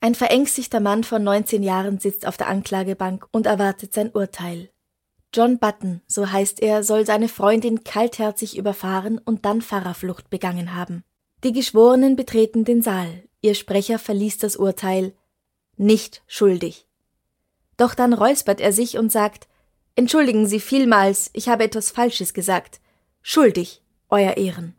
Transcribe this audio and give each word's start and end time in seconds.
Ein 0.00 0.14
verängstigter 0.14 0.80
Mann 0.80 1.04
von 1.04 1.22
19 1.22 1.62
Jahren 1.62 1.98
sitzt 1.98 2.26
auf 2.26 2.38
der 2.38 2.48
Anklagebank 2.48 3.26
und 3.32 3.46
erwartet 3.46 3.92
sein 3.92 4.10
Urteil. 4.10 4.70
John 5.34 5.58
Button, 5.58 6.00
so 6.06 6.32
heißt 6.32 6.60
er, 6.60 6.82
soll 6.82 7.06
seine 7.06 7.28
Freundin 7.28 7.84
kaltherzig 7.84 8.56
überfahren 8.56 9.18
und 9.18 9.44
dann 9.44 9.60
Fahrerflucht 9.62 10.30
begangen 10.30 10.74
haben. 10.74 11.04
Die 11.44 11.52
Geschworenen 11.52 12.16
betreten 12.16 12.64
den 12.64 12.82
Saal. 12.82 13.24
Ihr 13.42 13.54
Sprecher 13.54 13.98
verliest 13.98 14.42
das 14.42 14.56
Urteil 14.56 15.14
nicht 15.76 16.22
schuldig. 16.26 16.86
Doch 17.76 17.94
dann 17.94 18.12
räuspert 18.12 18.60
er 18.60 18.72
sich 18.72 18.98
und 18.98 19.10
sagt 19.10 19.48
Entschuldigen 19.96 20.46
Sie 20.46 20.60
vielmals, 20.60 21.30
ich 21.32 21.48
habe 21.48 21.64
etwas 21.64 21.90
Falsches 21.90 22.34
gesagt. 22.34 22.80
Schuldig, 23.22 23.82
Euer 24.08 24.36
Ehren. 24.36 24.74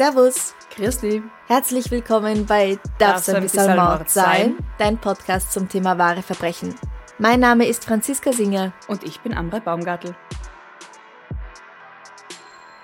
Servus. 0.00 0.54
Christi. 0.70 1.22
Herzlich 1.46 1.90
willkommen 1.90 2.46
bei 2.46 2.78
Darf's 2.98 3.28
ein 3.28 3.42
bisschen 3.42 3.76
Mord 3.76 4.08
sein? 4.08 4.56
Dein 4.78 4.98
Podcast 4.98 5.52
zum 5.52 5.68
Thema 5.68 5.98
wahre 5.98 6.22
Verbrechen. 6.22 6.74
Mein 7.18 7.40
Name 7.40 7.66
ist 7.66 7.84
Franziska 7.84 8.32
Singer. 8.32 8.72
Und 8.88 9.04
ich 9.04 9.20
bin 9.20 9.34
Ambre 9.34 9.60
Baumgartel. 9.60 10.16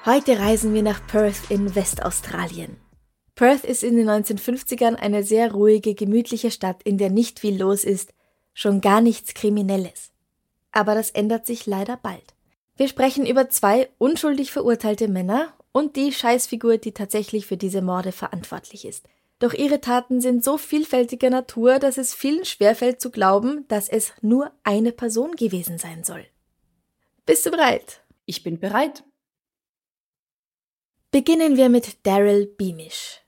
Heute 0.05 0.39
reisen 0.39 0.75
wir 0.75 0.83
nach 0.83 1.00
Perth 1.06 1.50
in 1.50 1.75
Westaustralien. 1.75 2.77
Perth 3.34 3.64
ist 3.64 3.83
in 3.83 3.97
den 3.97 4.11
1950ern 4.11 4.97
eine 4.97 5.22
sehr 5.22 5.53
ruhige, 5.53 5.94
gemütliche 5.94 6.50
Stadt, 6.50 6.83
in 6.83 6.98
der 6.98 7.09
nicht 7.09 7.41
viel 7.41 7.59
los 7.59 7.84
ist, 7.84 8.12
schon 8.53 8.83
gar 8.83 9.00
nichts 9.00 9.33
Kriminelles. 9.33 10.11
Aber 10.70 10.94
das 10.94 11.09
ändert 11.12 11.47
sich 11.47 11.64
leider 11.64 11.97
bald. 11.97 12.34
Wir 12.77 12.89
sprechen 12.89 13.25
über 13.25 13.48
zwei 13.48 13.89
unschuldig 13.97 14.53
verurteilte 14.53 15.09
Männer 15.09 15.55
und 15.77 15.97
die 15.97 16.11
Scheißfigur, 16.11 16.79
die 16.79 16.93
tatsächlich 16.93 17.45
für 17.45 17.59
diese 17.59 17.83
Morde 17.83 18.11
verantwortlich 18.11 18.87
ist. 18.87 19.07
Doch 19.39 19.53
ihre 19.53 19.83
Taten 19.83 20.23
sind 20.23 20.43
so 20.43 20.57
vielfältiger 20.57 21.29
Natur, 21.29 21.79
dass 21.79 21.99
es 21.99 22.15
vielen 22.15 22.47
schwerfällt 22.47 22.99
zu 22.99 23.11
glauben, 23.11 23.69
dass 23.69 23.91
es 23.91 24.15
nur 24.23 24.53
eine 24.65 24.91
Person 24.91 25.37
gewesen 25.37 25.77
sein 25.77 26.03
soll. 26.03 26.25
Bist 27.27 27.45
du 27.45 27.51
bereit? 27.51 28.01
Ich 28.25 28.43
bin 28.43 28.59
bereit. 28.59 29.05
Beginnen 31.11 31.59
wir 31.59 31.69
mit 31.69 32.07
Daryl 32.07 32.47
Beamish. 32.47 33.21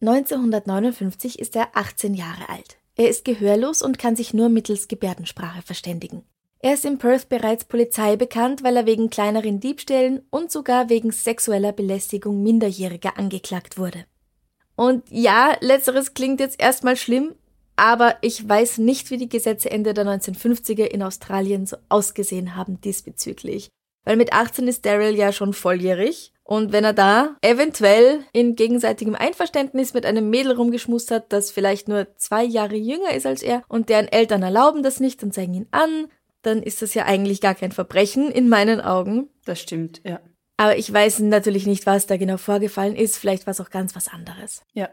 1959 0.00 1.38
ist 1.38 1.54
er 1.54 1.76
18 1.76 2.14
Jahre 2.14 2.48
alt. 2.48 2.76
Er 2.96 3.08
ist 3.08 3.24
gehörlos 3.24 3.82
und 3.82 4.00
kann 4.00 4.16
sich 4.16 4.34
nur 4.34 4.48
mittels 4.48 4.88
Gebärdensprache 4.88 5.62
verständigen. 5.62 6.24
Er 6.60 6.74
ist 6.74 6.84
in 6.84 6.98
Perth 6.98 7.28
bereits 7.28 7.64
Polizei 7.64 8.16
bekannt, 8.16 8.64
weil 8.64 8.76
er 8.76 8.86
wegen 8.86 9.10
kleineren 9.10 9.60
Diebstählen 9.60 10.22
und 10.30 10.50
sogar 10.50 10.88
wegen 10.88 11.12
sexueller 11.12 11.72
Belästigung 11.72 12.42
Minderjähriger 12.42 13.16
angeklagt 13.16 13.78
wurde. 13.78 14.04
Und 14.74 15.04
ja, 15.10 15.56
letzteres 15.60 16.14
klingt 16.14 16.40
jetzt 16.40 16.60
erstmal 16.60 16.96
schlimm, 16.96 17.34
aber 17.76 18.16
ich 18.22 18.48
weiß 18.48 18.78
nicht, 18.78 19.10
wie 19.10 19.18
die 19.18 19.28
Gesetze 19.28 19.70
Ende 19.70 19.94
der 19.94 20.04
1950er 20.04 20.84
in 20.84 21.02
Australien 21.02 21.64
so 21.64 21.76
ausgesehen 21.88 22.56
haben 22.56 22.80
diesbezüglich. 22.80 23.68
Weil 24.04 24.16
mit 24.16 24.32
18 24.32 24.66
ist 24.66 24.84
Daryl 24.84 25.14
ja 25.14 25.32
schon 25.32 25.52
volljährig 25.52 26.32
und 26.42 26.72
wenn 26.72 26.82
er 26.82 26.94
da 26.94 27.36
eventuell 27.42 28.24
in 28.32 28.56
gegenseitigem 28.56 29.14
Einverständnis 29.14 29.94
mit 29.94 30.06
einem 30.06 30.30
Mädel 30.30 30.52
rumgeschmust 30.52 31.10
hat, 31.10 31.32
das 31.32 31.50
vielleicht 31.50 31.88
nur 31.88 32.06
zwei 32.16 32.42
Jahre 32.42 32.76
jünger 32.76 33.12
ist 33.12 33.26
als 33.26 33.42
er 33.42 33.62
und 33.68 33.90
deren 33.90 34.08
Eltern 34.08 34.42
erlauben 34.42 34.82
das 34.82 34.98
nicht 34.98 35.22
und 35.22 35.34
zeigen 35.34 35.54
ihn 35.54 35.68
an 35.72 36.08
dann 36.42 36.62
ist 36.62 36.82
das 36.82 36.94
ja 36.94 37.04
eigentlich 37.04 37.40
gar 37.40 37.54
kein 37.54 37.72
Verbrechen 37.72 38.30
in 38.30 38.48
meinen 38.48 38.80
Augen. 38.80 39.28
Das 39.44 39.60
stimmt, 39.60 40.00
ja. 40.04 40.20
Aber 40.56 40.76
ich 40.76 40.92
weiß 40.92 41.20
natürlich 41.20 41.66
nicht, 41.66 41.86
was 41.86 42.06
da 42.06 42.16
genau 42.16 42.36
vorgefallen 42.36 42.96
ist. 42.96 43.16
Vielleicht 43.16 43.46
war 43.46 43.52
es 43.52 43.60
auch 43.60 43.70
ganz 43.70 43.94
was 43.94 44.08
anderes. 44.08 44.62
Ja. 44.72 44.88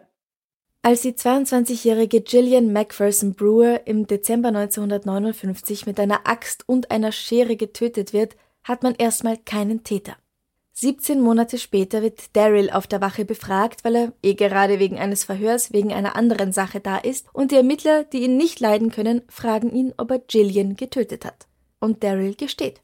Als 0.83 1.01
die 1.01 1.13
22-jährige 1.13 2.21
Gillian 2.21 2.71
Macpherson 2.71 3.33
Brewer 3.33 3.87
im 3.87 4.05
Dezember 4.05 4.49
1959 4.49 5.87
mit 5.87 5.99
einer 5.99 6.27
Axt 6.27 6.69
und 6.69 6.91
einer 6.91 7.11
Schere 7.11 7.55
getötet 7.55 8.13
wird, 8.13 8.35
hat 8.63 8.83
man 8.83 8.93
erstmal 8.93 9.37
keinen 9.37 9.83
Täter. 9.83 10.15
17 10.77 11.21
Monate 11.21 11.57
später 11.57 12.01
wird 12.01 12.35
Daryl 12.35 12.69
auf 12.69 12.85
der 12.85 12.99
Wache 12.99 13.23
befragt, 13.23 13.85
weil 13.85 13.95
er 13.95 14.13
eh 14.21 14.33
gerade 14.33 14.77
wegen 14.77 14.99
eines 14.99 15.23
Verhörs 15.23 15.71
wegen 15.71 15.93
einer 15.93 16.17
anderen 16.17 16.51
Sache 16.51 16.81
da 16.81 16.97
ist 16.97 17.27
und 17.31 17.51
die 17.51 17.55
Ermittler, 17.55 18.03
die 18.03 18.23
ihn 18.23 18.35
nicht 18.35 18.59
leiden 18.59 18.91
können, 18.91 19.21
fragen 19.29 19.73
ihn, 19.73 19.93
ob 19.95 20.11
er 20.11 20.21
Jillian 20.29 20.75
getötet 20.75 21.23
hat. 21.23 21.47
Und 21.79 22.03
Daryl 22.03 22.35
gesteht. 22.35 22.81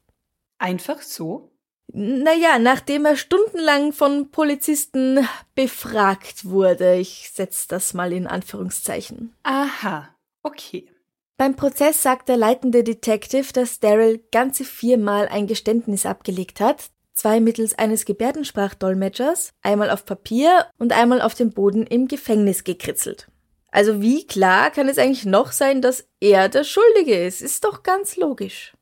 Einfach 0.58 1.02
so? 1.02 1.52
Naja, 1.92 2.60
nachdem 2.60 3.04
er 3.04 3.18
stundenlang 3.18 3.92
von 3.92 4.32
Polizisten 4.32 5.28
befragt 5.56 6.46
wurde. 6.46 6.96
Ich 6.96 7.32
setze 7.34 7.68
das 7.68 7.94
mal 7.94 8.14
in 8.14 8.26
Anführungszeichen. 8.26 9.36
Aha, 9.44 10.16
okay. 10.44 10.88
Beim 11.36 11.58
Prozess 11.58 12.02
sagt 12.02 12.30
der 12.30 12.38
leitende 12.38 12.86
Detective, 12.86 13.52
dass 13.52 13.82
Daryl 13.82 14.24
ganze 14.32 14.64
viermal 14.64 15.28
ein 15.28 15.48
Geständnis 15.48 16.06
abgelegt 16.06 16.62
hat, 16.62 16.92
zwei 17.14 17.40
mittels 17.40 17.78
eines 17.78 18.06
Gebärdensprachdolmetschers, 18.06 19.54
einmal 19.62 19.90
auf 19.90 20.06
Papier 20.06 20.68
und 20.78 20.94
einmal 20.94 21.22
auf 21.22 21.36
dem 21.36 21.52
Boden 21.52 21.86
im 21.86 22.08
Gefängnis 22.08 22.64
gekritzelt. 22.64 23.28
Also 23.72 24.02
wie 24.02 24.28
klar 24.28 24.70
kann 24.70 24.90
es 24.90 24.98
eigentlich 24.98 25.26
noch 25.26 25.52
sein, 25.52 25.82
dass 25.82 26.08
er 26.20 26.50
der 26.50 26.64
Schuldige 26.64 27.26
ist? 27.26 27.42
Ist 27.42 27.64
doch 27.64 27.84
ganz 27.84 28.18
logisch. 28.18 28.74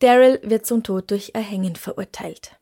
Daryl 0.00 0.40
wird 0.42 0.66
zum 0.66 0.82
Tod 0.82 1.10
durch 1.10 1.30
Erhängen 1.34 1.76
verurteilt. 1.76 2.58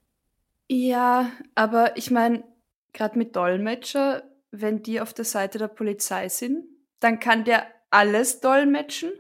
Ja, 0.69 1.33
aber 1.55 1.97
ich 1.97 2.11
meine, 2.11 2.45
gerade 2.93 3.19
mit 3.19 3.35
Dolmetscher, 3.37 4.23
wenn 4.51 4.83
die 4.83 5.01
auf 5.01 5.15
der 5.15 5.25
Seite 5.25 5.59
der 5.59 5.69
Polizei 5.69 6.29
sind, 6.29 6.65
dann 7.01 7.19
kann 7.19 7.45
der 7.45 7.67
alles 7.91 8.41
dolmetschen, 8.41 9.13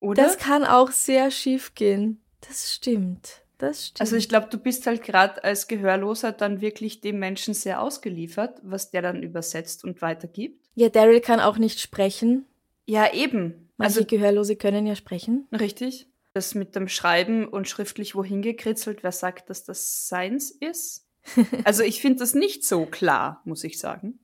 oder? 0.00 0.22
Das 0.22 0.38
kann 0.38 0.64
auch 0.64 0.90
sehr 0.90 1.30
schief 1.30 1.74
gehen. 1.74 2.22
Das 2.40 2.74
stimmt. 2.74 3.39
Das 3.60 3.88
stimmt. 3.88 4.00
Also 4.00 4.16
ich 4.16 4.28
glaube, 4.28 4.48
du 4.50 4.56
bist 4.56 4.86
halt 4.86 5.02
gerade 5.02 5.44
als 5.44 5.68
Gehörloser 5.68 6.32
dann 6.32 6.62
wirklich 6.62 7.02
dem 7.02 7.18
Menschen 7.18 7.52
sehr 7.52 7.82
ausgeliefert, 7.82 8.58
was 8.62 8.90
der 8.90 9.02
dann 9.02 9.22
übersetzt 9.22 9.84
und 9.84 10.00
weitergibt. 10.00 10.66
Ja, 10.74 10.88
Daryl 10.88 11.20
kann 11.20 11.40
auch 11.40 11.58
nicht 11.58 11.78
sprechen. 11.78 12.46
Ja, 12.86 13.12
eben. 13.12 13.70
Manche 13.76 14.00
also, 14.00 14.06
Gehörlose 14.06 14.56
können 14.56 14.86
ja 14.86 14.96
sprechen. 14.96 15.46
Richtig. 15.52 16.06
Das 16.32 16.54
mit 16.54 16.74
dem 16.74 16.88
Schreiben 16.88 17.46
und 17.46 17.68
schriftlich 17.68 18.14
wohin 18.14 18.40
gekritzelt, 18.40 19.02
wer 19.02 19.12
sagt, 19.12 19.50
dass 19.50 19.62
das 19.64 20.08
seins 20.08 20.50
ist? 20.50 21.06
also 21.64 21.82
ich 21.82 22.00
finde 22.00 22.20
das 22.20 22.34
nicht 22.34 22.64
so 22.64 22.86
klar, 22.86 23.42
muss 23.44 23.62
ich 23.62 23.78
sagen. 23.78 24.20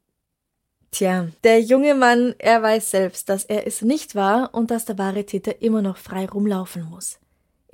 Tja, 0.92 1.28
der 1.44 1.60
junge 1.60 1.94
Mann, 1.94 2.34
er 2.38 2.62
weiß 2.62 2.90
selbst, 2.90 3.28
dass 3.28 3.44
er 3.44 3.66
es 3.66 3.82
nicht 3.82 4.14
war 4.14 4.54
und 4.54 4.70
dass 4.70 4.86
der 4.86 4.96
wahre 4.96 5.26
Täter 5.26 5.60
immer 5.60 5.82
noch 5.82 5.98
frei 5.98 6.26
rumlaufen 6.26 6.84
muss. 6.84 7.18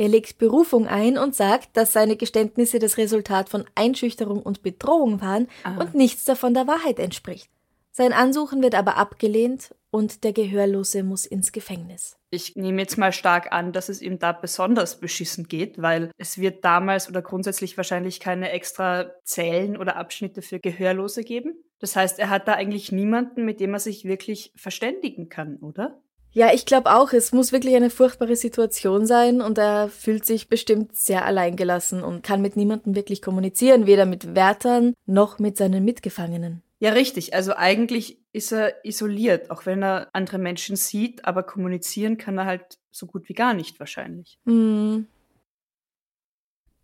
Er 0.02 0.08
legt 0.08 0.38
Berufung 0.38 0.88
ein 0.88 1.16
und 1.16 1.36
sagt, 1.36 1.76
dass 1.76 1.92
seine 1.92 2.16
Geständnisse 2.16 2.80
das 2.80 2.96
Resultat 2.96 3.48
von 3.48 3.66
Einschüchterung 3.76 4.42
und 4.42 4.64
Bedrohung 4.64 5.20
waren 5.20 5.46
Aha. 5.62 5.80
und 5.80 5.94
nichts 5.94 6.24
davon 6.24 6.54
der 6.54 6.66
Wahrheit 6.66 6.98
entspricht. 6.98 7.48
Sein 7.92 8.12
Ansuchen 8.12 8.64
wird 8.64 8.74
aber 8.74 8.96
abgelehnt 8.96 9.76
und 9.92 10.24
der 10.24 10.32
Gehörlose 10.32 11.04
muss 11.04 11.24
ins 11.24 11.52
Gefängnis. 11.52 12.16
Ich 12.30 12.56
nehme 12.56 12.82
jetzt 12.82 12.98
mal 12.98 13.12
stark 13.12 13.52
an, 13.52 13.72
dass 13.72 13.88
es 13.88 14.02
ihm 14.02 14.18
da 14.18 14.32
besonders 14.32 14.98
beschissen 14.98 15.46
geht, 15.46 15.80
weil 15.80 16.10
es 16.18 16.36
wird 16.36 16.64
damals 16.64 17.08
oder 17.08 17.22
grundsätzlich 17.22 17.76
wahrscheinlich 17.76 18.18
keine 18.18 18.50
extra 18.50 19.12
Zellen 19.22 19.76
oder 19.76 19.94
Abschnitte 19.94 20.42
für 20.42 20.58
Gehörlose 20.58 21.22
geben. 21.22 21.62
Das 21.78 21.94
heißt, 21.94 22.18
er 22.18 22.28
hat 22.28 22.48
da 22.48 22.54
eigentlich 22.54 22.90
niemanden, 22.90 23.44
mit 23.44 23.60
dem 23.60 23.72
er 23.72 23.78
sich 23.78 24.04
wirklich 24.04 24.52
verständigen 24.56 25.28
kann, 25.28 25.58
oder? 25.58 26.02
Ja, 26.34 26.52
ich 26.54 26.64
glaube 26.64 26.94
auch, 26.94 27.12
es 27.12 27.32
muss 27.32 27.52
wirklich 27.52 27.76
eine 27.76 27.90
furchtbare 27.90 28.36
Situation 28.36 29.06
sein 29.06 29.42
und 29.42 29.58
er 29.58 29.88
fühlt 29.88 30.24
sich 30.24 30.48
bestimmt 30.48 30.96
sehr 30.96 31.26
alleingelassen 31.26 32.02
und 32.02 32.22
kann 32.22 32.40
mit 32.40 32.56
niemandem 32.56 32.94
wirklich 32.94 33.20
kommunizieren, 33.20 33.86
weder 33.86 34.06
mit 34.06 34.34
Wärtern 34.34 34.94
noch 35.04 35.38
mit 35.38 35.58
seinen 35.58 35.84
Mitgefangenen. 35.84 36.62
Ja, 36.78 36.92
richtig. 36.92 37.34
Also 37.34 37.54
eigentlich 37.54 38.18
ist 38.32 38.50
er 38.50 38.84
isoliert, 38.84 39.50
auch 39.50 39.66
wenn 39.66 39.82
er 39.82 40.08
andere 40.14 40.38
Menschen 40.38 40.76
sieht, 40.76 41.24
aber 41.24 41.42
kommunizieren 41.42 42.16
kann 42.16 42.38
er 42.38 42.46
halt 42.46 42.78
so 42.90 43.06
gut 43.06 43.28
wie 43.28 43.34
gar 43.34 43.52
nicht 43.52 43.78
wahrscheinlich. 43.78 44.38
Hm. 44.46 45.06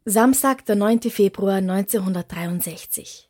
Samstag, 0.05 0.67
der 0.67 0.77
9. 0.77 1.03
Februar 1.11 1.57
1963. 1.57 3.29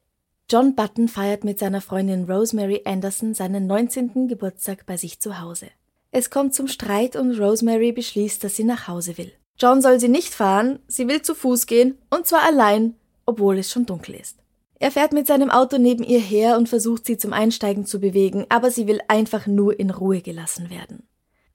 John 0.51 0.75
Button 0.75 1.09
feiert 1.09 1.45
mit 1.45 1.59
seiner 1.59 1.81
Freundin 1.81 2.25
Rosemary 2.25 2.83
Anderson 2.85 3.35
seinen 3.35 3.67
19. 3.67 4.29
Geburtstag 4.29 4.85
bei 4.85 4.97
sich 4.97 5.21
zu 5.21 5.41
Hause. 5.41 5.69
Es 6.11 6.31
kommt 6.31 6.55
zum 6.55 6.69
Streit 6.69 7.17
und 7.17 7.39
Rosemary 7.39 7.93
beschließt, 7.93 8.43
dass 8.43 8.57
sie 8.57 8.65
nach 8.65 8.89
Hause 8.89 9.19
will. 9.19 9.33
John 9.59 9.83
soll 9.83 10.01
sie 10.01 10.09
nicht 10.09 10.35
fahren, 10.35 10.79
sie 10.87 11.09
will 11.09 11.23
zu 11.23 11.35
Fuß 11.35 11.67
gehen 11.67 11.99
und 12.11 12.27
zwar 12.27 12.43
allein, 12.43 12.95
obwohl 13.27 13.59
es 13.59 13.71
schon 13.71 13.87
dunkel 13.87 14.15
ist. 14.15 14.39
Er 14.81 14.93
fährt 14.93 15.13
mit 15.13 15.27
seinem 15.27 15.51
Auto 15.51 15.77
neben 15.77 16.05
ihr 16.05 16.21
her 16.21 16.57
und 16.57 16.69
versucht 16.69 17.05
sie 17.05 17.19
zum 17.19 17.33
Einsteigen 17.33 17.85
zu 17.85 17.99
bewegen, 17.99 18.47
aber 18.49 18.71
sie 18.71 18.87
will 18.87 19.01
einfach 19.09 19.47
nur 19.47 19.79
in 19.79 19.91
Ruhe 19.91 20.21
gelassen 20.21 20.71
werden. 20.71 21.09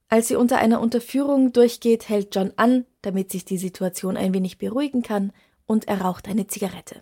Als 0.09 0.27
sie 0.27 0.35
unter 0.35 0.57
einer 0.57 0.81
Unterführung 0.81 1.53
durchgeht, 1.53 2.09
hält 2.09 2.35
John 2.35 2.51
an, 2.57 2.85
damit 3.01 3.31
sich 3.31 3.45
die 3.45 3.57
Situation 3.57 4.17
ein 4.17 4.33
wenig 4.33 4.57
beruhigen 4.57 5.01
kann, 5.01 5.31
und 5.65 5.87
er 5.87 6.01
raucht 6.01 6.27
eine 6.27 6.47
Zigarette. 6.47 7.01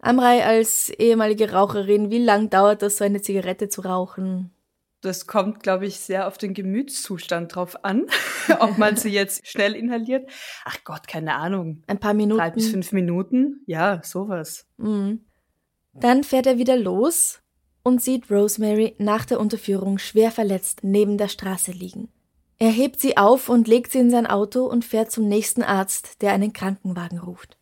Amrei 0.00 0.44
als 0.44 0.90
ehemalige 0.90 1.52
Raucherin, 1.52 2.10
wie 2.10 2.18
lang 2.18 2.50
dauert 2.50 2.82
das, 2.82 2.98
so 2.98 3.04
eine 3.04 3.22
Zigarette 3.22 3.68
zu 3.68 3.82
rauchen? 3.82 4.50
Das 5.02 5.26
kommt, 5.26 5.64
glaube 5.64 5.86
ich, 5.86 5.98
sehr 5.98 6.28
auf 6.28 6.38
den 6.38 6.54
Gemütszustand 6.54 7.54
drauf 7.54 7.84
an, 7.84 8.06
ob 8.60 8.78
man 8.78 8.96
sie 8.96 9.10
jetzt 9.10 9.46
schnell 9.46 9.74
inhaliert. 9.74 10.30
Ach 10.64 10.78
Gott, 10.84 11.08
keine 11.08 11.34
Ahnung. 11.34 11.82
Ein 11.88 11.98
paar 11.98 12.14
Minuten. 12.14 12.38
Drei 12.38 12.50
bis 12.50 12.70
fünf 12.70 12.92
Minuten? 12.92 13.62
Ja, 13.66 14.00
sowas. 14.04 14.64
Mhm. 14.76 15.24
Dann 15.92 16.24
fährt 16.24 16.46
er 16.46 16.56
wieder 16.56 16.76
los 16.76 17.40
und 17.82 18.00
sieht 18.00 18.30
Rosemary 18.30 18.94
nach 18.98 19.24
der 19.24 19.40
Unterführung 19.40 19.98
schwer 19.98 20.30
verletzt 20.30 20.80
neben 20.82 21.18
der 21.18 21.28
Straße 21.28 21.72
liegen. 21.72 22.08
Er 22.58 22.70
hebt 22.70 23.00
sie 23.00 23.16
auf 23.16 23.48
und 23.48 23.66
legt 23.66 23.90
sie 23.90 23.98
in 23.98 24.10
sein 24.10 24.26
Auto 24.26 24.64
und 24.66 24.84
fährt 24.84 25.10
zum 25.10 25.28
nächsten 25.28 25.64
Arzt, 25.64 26.22
der 26.22 26.32
einen 26.32 26.52
Krankenwagen 26.52 27.18
ruft. 27.18 27.58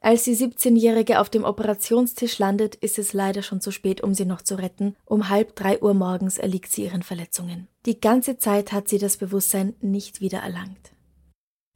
Als 0.00 0.22
die 0.22 0.36
17-Jährige 0.36 1.20
auf 1.20 1.28
dem 1.28 1.44
Operationstisch 1.44 2.38
landet, 2.38 2.76
ist 2.76 2.98
es 2.98 3.12
leider 3.12 3.42
schon 3.42 3.60
zu 3.60 3.72
spät, 3.72 4.00
um 4.00 4.14
sie 4.14 4.26
noch 4.26 4.42
zu 4.42 4.54
retten. 4.54 4.94
Um 5.04 5.28
halb 5.28 5.56
drei 5.56 5.82
Uhr 5.82 5.92
morgens 5.92 6.38
erliegt 6.38 6.70
sie 6.70 6.84
ihren 6.84 7.02
Verletzungen. 7.02 7.66
Die 7.84 8.00
ganze 8.00 8.38
Zeit 8.38 8.72
hat 8.72 8.88
sie 8.88 8.98
das 8.98 9.16
Bewusstsein 9.16 9.74
nicht 9.80 10.20
wieder 10.20 10.38
erlangt. 10.38 10.92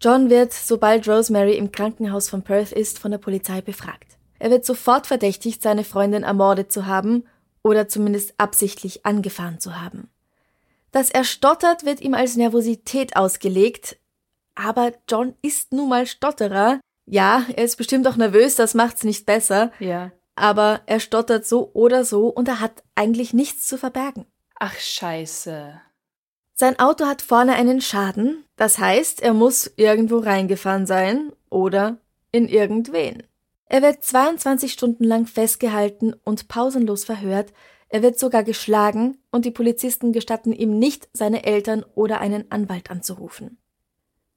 John 0.01 0.31
wird, 0.31 0.53
sobald 0.53 1.09
Rosemary 1.09 1.57
im 1.57 1.73
Krankenhaus 1.73 2.29
von 2.29 2.43
Perth 2.43 2.73
ist, 2.73 2.99
von 2.99 3.11
der 3.11 3.19
Polizei 3.19 3.61
befragt. 3.61 4.19
Er 4.39 4.51
wird 4.51 4.65
sofort 4.65 5.07
verdächtigt, 5.07 5.63
seine 5.63 5.85
Freundin 5.85 6.25
ermordet 6.25 6.73
zu 6.73 6.87
haben 6.87 7.25
oder 7.63 7.89
zumindest 7.89 8.35
absichtlich 8.39 9.07
angefahren 9.07 9.61
zu 9.61 9.81
haben. 9.81 10.11
Dass 10.91 11.11
er 11.11 11.25
stottert, 11.25 11.85
wird 11.85 12.01
ihm 12.01 12.15
als 12.15 12.37
Nervosität 12.37 13.17
ausgelegt, 13.17 13.99
aber 14.55 14.93
John 15.09 15.35
ist 15.43 15.73
nun 15.73 15.89
mal 15.89 16.07
Stotterer. 16.07 16.81
Ja, 17.07 17.45
er 17.57 17.65
ist 17.65 17.77
bestimmt 17.77 18.07
auch 18.07 18.17
nervös, 18.17 18.55
das 18.55 18.75
macht's 18.75 19.05
nicht 19.05 19.27
besser. 19.27 19.73
Ja. 19.79 20.13
Aber 20.35 20.81
er 20.87 21.01
stottert 21.01 21.47
so 21.47 21.71
oder 21.75 22.05
so 22.05 22.29
und 22.29 22.49
er 22.49 22.61
hat 22.61 22.83
eigentlich 22.95 23.35
nichts 23.35 23.67
zu 23.67 23.77
verbergen. 23.77 24.27
Ach, 24.59 24.75
scheiße. 24.75 25.81
Sein 26.55 26.79
Auto 26.79 27.07
hat 27.07 27.23
vorne 27.23 27.55
einen 27.55 27.81
Schaden, 27.81 28.45
das 28.57 28.79
heißt, 28.79 29.23
er 29.23 29.35
muss 29.35 29.73
irgendwo 29.77 30.19
reingefahren 30.19 30.87
sein 30.87 31.33
oder 31.51 31.99
in 32.31 32.49
irgendwen. 32.49 33.25
Er 33.67 33.83
wird 33.83 34.05
22 34.05 34.73
Stunden 34.73 35.05
lang 35.05 35.27
festgehalten 35.27 36.15
und 36.25 36.49
pausenlos 36.49 37.05
verhört, 37.05 37.53
er 37.89 38.03
wird 38.03 38.19
sogar 38.19 38.43
geschlagen 38.43 39.19
und 39.31 39.45
die 39.45 39.51
Polizisten 39.51 40.13
gestatten 40.13 40.53
ihm 40.53 40.79
nicht, 40.79 41.11
seine 41.13 41.45
Eltern 41.45 41.85
oder 41.95 42.21
einen 42.21 42.51
Anwalt 42.51 42.91
anzurufen. 42.91 43.59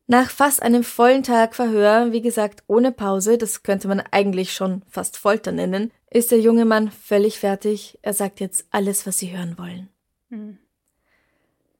Nach 0.08 0.30
fast 0.30 0.62
einem 0.62 0.84
vollen 0.84 1.24
Tag 1.24 1.56
Verhör, 1.56 2.12
wie 2.12 2.22
gesagt 2.22 2.64
ohne 2.68 2.92
Pause, 2.92 3.38
das 3.40 3.64
könnte 3.64 3.88
man 3.88 4.02
eigentlich 4.12 4.54
schon 4.54 4.84
fast 4.88 5.18
Folter 5.18 5.52
nennen, 5.52 5.92
ist 6.12 6.32
der 6.32 6.40
junge 6.40 6.66
Mann 6.66 6.92
völlig 6.92 7.40
fertig, 7.40 7.98
er 8.04 8.14
sagt 8.14 8.40
jetzt 8.40 8.68
alles, 8.70 9.08
was 9.08 9.18
sie 9.18 9.36
hören 9.36 9.58
wollen. 9.58 9.90
Hm. 10.30 10.60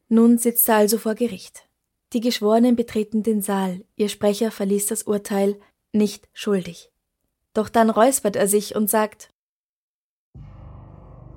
Nun 0.10 0.38
sitzt 0.40 0.68
er 0.70 0.78
also 0.78 0.98
vor 0.98 1.14
Gericht. 1.14 1.68
Die 2.14 2.20
Geschworenen 2.20 2.76
betreten 2.76 3.22
den 3.22 3.42
Saal, 3.42 3.84
ihr 3.96 4.10
Sprecher 4.10 4.50
verliest 4.50 4.90
das 4.90 5.04
Urteil 5.04 5.60
nicht 5.92 6.28
schuldig. 6.34 6.92
Doch 7.54 7.70
dann 7.70 7.90
räuspert 7.90 8.36
er 8.36 8.48
sich 8.48 8.76
und 8.76 8.90
sagt 8.90 9.30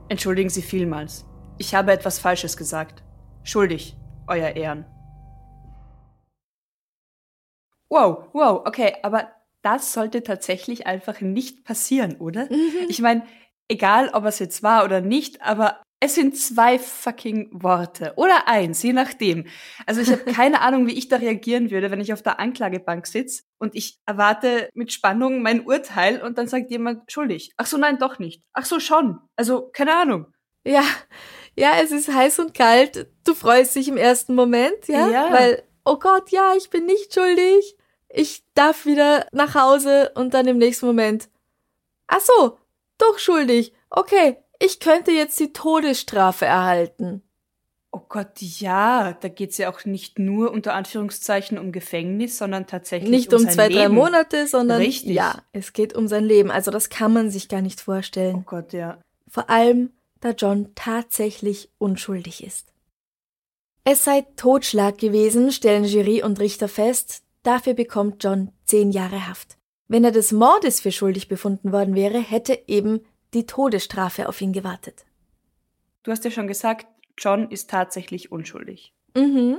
Entschuldigen 0.08 0.48
Sie 0.48 0.62
vielmals. 0.62 1.26
Ich 1.58 1.74
habe 1.74 1.92
etwas 1.92 2.18
Falsches 2.18 2.56
gesagt. 2.56 3.04
Schuldig, 3.42 3.96
Euer 4.26 4.56
Ehren. 4.56 4.86
Wow, 7.90 8.28
wow, 8.32 8.62
okay, 8.66 8.96
aber 9.02 9.32
das 9.62 9.92
sollte 9.92 10.22
tatsächlich 10.22 10.86
einfach 10.86 11.20
nicht 11.20 11.64
passieren, 11.64 12.16
oder? 12.16 12.44
Mhm. 12.44 12.86
Ich 12.88 13.00
meine, 13.00 13.24
egal 13.68 14.10
ob 14.12 14.24
es 14.24 14.38
jetzt 14.38 14.62
war 14.62 14.84
oder 14.84 15.00
nicht, 15.00 15.42
aber 15.42 15.80
es 16.00 16.14
sind 16.14 16.36
zwei 16.36 16.78
fucking 16.78 17.48
Worte 17.52 18.12
oder 18.16 18.46
eins, 18.46 18.82
je 18.82 18.92
nachdem. 18.92 19.46
Also 19.84 20.00
ich 20.00 20.10
habe 20.10 20.24
keine 20.32 20.60
Ahnung, 20.60 20.86
wie 20.86 20.96
ich 20.96 21.08
da 21.08 21.16
reagieren 21.16 21.70
würde, 21.70 21.90
wenn 21.90 22.00
ich 22.00 22.12
auf 22.12 22.22
der 22.22 22.38
Anklagebank 22.38 23.06
sitze 23.06 23.42
und 23.58 23.74
ich 23.74 23.98
erwarte 24.06 24.68
mit 24.74 24.92
Spannung 24.92 25.42
mein 25.42 25.66
Urteil 25.66 26.22
und 26.22 26.38
dann 26.38 26.46
sagt 26.46 26.70
jemand 26.70 27.10
schuldig. 27.10 27.52
Ach 27.56 27.66
so, 27.66 27.78
nein, 27.78 27.98
doch 27.98 28.18
nicht. 28.18 28.42
Ach 28.52 28.64
so, 28.64 28.78
schon. 28.78 29.18
Also 29.36 29.70
keine 29.72 29.96
Ahnung. 29.96 30.26
Ja, 30.64 30.84
ja, 31.56 31.72
es 31.82 31.90
ist 31.90 32.12
heiß 32.12 32.38
und 32.38 32.54
kalt. 32.54 33.08
Du 33.24 33.34
freust 33.34 33.74
dich 33.74 33.88
im 33.88 33.96
ersten 33.96 34.34
Moment, 34.34 34.86
ja, 34.86 35.08
ja. 35.08 35.32
weil 35.32 35.64
oh 35.84 35.98
Gott, 35.98 36.30
ja, 36.30 36.52
ich 36.56 36.70
bin 36.70 36.86
nicht 36.86 37.12
schuldig. 37.14 37.76
Ich 38.08 38.42
darf 38.54 38.86
wieder 38.86 39.26
nach 39.32 39.54
Hause 39.54 40.12
und 40.14 40.34
dann 40.34 40.46
im 40.46 40.58
nächsten 40.58 40.86
Moment. 40.86 41.28
Ach 42.06 42.20
so, 42.20 42.58
doch 42.96 43.18
schuldig. 43.18 43.72
Okay, 43.90 44.36
ich 44.58 44.80
könnte 44.80 45.12
jetzt 45.12 45.38
die 45.38 45.52
Todesstrafe 45.52 46.46
erhalten. 46.46 47.22
Oh 47.90 48.02
Gott, 48.08 48.40
ja, 48.40 49.14
da 49.14 49.28
geht's 49.28 49.56
ja 49.56 49.70
auch 49.70 49.84
nicht 49.84 50.18
nur 50.18 50.50
unter 50.52 50.74
Anführungszeichen 50.74 51.58
um 51.58 51.72
Gefängnis, 51.72 52.36
sondern 52.36 52.66
tatsächlich 52.66 53.10
nicht 53.10 53.32
um, 53.32 53.42
um 53.42 53.48
zwei, 53.48 53.68
Leben. 53.68 53.80
drei 53.80 53.88
Monate, 53.88 54.46
sondern 54.46 54.78
Richtig. 54.78 55.14
ja, 55.14 55.42
es 55.52 55.72
geht 55.72 55.94
um 55.94 56.06
sein 56.06 56.24
Leben. 56.24 56.50
Also 56.50 56.70
das 56.70 56.90
kann 56.90 57.12
man 57.12 57.30
sich 57.30 57.48
gar 57.48 57.62
nicht 57.62 57.80
vorstellen. 57.80 58.36
Oh 58.36 58.42
Gott, 58.44 58.74
ja. 58.74 58.98
Vor 59.26 59.48
allem, 59.48 59.90
da 60.20 60.30
John 60.30 60.72
tatsächlich 60.74 61.70
unschuldig 61.78 62.44
ist. 62.44 62.72
Es 63.84 64.04
sei 64.04 64.26
Totschlag 64.36 64.98
gewesen, 64.98 65.50
stellen 65.50 65.84
Jury 65.84 66.22
und 66.22 66.40
Richter 66.40 66.68
fest. 66.68 67.22
Dafür 67.48 67.72
bekommt 67.72 68.22
John 68.22 68.52
zehn 68.66 68.90
Jahre 68.90 69.26
Haft. 69.26 69.56
Wenn 69.86 70.04
er 70.04 70.10
des 70.10 70.32
Mordes 70.32 70.82
für 70.82 70.92
schuldig 70.92 71.28
befunden 71.28 71.72
worden 71.72 71.94
wäre, 71.94 72.18
hätte 72.18 72.58
eben 72.66 73.00
die 73.32 73.46
Todesstrafe 73.46 74.28
auf 74.28 74.42
ihn 74.42 74.52
gewartet. 74.52 75.06
Du 76.02 76.10
hast 76.10 76.26
ja 76.26 76.30
schon 76.30 76.46
gesagt, 76.46 76.86
John 77.16 77.50
ist 77.50 77.70
tatsächlich 77.70 78.30
unschuldig. 78.30 78.92
Mhm. 79.16 79.56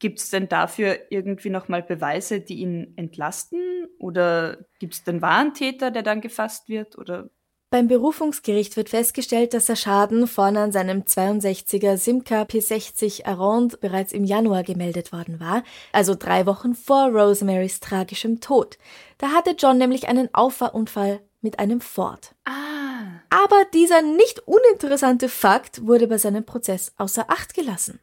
Gibt 0.00 0.18
es 0.18 0.30
denn 0.30 0.48
dafür 0.48 0.98
irgendwie 1.10 1.50
nochmal 1.50 1.84
Beweise, 1.84 2.40
die 2.40 2.62
ihn 2.62 2.94
entlasten? 2.96 3.86
Oder 4.00 4.66
gibt 4.80 4.94
es 4.94 5.04
den 5.04 5.22
wahren 5.22 5.54
Täter, 5.54 5.92
der 5.92 6.02
dann 6.02 6.20
gefasst 6.20 6.68
wird? 6.68 6.98
Oder 6.98 7.30
beim 7.70 7.86
Berufungsgericht 7.86 8.76
wird 8.76 8.88
festgestellt, 8.88 9.54
dass 9.54 9.66
der 9.66 9.76
Schaden 9.76 10.26
vorne 10.26 10.60
an 10.60 10.72
seinem 10.72 11.02
62er 11.02 11.96
Simca 11.96 12.42
P60 12.42 13.26
Aronde 13.26 13.76
bereits 13.76 14.12
im 14.12 14.24
Januar 14.24 14.64
gemeldet 14.64 15.12
worden 15.12 15.38
war, 15.38 15.62
also 15.92 16.16
drei 16.16 16.46
Wochen 16.46 16.74
vor 16.74 17.08
Rosemarys 17.10 17.78
tragischem 17.78 18.40
Tod. 18.40 18.76
Da 19.18 19.28
hatte 19.28 19.54
John 19.56 19.78
nämlich 19.78 20.08
einen 20.08 20.28
Auffahrunfall 20.34 21.20
mit 21.40 21.60
einem 21.60 21.80
Ford. 21.80 22.34
Ah. 22.44 23.20
Aber 23.30 23.64
dieser 23.72 24.02
nicht 24.02 24.40
uninteressante 24.46 25.28
Fakt 25.28 25.86
wurde 25.86 26.08
bei 26.08 26.18
seinem 26.18 26.44
Prozess 26.44 26.92
außer 26.98 27.26
Acht 27.30 27.54
gelassen. 27.54 28.00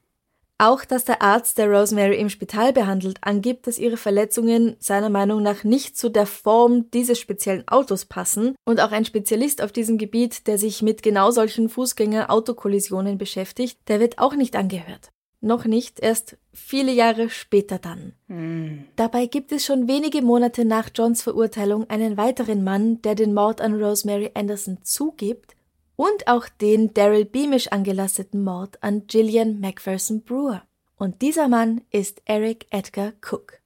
Auch 0.59 0.85
dass 0.85 1.05
der 1.05 1.21
Arzt, 1.21 1.59
der 1.59 1.69
Rosemary 1.69 2.17
im 2.17 2.29
Spital 2.29 2.73
behandelt, 2.73 3.19
angibt, 3.21 3.67
dass 3.67 3.77
ihre 3.77 3.97
Verletzungen 3.97 4.75
seiner 4.79 5.09
Meinung 5.09 5.43
nach 5.43 5.63
nicht 5.63 5.97
zu 5.97 6.09
der 6.09 6.25
Form 6.25 6.89
dieses 6.89 7.19
speziellen 7.19 7.67
Autos 7.67 8.05
passen 8.05 8.55
und 8.65 8.79
auch 8.79 8.91
ein 8.91 9.05
Spezialist 9.05 9.61
auf 9.61 9.71
diesem 9.71 9.99
Gebiet, 9.99 10.47
der 10.47 10.57
sich 10.57 10.81
mit 10.81 11.03
genau 11.03 11.29
solchen 11.29 11.69
Fußgänger-Autokollisionen 11.69 13.19
beschäftigt, 13.19 13.77
der 13.87 13.99
wird 13.99 14.17
auch 14.17 14.35
nicht 14.35 14.55
angehört. 14.55 15.11
Noch 15.39 15.65
nicht, 15.65 15.99
erst 15.99 16.37
viele 16.51 16.91
Jahre 16.91 17.29
später 17.29 17.77
dann. 17.77 18.13
Hm. 18.27 18.85
Dabei 18.95 19.27
gibt 19.27 19.51
es 19.51 19.63
schon 19.63 19.87
wenige 19.87 20.23
Monate 20.23 20.65
nach 20.65 20.89
Johns 20.93 21.21
Verurteilung 21.21 21.87
einen 21.91 22.17
weiteren 22.17 22.63
Mann, 22.63 23.03
der 23.03 23.13
den 23.13 23.35
Mord 23.35 23.61
an 23.61 23.79
Rosemary 23.79 24.31
Anderson 24.33 24.79
zugibt 24.81 25.56
und 25.97 26.27
auch 26.27 26.47
den 26.47 26.93
Daryl 26.93 27.25
Beamish 27.25 27.67
angelasteten 27.67 28.43
Mord 28.43 28.81
an 28.81 29.07
Gillian 29.07 29.59
Macpherson 29.59 30.21
Brewer. 30.21 30.63
Und 30.95 31.21
dieser 31.21 31.49
Mann 31.49 31.81
ist 31.91 32.21
Eric 32.25 32.67
Edgar 32.69 33.13
Cook. 33.21 33.59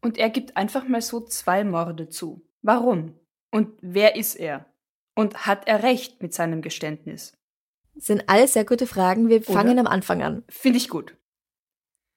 Und 0.00 0.18
er 0.18 0.30
gibt 0.30 0.56
einfach 0.56 0.86
mal 0.86 1.02
so 1.02 1.20
zwei 1.20 1.64
Morde 1.64 2.08
zu. 2.08 2.42
Warum? 2.62 3.14
Und 3.50 3.70
wer 3.80 4.16
ist 4.16 4.36
er? 4.36 4.66
Und 5.14 5.46
hat 5.46 5.66
er 5.66 5.82
recht 5.82 6.22
mit 6.22 6.34
seinem 6.34 6.60
Geständnis? 6.60 7.32
Sind 7.96 8.28
alles 8.28 8.52
sehr 8.52 8.64
gute 8.64 8.86
Fragen. 8.86 9.28
Wir 9.28 9.38
Oder? 9.38 9.52
fangen 9.52 9.78
am 9.78 9.86
Anfang 9.86 10.22
an. 10.22 10.44
Finde 10.48 10.76
ich 10.76 10.88
gut. 10.88 11.16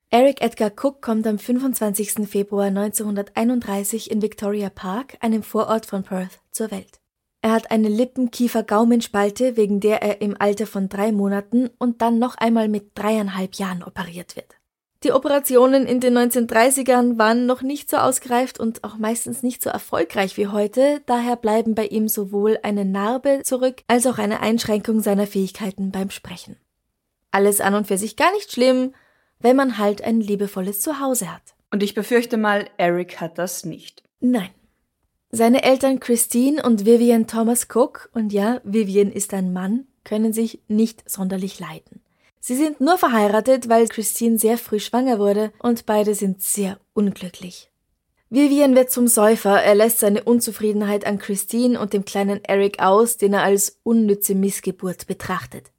Eric 0.09 0.41
Edgar 0.41 0.71
Cook 0.71 1.01
kommt 1.01 1.27
am 1.27 1.37
25. 1.37 2.27
Februar 2.27 2.65
1931 2.65 4.09
in 4.09 4.21
Victoria 4.21 4.69
Park, 4.69 5.17
einem 5.21 5.43
Vorort 5.43 5.85
von 5.85 6.03
Perth, 6.03 6.39
zur 6.51 6.71
Welt. 6.71 6.99
Er 7.47 7.53
hat 7.53 7.71
eine 7.71 7.87
Lippen-Kiefer-Gaumenspalte, 7.87 9.55
wegen 9.55 9.79
der 9.79 10.01
er 10.01 10.19
im 10.19 10.35
Alter 10.37 10.67
von 10.67 10.89
drei 10.89 11.13
Monaten 11.13 11.69
und 11.77 12.01
dann 12.01 12.19
noch 12.19 12.35
einmal 12.35 12.67
mit 12.67 12.91
dreieinhalb 12.95 13.55
Jahren 13.55 13.83
operiert 13.83 14.35
wird. 14.35 14.57
Die 15.05 15.13
Operationen 15.13 15.85
in 15.85 16.01
den 16.01 16.17
1930ern 16.17 17.17
waren 17.17 17.45
noch 17.45 17.61
nicht 17.61 17.89
so 17.89 17.95
ausgereift 17.95 18.59
und 18.59 18.83
auch 18.83 18.97
meistens 18.97 19.43
nicht 19.43 19.63
so 19.63 19.69
erfolgreich 19.69 20.35
wie 20.35 20.47
heute, 20.47 21.01
daher 21.05 21.37
bleiben 21.37 21.73
bei 21.73 21.85
ihm 21.87 22.09
sowohl 22.09 22.59
eine 22.63 22.83
Narbe 22.83 23.39
zurück 23.45 23.81
als 23.87 24.05
auch 24.07 24.17
eine 24.17 24.41
Einschränkung 24.41 24.99
seiner 24.99 25.25
Fähigkeiten 25.25 25.93
beim 25.93 26.09
Sprechen. 26.09 26.57
Alles 27.31 27.61
an 27.61 27.75
und 27.75 27.87
für 27.87 27.97
sich 27.97 28.17
gar 28.17 28.33
nicht 28.33 28.51
schlimm, 28.51 28.93
wenn 29.39 29.55
man 29.55 29.77
halt 29.77 30.01
ein 30.01 30.19
liebevolles 30.19 30.81
Zuhause 30.81 31.33
hat. 31.33 31.55
Und 31.71 31.81
ich 31.81 31.95
befürchte 31.95 32.35
mal, 32.35 32.67
Eric 32.75 33.21
hat 33.21 33.37
das 33.37 33.63
nicht. 33.63 34.03
Nein. 34.19 34.49
Seine 35.29 35.63
Eltern 35.63 35.99
Christine 35.99 36.63
und 36.63 36.85
Vivian 36.85 37.27
Thomas 37.27 37.67
Cook, 37.73 38.09
und 38.13 38.31
ja, 38.31 38.61
Vivian 38.63 39.11
ist 39.11 39.33
ein 39.33 39.51
Mann, 39.51 39.85
können 40.05 40.31
sich 40.31 40.61
nicht 40.69 41.09
sonderlich 41.09 41.59
leiden. 41.59 42.01
Sie 42.39 42.55
sind 42.55 42.79
nur 42.79 42.97
verheiratet, 42.97 43.67
weil 43.67 43.89
Christine 43.89 44.39
sehr 44.39 44.57
früh 44.57 44.79
schwanger 44.79 45.19
wurde 45.19 45.51
und 45.59 45.85
beide 45.85 46.15
sind 46.15 46.41
sehr 46.41 46.79
unglücklich. 46.93 47.69
Vivian 48.29 48.73
wird 48.73 48.89
zum 48.89 49.09
Säufer, 49.09 49.61
er 49.61 49.75
lässt 49.75 49.99
seine 49.99 50.23
Unzufriedenheit 50.23 51.05
an 51.05 51.17
Christine 51.17 51.77
und 51.79 51.91
dem 51.91 52.05
kleinen 52.05 52.41
Eric 52.45 52.81
aus, 52.81 53.17
den 53.17 53.33
er 53.33 53.43
als 53.43 53.79
unnütze 53.83 54.33
Missgeburt 54.33 55.07
betrachtet. 55.07 55.71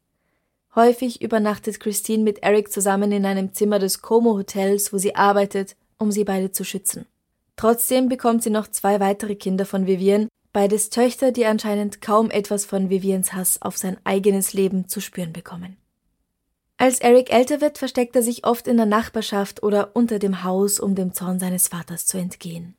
Häufig 0.74 1.22
übernachtet 1.22 1.80
Christine 1.80 2.22
mit 2.22 2.42
Eric 2.42 2.70
zusammen 2.70 3.12
in 3.12 3.24
einem 3.24 3.54
Zimmer 3.54 3.78
des 3.78 4.02
Como 4.02 4.36
Hotels, 4.36 4.92
wo 4.92 4.98
sie 4.98 5.14
arbeitet, 5.14 5.74
um 5.98 6.12
sie 6.12 6.24
beide 6.24 6.52
zu 6.52 6.64
schützen. 6.64 7.06
Trotzdem 7.58 8.08
bekommt 8.08 8.44
sie 8.44 8.50
noch 8.50 8.68
zwei 8.68 9.00
weitere 9.00 9.34
Kinder 9.34 9.66
von 9.66 9.88
Vivian, 9.88 10.28
beides 10.52 10.90
Töchter, 10.90 11.32
die 11.32 11.44
anscheinend 11.44 12.00
kaum 12.00 12.30
etwas 12.30 12.64
von 12.64 12.88
Vivians 12.88 13.32
Hass 13.32 13.60
auf 13.60 13.76
sein 13.76 13.98
eigenes 14.04 14.52
Leben 14.52 14.88
zu 14.88 15.00
spüren 15.00 15.32
bekommen. 15.32 15.76
Als 16.76 17.00
Eric 17.00 17.32
älter 17.32 17.60
wird, 17.60 17.76
versteckt 17.76 18.14
er 18.14 18.22
sich 18.22 18.46
oft 18.46 18.68
in 18.68 18.76
der 18.76 18.86
Nachbarschaft 18.86 19.64
oder 19.64 19.96
unter 19.96 20.20
dem 20.20 20.44
Haus, 20.44 20.78
um 20.78 20.94
dem 20.94 21.12
Zorn 21.12 21.40
seines 21.40 21.66
Vaters 21.66 22.06
zu 22.06 22.16
entgehen. 22.16 22.76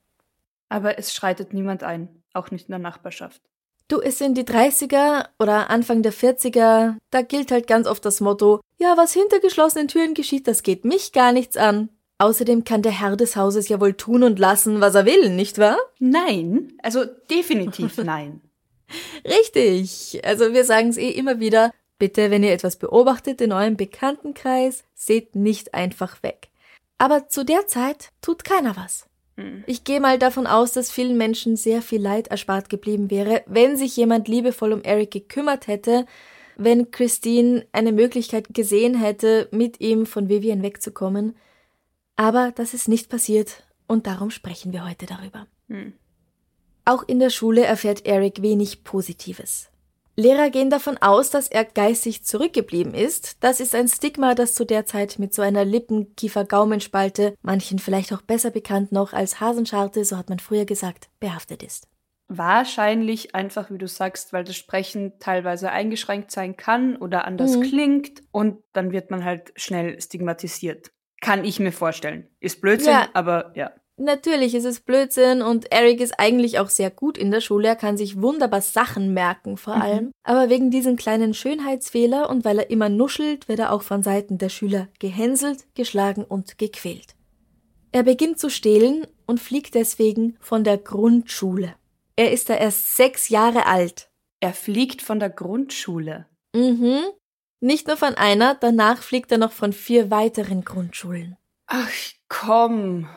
Aber 0.69 0.97
es 0.97 1.13
schreitet 1.13 1.53
niemand 1.53 1.83
ein, 1.83 2.07
auch 2.33 2.49
nicht 2.49 2.69
in 2.69 2.71
der 2.71 2.79
Nachbarschaft. 2.79 3.41
Du, 3.89 3.99
es 3.99 4.17
sind 4.17 4.37
die 4.37 4.45
30er 4.45 5.25
oder 5.39 5.69
Anfang 5.69 6.03
der 6.03 6.13
40er, 6.13 6.95
da 7.09 7.21
gilt 7.21 7.51
halt 7.51 7.67
ganz 7.67 7.85
oft 7.85 8.05
das 8.05 8.21
Motto, 8.21 8.61
ja, 8.77 8.95
was 8.95 9.11
hinter 9.11 9.41
geschlossenen 9.41 9.89
Türen 9.89 10.13
geschieht, 10.13 10.47
das 10.47 10.63
geht 10.63 10.85
mich 10.85 11.11
gar 11.11 11.33
nichts 11.33 11.57
an. 11.57 11.89
Außerdem 12.19 12.65
kann 12.65 12.81
der 12.81 12.91
Herr 12.91 13.15
des 13.15 13.35
Hauses 13.35 13.69
ja 13.69 13.79
wohl 13.79 13.93
tun 13.93 14.23
und 14.23 14.39
lassen, 14.39 14.81
was 14.81 14.93
er 14.93 15.05
will, 15.05 15.29
nicht 15.29 15.57
wahr? 15.57 15.77
Nein, 15.99 16.73
also 16.83 17.05
definitiv 17.29 17.97
nein. 18.03 18.41
Richtig. 19.25 20.21
Also 20.23 20.53
wir 20.53 20.65
sagen 20.65 20.89
es 20.89 20.97
eh 20.97 21.09
immer 21.09 21.39
wieder, 21.39 21.71
bitte, 21.97 22.29
wenn 22.29 22.43
ihr 22.43 22.51
etwas 22.51 22.75
beobachtet 22.75 23.39
in 23.39 23.51
eurem 23.51 23.77
Bekanntenkreis, 23.77 24.83
seht 24.95 25.35
nicht 25.35 25.73
einfach 25.73 26.21
weg. 26.21 26.49
Aber 26.97 27.29
zu 27.29 27.45
der 27.45 27.67
Zeit 27.67 28.11
tut 28.21 28.43
keiner 28.43 28.75
was. 28.75 29.09
Ich 29.67 29.85
gehe 29.85 30.01
mal 30.01 30.19
davon 30.19 30.47
aus, 30.47 30.73
dass 30.73 30.91
vielen 30.91 31.17
Menschen 31.17 31.55
sehr 31.55 31.81
viel 31.81 32.01
Leid 32.01 32.27
erspart 32.27 32.69
geblieben 32.69 33.09
wäre, 33.09 33.41
wenn 33.45 33.77
sich 33.77 33.95
jemand 33.95 34.27
liebevoll 34.27 34.73
um 34.73 34.81
Eric 34.81 35.11
gekümmert 35.11 35.67
hätte, 35.67 36.05
wenn 36.57 36.91
Christine 36.91 37.65
eine 37.71 37.93
Möglichkeit 37.93 38.47
gesehen 38.53 38.95
hätte, 38.95 39.47
mit 39.51 39.79
ihm 39.79 40.05
von 40.05 40.27
Vivian 40.27 40.61
wegzukommen. 40.61 41.37
Aber 42.19 42.51
das 42.53 42.73
ist 42.73 42.89
nicht 42.89 43.09
passiert 43.09 43.63
und 43.87 44.05
darum 44.05 44.29
sprechen 44.29 44.73
wir 44.73 44.85
heute 44.85 45.05
darüber. 45.05 45.47
Hm. 45.69 45.93
Auch 46.83 47.03
in 47.07 47.19
der 47.19 47.29
Schule 47.29 47.63
erfährt 47.63 48.05
Eric 48.05 48.41
wenig 48.41 48.83
Positives. 48.83 49.69
Lehrer 50.17 50.49
gehen 50.49 50.69
davon 50.69 50.97
aus, 50.97 51.29
dass 51.29 51.47
er 51.47 51.63
geistig 51.63 52.25
zurückgeblieben 52.25 52.93
ist. 52.93 53.41
Das 53.41 53.61
ist 53.61 53.73
ein 53.73 53.87
Stigma, 53.87 54.35
das 54.35 54.53
zu 54.53 54.65
der 54.65 54.85
Zeit 54.85 55.17
mit 55.17 55.33
so 55.33 55.41
einer 55.41 55.63
Lippen-Kiefer-Gaumenspalte, 55.63 57.35
manchen 57.41 57.79
vielleicht 57.79 58.11
auch 58.11 58.21
besser 58.21 58.51
bekannt 58.51 58.91
noch 58.91 59.13
als 59.13 59.39
Hasenscharte, 59.39 60.03
so 60.03 60.17
hat 60.17 60.27
man 60.27 60.39
früher 60.39 60.65
gesagt, 60.65 61.07
behaftet 61.21 61.63
ist. 61.63 61.87
Wahrscheinlich 62.27 63.33
einfach, 63.33 63.71
wie 63.71 63.77
du 63.77 63.87
sagst, 63.87 64.33
weil 64.33 64.43
das 64.43 64.57
Sprechen 64.57 65.13
teilweise 65.19 65.71
eingeschränkt 65.71 66.31
sein 66.31 66.57
kann 66.57 66.97
oder 66.97 67.23
anders 67.23 67.55
Mhm. 67.55 67.61
klingt 67.61 68.21
und 68.33 68.61
dann 68.73 68.91
wird 68.91 69.09
man 69.09 69.23
halt 69.23 69.53
schnell 69.55 70.01
stigmatisiert. 70.01 70.91
Kann 71.21 71.43
ich 71.43 71.59
mir 71.59 71.71
vorstellen. 71.71 72.27
Ist 72.39 72.61
Blödsinn, 72.61 72.91
Ja. 72.93 73.09
aber 73.13 73.51
ja. 73.55 73.71
Natürlich 73.97 74.55
ist 74.55 74.63
es 74.63 74.79
Blödsinn 74.79 75.41
und 75.41 75.73
Eric 75.73 75.99
ist 75.99 76.13
eigentlich 76.17 76.57
auch 76.59 76.69
sehr 76.69 76.89
gut 76.89 77.17
in 77.17 77.31
der 77.31 77.41
Schule. 77.41 77.67
Er 77.67 77.75
kann 77.75 77.97
sich 77.97 78.21
wunderbar 78.21 78.61
Sachen 78.61 79.13
merken, 79.13 79.57
vor 79.57 79.75
Mhm. 79.75 79.81
allem. 79.81 80.11
Aber 80.23 80.49
wegen 80.49 80.71
diesem 80.71 80.95
kleinen 80.95 81.33
Schönheitsfehler 81.33 82.29
und 82.29 82.45
weil 82.45 82.59
er 82.59 82.69
immer 82.69 82.87
nuschelt, 82.87 83.49
wird 83.49 83.59
er 83.59 83.73
auch 83.73 83.81
von 83.81 84.01
Seiten 84.01 84.37
der 84.37 84.47
Schüler 84.47 84.87
gehänselt, 84.99 85.65
geschlagen 85.75 86.23
und 86.23 86.57
gequält. 86.57 87.15
Er 87.91 88.03
beginnt 88.03 88.39
zu 88.39 88.49
stehlen 88.49 89.05
und 89.25 89.41
fliegt 89.41 89.75
deswegen 89.75 90.37
von 90.39 90.63
der 90.63 90.77
Grundschule. 90.77 91.75
Er 92.15 92.31
ist 92.31 92.49
da 92.49 92.55
erst 92.55 92.95
sechs 92.95 93.27
Jahre 93.27 93.65
alt. 93.65 94.09
Er 94.39 94.53
fliegt 94.53 95.01
von 95.01 95.19
der 95.19 95.29
Grundschule. 95.29 96.25
Mhm. 96.55 96.99
Nicht 97.61 97.87
nur 97.87 97.97
von 97.97 98.15
einer, 98.15 98.55
danach 98.55 99.01
fliegt 99.01 99.31
er 99.31 99.37
noch 99.37 99.51
von 99.51 99.73
vier 99.73 100.09
weiteren 100.09 100.63
Grundschulen. 100.63 101.37
Ach, 101.67 101.91
komm. 102.29 103.09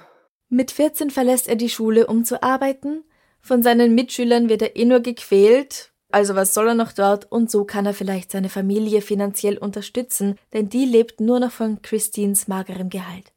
Mit 0.49 0.71
14 0.71 1.11
verlässt 1.11 1.49
er 1.49 1.57
die 1.57 1.71
Schule, 1.71 2.07
um 2.07 2.25
zu 2.25 2.43
arbeiten. 2.43 3.05
Von 3.41 3.63
seinen 3.63 3.95
Mitschülern 3.95 4.49
wird 4.49 4.63
er 4.63 4.77
eh 4.77 4.85
nur 4.85 5.01
gequält. 5.01 5.93
Also 6.11 6.35
was 6.35 6.53
soll 6.53 6.69
er 6.69 6.75
noch 6.75 6.93
dort? 6.93 7.31
Und 7.31 7.51
so 7.51 7.65
kann 7.65 7.87
er 7.87 7.95
vielleicht 7.95 8.31
seine 8.31 8.51
Familie 8.51 9.01
finanziell 9.01 9.57
unterstützen, 9.57 10.39
denn 10.53 10.69
die 10.69 10.85
lebt 10.85 11.21
nur 11.21 11.41
noch 11.41 11.53
von 11.53 11.81
Christines 11.81 12.49
magerem 12.49 12.91
Gehalt. 12.91 13.33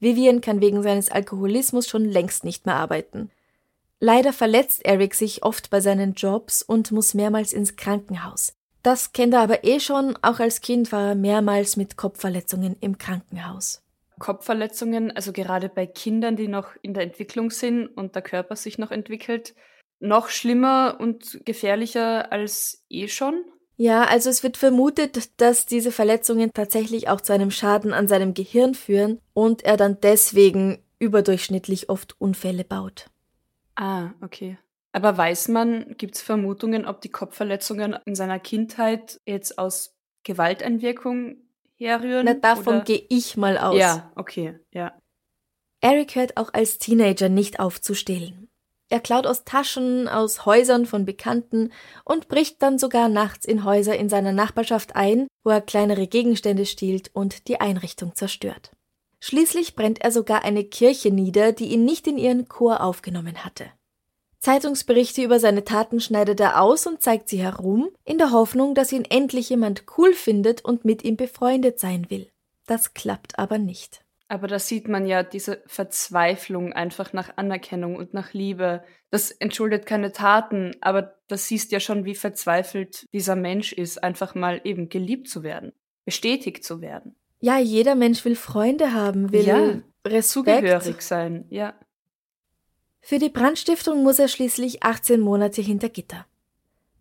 Vivian 0.00 0.40
kann 0.40 0.60
wegen 0.60 0.82
seines 0.82 1.10
Alkoholismus 1.10 1.88
schon 1.88 2.04
längst 2.04 2.44
nicht 2.44 2.66
mehr 2.66 2.76
arbeiten. 2.76 3.30
Leider 4.00 4.32
verletzt 4.32 4.84
Eric 4.84 5.14
sich 5.14 5.42
oft 5.42 5.70
bei 5.70 5.80
seinen 5.80 6.12
Jobs 6.12 6.62
und 6.62 6.92
muss 6.92 7.14
mehrmals 7.14 7.52
ins 7.52 7.76
Krankenhaus. 7.76 8.57
Das 8.82 9.12
kennt 9.12 9.34
er 9.34 9.40
aber 9.40 9.64
eh 9.64 9.80
schon, 9.80 10.16
auch 10.22 10.40
als 10.40 10.60
Kind 10.60 10.92
war 10.92 11.08
er 11.08 11.14
mehrmals 11.14 11.76
mit 11.76 11.96
Kopfverletzungen 11.96 12.76
im 12.80 12.98
Krankenhaus. 12.98 13.82
Kopfverletzungen, 14.18 15.12
also 15.12 15.32
gerade 15.32 15.68
bei 15.68 15.86
Kindern, 15.86 16.36
die 16.36 16.48
noch 16.48 16.70
in 16.82 16.94
der 16.94 17.04
Entwicklung 17.04 17.50
sind 17.50 17.86
und 17.86 18.14
der 18.14 18.22
Körper 18.22 18.56
sich 18.56 18.78
noch 18.78 18.90
entwickelt, 18.90 19.54
noch 20.00 20.28
schlimmer 20.28 20.96
und 21.00 21.40
gefährlicher 21.44 22.32
als 22.32 22.84
eh 22.88 23.08
schon. 23.08 23.44
Ja, 23.76 24.04
also 24.04 24.28
es 24.28 24.42
wird 24.42 24.56
vermutet, 24.56 25.40
dass 25.40 25.64
diese 25.66 25.92
Verletzungen 25.92 26.50
tatsächlich 26.52 27.08
auch 27.08 27.20
zu 27.20 27.32
einem 27.32 27.52
Schaden 27.52 27.92
an 27.92 28.08
seinem 28.08 28.34
Gehirn 28.34 28.74
führen 28.74 29.20
und 29.34 29.62
er 29.62 29.76
dann 29.76 30.00
deswegen 30.00 30.82
überdurchschnittlich 30.98 31.88
oft 31.88 32.20
Unfälle 32.20 32.64
baut. 32.64 33.06
Ah, 33.76 34.10
okay. 34.20 34.58
Aber 34.98 35.16
weiß 35.16 35.46
man, 35.46 35.94
gibt 35.96 36.16
es 36.16 36.22
Vermutungen, 36.22 36.84
ob 36.84 37.00
die 37.00 37.08
Kopfverletzungen 37.08 37.96
in 38.04 38.16
seiner 38.16 38.40
Kindheit 38.40 39.20
jetzt 39.26 39.56
aus 39.56 39.94
Gewalteinwirkung 40.24 41.36
herrühren? 41.76 42.24
Na, 42.24 42.34
davon 42.34 42.78
oder- 42.78 42.84
gehe 42.84 43.06
ich 43.08 43.36
mal 43.36 43.58
aus. 43.58 43.78
Ja, 43.78 44.10
okay, 44.16 44.58
ja. 44.72 44.98
Eric 45.80 46.16
hört 46.16 46.36
auch 46.36 46.52
als 46.52 46.78
Teenager 46.78 47.28
nicht 47.28 47.60
auf 47.60 47.80
zu 47.80 47.94
stehlen. 47.94 48.48
Er 48.88 48.98
klaut 48.98 49.24
aus 49.28 49.44
Taschen, 49.44 50.08
aus 50.08 50.46
Häusern 50.46 50.84
von 50.84 51.04
Bekannten 51.04 51.70
und 52.04 52.26
bricht 52.26 52.60
dann 52.60 52.80
sogar 52.80 53.08
nachts 53.08 53.46
in 53.46 53.62
Häuser 53.62 53.96
in 53.96 54.08
seiner 54.08 54.32
Nachbarschaft 54.32 54.96
ein, 54.96 55.28
wo 55.44 55.50
er 55.50 55.60
kleinere 55.60 56.08
Gegenstände 56.08 56.66
stiehlt 56.66 57.14
und 57.14 57.46
die 57.46 57.60
Einrichtung 57.60 58.16
zerstört. 58.16 58.72
Schließlich 59.20 59.76
brennt 59.76 60.00
er 60.00 60.10
sogar 60.10 60.42
eine 60.42 60.64
Kirche 60.64 61.12
nieder, 61.12 61.52
die 61.52 61.66
ihn 61.66 61.84
nicht 61.84 62.08
in 62.08 62.18
ihren 62.18 62.48
Chor 62.48 62.80
aufgenommen 62.80 63.44
hatte. 63.44 63.70
Zeitungsberichte 64.40 65.22
über 65.22 65.40
seine 65.40 65.64
Taten 65.64 66.00
schneidet 66.00 66.40
er 66.40 66.62
aus 66.62 66.86
und 66.86 67.02
zeigt 67.02 67.28
sie 67.28 67.42
herum, 67.42 67.90
in 68.04 68.18
der 68.18 68.30
Hoffnung, 68.30 68.74
dass 68.74 68.92
ihn 68.92 69.04
endlich 69.04 69.50
jemand 69.50 69.84
cool 69.96 70.12
findet 70.12 70.64
und 70.64 70.84
mit 70.84 71.02
ihm 71.04 71.16
befreundet 71.16 71.80
sein 71.80 72.06
will. 72.08 72.30
Das 72.66 72.94
klappt 72.94 73.38
aber 73.38 73.58
nicht. 73.58 74.04
Aber 74.28 74.46
da 74.46 74.58
sieht 74.58 74.88
man 74.88 75.06
ja 75.06 75.22
diese 75.22 75.62
Verzweiflung 75.66 76.74
einfach 76.74 77.14
nach 77.14 77.36
Anerkennung 77.36 77.96
und 77.96 78.12
nach 78.12 78.34
Liebe. 78.34 78.84
Das 79.10 79.30
entschuldet 79.30 79.86
keine 79.86 80.12
Taten, 80.12 80.72
aber 80.82 81.14
das 81.28 81.48
siehst 81.48 81.72
ja 81.72 81.80
schon, 81.80 82.04
wie 82.04 82.14
verzweifelt 82.14 83.06
dieser 83.12 83.36
Mensch 83.36 83.72
ist, 83.72 84.04
einfach 84.04 84.34
mal 84.34 84.60
eben 84.64 84.90
geliebt 84.90 85.28
zu 85.28 85.42
werden, 85.42 85.72
bestätigt 86.04 86.62
zu 86.62 86.82
werden. 86.82 87.16
Ja, 87.40 87.58
jeder 87.58 87.94
Mensch 87.94 88.24
will 88.24 88.36
Freunde 88.36 88.92
haben, 88.92 89.32
will 89.32 89.46
Ja, 89.46 89.80
Respekt. 90.06 90.24
Zugehörig 90.24 91.02
sein, 91.02 91.46
ja. 91.48 91.74
Für 93.00 93.18
die 93.18 93.30
Brandstiftung 93.30 94.02
muss 94.02 94.18
er 94.18 94.28
schließlich 94.28 94.82
18 94.82 95.20
Monate 95.20 95.62
hinter 95.62 95.88
Gitter. 95.88 96.26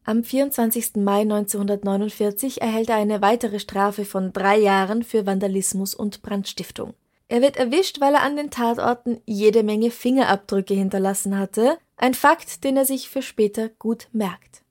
Am 0.03 0.23
24. 0.23 0.95
Mai 0.95 1.21
1949 1.21 2.61
erhält 2.61 2.89
er 2.89 2.95
eine 2.95 3.21
weitere 3.21 3.59
Strafe 3.59 4.05
von 4.05 4.31
drei 4.31 4.57
Jahren 4.57 5.03
für 5.03 5.25
Vandalismus 5.25 5.93
und 5.93 6.21
Brandstiftung. 6.21 6.93
Er 7.27 7.41
wird 7.41 7.57
erwischt, 7.57 7.99
weil 7.99 8.13
er 8.13 8.21
an 8.21 8.37
den 8.37 8.49
Tatorten 8.49 9.19
jede 9.25 9.63
Menge 9.63 9.91
Fingerabdrücke 9.91 10.73
hinterlassen 10.73 11.37
hatte, 11.37 11.77
ein 11.97 12.13
Fakt, 12.13 12.63
den 12.63 12.77
er 12.77 12.85
sich 12.85 13.09
für 13.09 13.21
später 13.21 13.67
gut 13.67 14.07
merkt. 14.13 14.63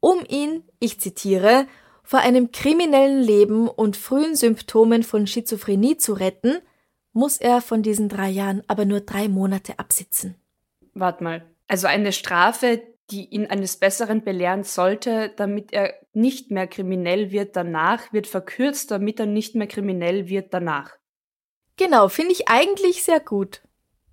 Um 0.00 0.24
ihn, 0.28 0.64
ich 0.80 0.98
zitiere, 0.98 1.68
vor 2.02 2.18
einem 2.18 2.50
kriminellen 2.50 3.22
Leben 3.22 3.68
und 3.68 3.96
frühen 3.96 4.34
Symptomen 4.34 5.04
von 5.04 5.28
Schizophrenie 5.28 5.96
zu 5.96 6.14
retten, 6.14 6.58
muss 7.12 7.36
er 7.36 7.60
von 7.60 7.84
diesen 7.84 8.08
drei 8.08 8.30
Jahren 8.30 8.64
aber 8.66 8.84
nur 8.84 9.00
drei 9.00 9.28
Monate 9.28 9.78
absitzen. 9.78 10.34
Warte 10.94 11.24
mal. 11.24 11.50
Also 11.68 11.86
eine 11.86 12.12
Strafe, 12.12 12.82
die 13.10 13.26
ihn 13.26 13.46
eines 13.46 13.76
Besseren 13.78 14.22
belehren 14.22 14.62
sollte, 14.64 15.32
damit 15.36 15.72
er 15.72 15.94
nicht 16.12 16.50
mehr 16.50 16.66
kriminell 16.66 17.30
wird 17.30 17.56
danach, 17.56 18.12
wird 18.12 18.26
verkürzt, 18.26 18.90
damit 18.90 19.20
er 19.20 19.26
nicht 19.26 19.54
mehr 19.54 19.66
kriminell 19.66 20.28
wird 20.28 20.52
danach. 20.54 20.96
Genau, 21.76 22.08
finde 22.08 22.32
ich 22.32 22.48
eigentlich 22.48 23.02
sehr 23.02 23.20
gut. 23.20 23.62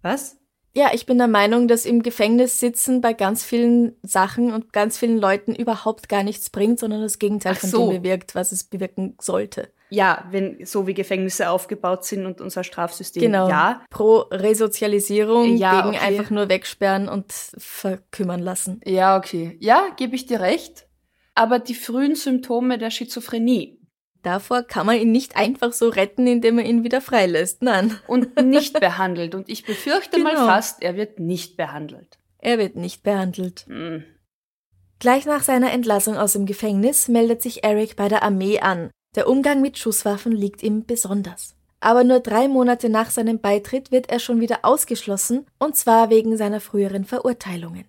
Was? 0.02 0.39
Ja, 0.74 0.92
ich 0.94 1.06
bin 1.06 1.18
der 1.18 1.28
Meinung, 1.28 1.68
dass 1.68 1.86
im 1.86 2.04
Gefängnis 2.04 2.60
sitzen 2.60 3.02
bei 3.02 3.14
ganz 3.14 3.44
vielen 3.44 3.96
Sachen 4.04 4.54
und 4.54 4.72
ganz 4.72 4.98
vielen 4.98 5.18
Leuten 5.18 5.56
überhaupt 5.56 6.10
gar 6.10 6.24
nichts 6.24 6.50
bringt, 6.50 6.80
sondern 6.80 7.02
das 7.02 7.20
Gegenteil 7.20 7.54
Ach 7.56 7.60
von 7.62 7.70
so. 7.70 7.92
dem 7.92 8.02
bewirkt, 8.02 8.36
was 8.36 8.52
es 8.52 8.64
bewirken 8.64 9.16
sollte. 9.20 9.70
Ja, 9.90 10.28
wenn 10.30 10.64
so 10.66 10.86
wie 10.86 10.94
Gefängnisse 10.94 11.50
aufgebaut 11.50 12.06
sind 12.06 12.28
und 12.28 12.42
unser 12.42 12.64
Strafsystem. 12.64 13.24
Genau. 13.24 13.50
Ja. 13.50 13.82
Pro 13.90 14.20
Resozialisierung 14.32 15.58
Ja, 15.58 15.82
gegen 15.82 15.96
okay. 15.96 16.06
einfach 16.06 16.30
nur 16.30 16.48
wegsperren 16.48 17.10
und 17.10 17.34
verkümmern 17.58 18.42
lassen. 18.42 18.82
Ja, 18.86 19.18
okay. 19.18 19.58
Ja, 19.60 19.88
gebe 19.98 20.16
ich 20.16 20.28
dir 20.28 20.42
recht. 20.42 20.86
Aber 21.34 21.58
die 21.58 21.74
frühen 21.74 22.16
Symptome 22.16 22.78
der 22.78 22.92
Schizophrenie 22.92 23.79
Davor 24.22 24.64
kann 24.64 24.86
man 24.86 24.98
ihn 24.98 25.12
nicht 25.12 25.36
einfach 25.38 25.72
so 25.72 25.88
retten, 25.90 26.28
indem 26.28 26.56
man 26.56 26.66
ihn 26.66 26.84
wieder 26.84 27.00
freilässt. 27.02 27.62
Nein, 27.62 27.98
und 28.08 28.36
nicht 28.44 28.80
behandelt. 28.80 29.34
Und 29.36 29.50
ich 29.50 29.64
befürchte 29.66 30.20
mal 30.20 30.34
Genau. 30.34 30.48
fast, 30.48 30.82
er 30.84 30.96
wird 30.96 31.20
nicht 31.20 31.56
behandelt. 31.58 32.18
er 32.40 32.58
wird 32.58 32.76
nicht 32.76 33.04
behandelt. 33.04 33.66
Hm. 33.68 34.04
Gleich 35.00 35.26
nach 35.26 35.44
seiner 35.44 35.72
Entlassung 35.72 36.18
aus 36.18 36.34
dem 36.34 36.46
Gefängnis 36.46 37.08
meldet 37.08 37.42
sich 37.42 37.64
Eric 37.64 37.96
bei 37.96 38.10
der 38.10 38.24
Armee 38.24 38.60
an. 38.60 38.92
Der 39.16 39.30
Umgang 39.30 39.62
mit 39.62 39.78
Schusswaffen 39.78 40.32
liegt 40.34 40.62
ihm 40.64 40.86
besonders. 40.86 41.56
Aber 41.80 42.04
nur 42.04 42.20
drei 42.20 42.50
Monate 42.50 42.90
nach 42.90 43.10
seinem 43.10 43.40
Beitritt 43.40 43.92
wird 43.92 44.10
er 44.10 44.20
schon 44.20 44.42
wieder 44.42 44.60
ausgeschlossen, 44.64 45.48
und 45.58 45.78
zwar 45.78 46.10
wegen 46.10 46.36
seiner 46.36 46.60
früheren 46.60 47.06
Verurteilungen. 47.06 47.86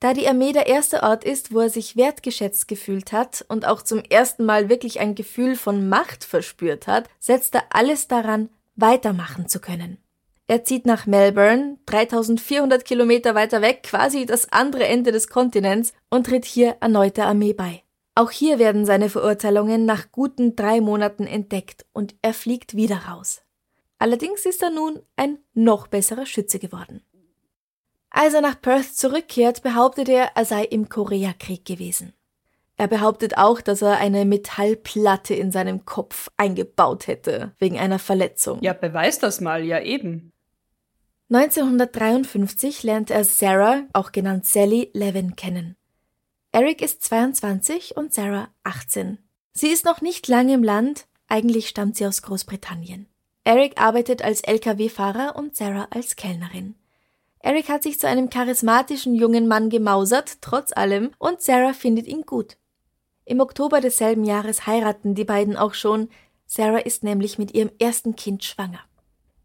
Da 0.00 0.12
die 0.12 0.28
Armee 0.28 0.52
der 0.52 0.66
erste 0.66 1.02
Ort 1.02 1.24
ist, 1.24 1.54
wo 1.54 1.60
er 1.60 1.70
sich 1.70 1.96
wertgeschätzt 1.96 2.68
gefühlt 2.68 3.12
hat 3.12 3.44
und 3.48 3.66
auch 3.66 3.82
zum 3.82 4.00
ersten 4.00 4.44
Mal 4.44 4.68
wirklich 4.68 5.00
ein 5.00 5.14
Gefühl 5.14 5.56
von 5.56 5.88
Macht 5.88 6.24
verspürt 6.24 6.86
hat, 6.86 7.08
setzt 7.18 7.54
er 7.54 7.64
alles 7.70 8.06
daran, 8.06 8.50
weitermachen 8.76 9.48
zu 9.48 9.58
können. 9.58 9.98
Er 10.48 10.64
zieht 10.64 10.86
nach 10.86 11.06
Melbourne, 11.06 11.78
3400 11.86 12.84
Kilometer 12.84 13.34
weiter 13.34 13.62
weg, 13.62 13.82
quasi 13.82 14.26
das 14.26 14.52
andere 14.52 14.86
Ende 14.86 15.10
des 15.10 15.28
Kontinents, 15.28 15.92
und 16.08 16.26
tritt 16.26 16.44
hier 16.44 16.76
erneut 16.80 17.16
der 17.16 17.26
Armee 17.26 17.52
bei. 17.52 17.82
Auch 18.14 18.30
hier 18.30 18.58
werden 18.58 18.86
seine 18.86 19.10
Verurteilungen 19.10 19.86
nach 19.86 20.12
guten 20.12 20.54
drei 20.54 20.80
Monaten 20.80 21.26
entdeckt 21.26 21.84
und 21.92 22.14
er 22.22 22.32
fliegt 22.32 22.76
wieder 22.76 23.08
raus. 23.08 23.42
Allerdings 23.98 24.46
ist 24.46 24.62
er 24.62 24.70
nun 24.70 25.00
ein 25.16 25.38
noch 25.52 25.86
besserer 25.86 26.26
Schütze 26.26 26.58
geworden. 26.58 27.02
Als 28.18 28.32
er 28.32 28.40
nach 28.40 28.58
Perth 28.58 28.96
zurückkehrt, 28.96 29.62
behauptet 29.62 30.08
er, 30.08 30.30
er 30.36 30.46
sei 30.46 30.64
im 30.64 30.88
Koreakrieg 30.88 31.66
gewesen. 31.66 32.14
Er 32.78 32.88
behauptet 32.88 33.36
auch, 33.36 33.60
dass 33.60 33.82
er 33.82 33.98
eine 33.98 34.24
Metallplatte 34.24 35.34
in 35.34 35.52
seinem 35.52 35.84
Kopf 35.84 36.30
eingebaut 36.38 37.08
hätte, 37.08 37.52
wegen 37.58 37.78
einer 37.78 37.98
Verletzung. 37.98 38.62
Ja, 38.62 38.72
beweis 38.72 39.18
das 39.18 39.42
mal, 39.42 39.62
ja 39.62 39.82
eben. 39.82 40.32
1953 41.30 42.84
lernt 42.84 43.10
er 43.10 43.22
Sarah, 43.22 43.82
auch 43.92 44.12
genannt 44.12 44.46
Sally 44.46 44.88
Levin, 44.94 45.36
kennen. 45.36 45.76
Eric 46.52 46.80
ist 46.80 47.02
22 47.02 47.98
und 47.98 48.14
Sarah 48.14 48.48
18. 48.64 49.18
Sie 49.52 49.68
ist 49.68 49.84
noch 49.84 50.00
nicht 50.00 50.26
lange 50.26 50.54
im 50.54 50.64
Land, 50.64 51.06
eigentlich 51.28 51.68
stammt 51.68 51.96
sie 51.96 52.06
aus 52.06 52.22
Großbritannien. 52.22 53.08
Eric 53.44 53.78
arbeitet 53.78 54.22
als 54.22 54.40
Lkw-Fahrer 54.40 55.36
und 55.36 55.54
Sarah 55.54 55.88
als 55.90 56.16
Kellnerin. 56.16 56.76
Eric 57.46 57.68
hat 57.68 57.84
sich 57.84 58.00
zu 58.00 58.08
einem 58.08 58.28
charismatischen 58.28 59.14
jungen 59.14 59.46
Mann 59.46 59.70
gemausert, 59.70 60.38
trotz 60.40 60.76
allem, 60.76 61.12
und 61.18 61.40
Sarah 61.40 61.74
findet 61.74 62.08
ihn 62.08 62.22
gut. 62.22 62.56
Im 63.24 63.38
Oktober 63.38 63.80
desselben 63.80 64.24
Jahres 64.24 64.66
heiraten 64.66 65.14
die 65.14 65.24
beiden 65.24 65.56
auch 65.56 65.72
schon. 65.72 66.08
Sarah 66.46 66.78
ist 66.78 67.04
nämlich 67.04 67.38
mit 67.38 67.54
ihrem 67.54 67.70
ersten 67.78 68.16
Kind 68.16 68.42
schwanger. 68.42 68.80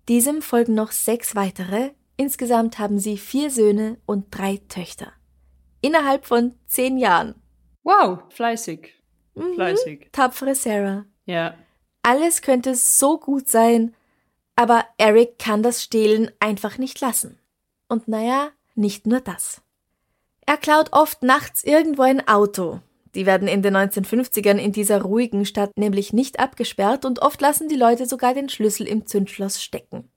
Diesem 0.07 0.41
folgen 0.41 0.73
noch 0.73 0.91
sechs 0.91 1.35
weitere. 1.35 1.91
Insgesamt 2.17 2.79
haben 2.79 2.97
sie 2.97 3.19
vier 3.19 3.51
Söhne 3.51 3.99
und 4.07 4.35
drei 4.35 4.59
Töchter. 4.67 5.13
Innerhalb 5.81 6.25
von 6.25 6.55
zehn 6.65 6.97
Jahren. 6.97 7.35
Wow, 7.83 8.23
fleißig. 8.29 8.95
Mhm. 9.35 9.53
Fleißig. 9.53 10.09
Tapfere 10.11 10.55
Sarah. 10.55 11.05
Ja. 11.25 11.53
Alles 12.01 12.41
könnte 12.41 12.73
so 12.73 13.19
gut 13.19 13.47
sein, 13.47 13.93
aber 14.55 14.85
Eric 14.97 15.37
kann 15.37 15.61
das 15.61 15.83
Stehlen 15.83 16.31
einfach 16.39 16.79
nicht 16.79 16.99
lassen. 16.99 17.37
Und 17.91 18.07
naja, 18.07 18.51
nicht 18.73 19.05
nur 19.05 19.19
das. 19.19 19.61
Er 20.45 20.55
klaut 20.55 20.93
oft 20.93 21.23
nachts 21.23 21.61
irgendwo 21.61 22.03
ein 22.03 22.25
Auto. 22.25 22.79
Die 23.15 23.25
werden 23.25 23.49
in 23.49 23.61
den 23.61 23.75
1950ern 23.75 24.55
in 24.55 24.71
dieser 24.71 25.01
ruhigen 25.01 25.45
Stadt 25.45 25.77
nämlich 25.77 26.13
nicht 26.13 26.39
abgesperrt 26.39 27.03
und 27.03 27.21
oft 27.21 27.41
lassen 27.41 27.67
die 27.67 27.75
Leute 27.75 28.05
sogar 28.05 28.33
den 28.33 28.47
Schlüssel 28.47 28.87
im 28.87 29.07
Zündschloss 29.07 29.61
stecken. 29.61 30.09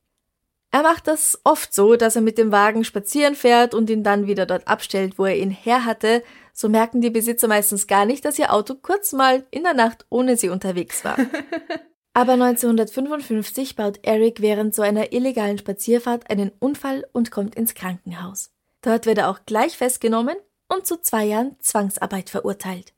Er 0.71 0.83
macht 0.83 1.09
das 1.09 1.41
oft 1.43 1.75
so, 1.75 1.97
dass 1.97 2.15
er 2.15 2.23
mit 2.23 2.39
dem 2.39 2.53
Wagen 2.53 2.85
spazieren 2.85 3.35
fährt 3.35 3.75
und 3.75 3.91
ihn 3.91 4.05
dann 4.05 4.29
wieder 4.29 4.47
dort 4.47 4.69
abstellt, 4.69 5.19
wo 5.19 5.25
er 5.25 5.37
ihn 5.37 5.51
her 5.51 5.85
hatte. 5.85 6.23
So 6.53 6.69
merken 6.69 7.01
die 7.01 7.11
Besitzer 7.11 7.49
meistens 7.49 7.89
gar 7.89 8.07
nicht, 8.07 8.25
dass 8.25 8.39
ihr 8.39 8.53
Auto 8.53 8.77
kurz 8.77 9.13
mal 9.13 9.45
in 9.51 9.65
der 9.65 9.75
Nacht 9.75 10.07
ohne 10.11 10.37
sie 10.37 10.49
unterwegs 10.49 11.05
war. 11.05 11.17
Aber 12.15 12.35
1955 12.35 13.75
baut 13.75 13.99
Eric 14.03 14.41
während 14.41 14.73
so 14.73 14.83
einer 14.83 15.13
illegalen 15.13 15.59
Spazierfahrt 15.59 16.31
einen 16.31 16.53
Unfall 16.61 17.05
und 17.13 17.33
kommt 17.33 17.57
ins 17.57 17.75
Krankenhaus. 17.75 18.53
Dort 18.83 19.07
wird 19.07 19.19
er 19.19 19.31
auch 19.31 19.41
gleich 19.47 19.77
festgenommen 19.77 20.37
und 20.69 20.87
zu 20.87 20.97
zwei 21.01 21.25
Jahren 21.25 21.57
Zwangsarbeit 21.61 22.31
verurteilt. 22.31 22.93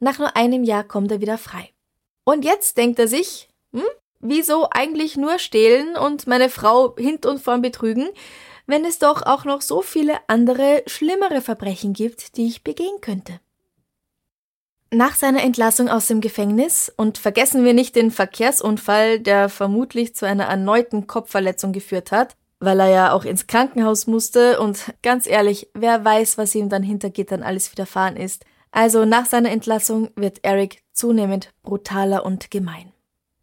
Nach 0.00 0.18
nur 0.18 0.36
einem 0.36 0.64
Jahr 0.64 0.82
kommt 0.82 1.12
er 1.12 1.20
wieder 1.20 1.38
frei. 1.38 1.70
Und 2.24 2.44
jetzt 2.44 2.76
denkt 2.76 2.98
er 2.98 3.06
sich, 3.06 3.48
hm, 3.72 3.84
wieso 4.18 4.68
eigentlich 4.70 5.16
nur 5.16 5.38
stehlen 5.38 5.96
und 5.96 6.26
meine 6.26 6.48
Frau 6.48 6.96
hint 6.96 7.26
und 7.26 7.40
vorn 7.40 7.62
betrügen, 7.62 8.08
wenn 8.66 8.84
es 8.84 8.98
doch 8.98 9.22
auch 9.22 9.44
noch 9.44 9.62
so 9.62 9.80
viele 9.80 10.16
andere, 10.26 10.82
schlimmere 10.86 11.40
Verbrechen 11.40 11.92
gibt, 11.92 12.36
die 12.36 12.48
ich 12.48 12.64
begehen 12.64 13.00
könnte. 13.00 13.40
Nach 14.92 15.14
seiner 15.14 15.44
Entlassung 15.44 15.88
aus 15.88 16.08
dem 16.08 16.20
Gefängnis 16.20 16.92
und 16.96 17.16
vergessen 17.16 17.64
wir 17.64 17.74
nicht 17.74 17.94
den 17.94 18.10
Verkehrsunfall, 18.10 19.20
der 19.20 19.48
vermutlich 19.48 20.16
zu 20.16 20.26
einer 20.26 20.46
erneuten 20.46 21.06
Kopfverletzung 21.06 21.72
geführt 21.72 22.10
hat, 22.10 22.34
weil 22.58 22.80
er 22.80 22.88
ja 22.88 23.12
auch 23.12 23.24
ins 23.24 23.46
Krankenhaus 23.46 24.08
musste 24.08 24.58
und 24.58 24.92
ganz 25.02 25.28
ehrlich, 25.28 25.68
wer 25.74 26.04
weiß, 26.04 26.38
was 26.38 26.56
ihm 26.56 26.68
dann 26.68 26.82
hinter 26.82 27.10
Gittern 27.10 27.44
alles 27.44 27.70
widerfahren 27.70 28.16
ist. 28.16 28.44
Also 28.72 29.04
nach 29.04 29.26
seiner 29.26 29.50
Entlassung 29.50 30.10
wird 30.16 30.40
Eric 30.42 30.82
zunehmend 30.92 31.52
brutaler 31.62 32.24
und 32.24 32.50
gemein. 32.50 32.92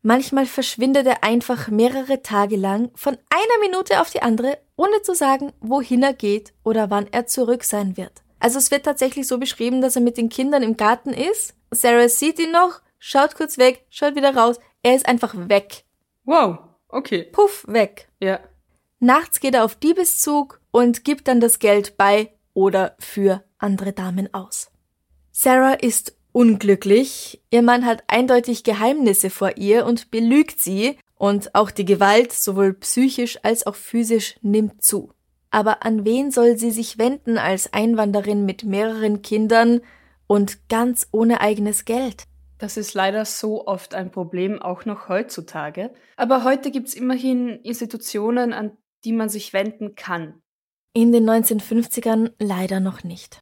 Manchmal 0.02 0.46
verschwindet 0.46 1.08
er 1.08 1.24
einfach 1.24 1.70
mehrere 1.70 2.22
Tage 2.22 2.58
lang 2.58 2.92
von 2.96 3.18
einer 3.30 3.68
Minute 3.68 4.02
auf 4.02 4.10
die 4.10 4.22
andere, 4.22 4.58
ohne 4.76 5.02
zu 5.02 5.16
sagen, 5.16 5.54
wohin 5.62 6.04
er 6.04 6.14
geht 6.14 6.54
oder 6.64 6.90
wann 6.90 7.08
er 7.12 7.26
zurück 7.26 7.64
sein 7.64 7.96
wird. 7.96 8.22
Also 8.39 8.60
es 8.60 8.71
wird 8.71 8.86
tatsächlich 8.86 9.28
so 9.28 9.38
beschrieben, 9.38 9.82
dass 9.82 9.95
er 9.95 10.02
mit 10.02 10.17
den 10.17 10.30
Kindern 10.30 10.63
im 10.63 10.78
Garten 10.78 11.12
ist. 11.12 11.56
Sarah 11.71 12.08
sieht 12.10 12.39
ihn 12.39 12.52
noch, 12.52 12.82
schaut 13.00 13.36
kurz 13.36 13.58
weg, 13.58 13.86
schaut 13.89 14.15
wieder 14.15 14.36
raus. 14.36 14.60
Er 14.84 14.95
ist 14.95 15.08
einfach 15.08 15.34
weg. 15.36 15.86
Wow, 16.23 16.60
okay. 16.88 17.23
Puff, 17.23 17.65
weg. 17.67 18.10
Ja. 18.19 18.39
Nachts 19.00 19.39
geht 19.39 19.56
er 19.56 19.63
auf 19.63 19.76
Diebeszug 19.76 20.62
und 20.71 21.04
gibt 21.04 21.28
dann 21.28 21.39
das 21.39 21.60
Geld 21.60 21.97
bei 21.97 22.34
oder 22.54 22.95
für 23.00 23.43
andere 23.58 23.93
Damen 23.93 24.34
aus. 24.34 24.71
Sarah 25.32 25.73
ist 25.73 26.17
unglücklich. 26.32 27.41
Ihr 27.50 27.62
Mann 27.62 27.86
hat 27.86 28.04
eindeutig 28.08 28.63
Geheimnisse 28.63 29.30
vor 29.30 29.58
ihr 29.58 29.86
und 29.86 30.12
belügt 30.12 30.60
sie. 30.60 30.97
Und 31.15 31.56
auch 31.56 31.71
die 31.71 31.86
Gewalt, 31.86 32.32
sowohl 32.32 32.76
psychisch 32.76 33.39
als 33.43 33.65
auch 33.65 33.76
physisch, 33.76 34.36
nimmt 34.43 34.84
zu. 34.84 35.12
Aber 35.50 35.86
an 35.86 36.06
wen 36.06 36.32
soll 36.32 36.58
sie 36.58 36.72
sich 36.72 36.98
wenden 36.98 37.38
als 37.38 37.74
Einwanderin 37.74 38.46
mit 38.46 38.64
mehreren 38.64 39.22
Kindern 39.22 39.82
und 40.28 40.70
ganz 40.70 41.08
ohne 41.12 41.42
eigenes 41.42 41.86
Geld? 41.86 42.24
Das 42.58 42.76
ist 42.76 42.94
leider 42.94 43.24
so 43.26 43.68
oft 43.68 43.94
ein 43.94 44.12
Problem, 44.12 44.62
auch 44.62 44.86
noch 44.86 45.10
heutzutage. 45.10 45.92
Aber 46.16 46.44
heute 46.44 46.72
gibt 46.72 46.88
es 46.88 46.96
immerhin 46.96 47.50
Institutionen, 47.64 48.52
an 48.52 48.72
die 49.06 49.14
man 49.14 49.30
sich 49.30 49.54
wenden 49.54 49.96
kann. 49.96 50.42
In 50.94 51.12
den 51.12 51.30
1950ern 51.30 52.32
leider 52.40 52.80
noch 52.80 53.04
nicht. 53.04 53.40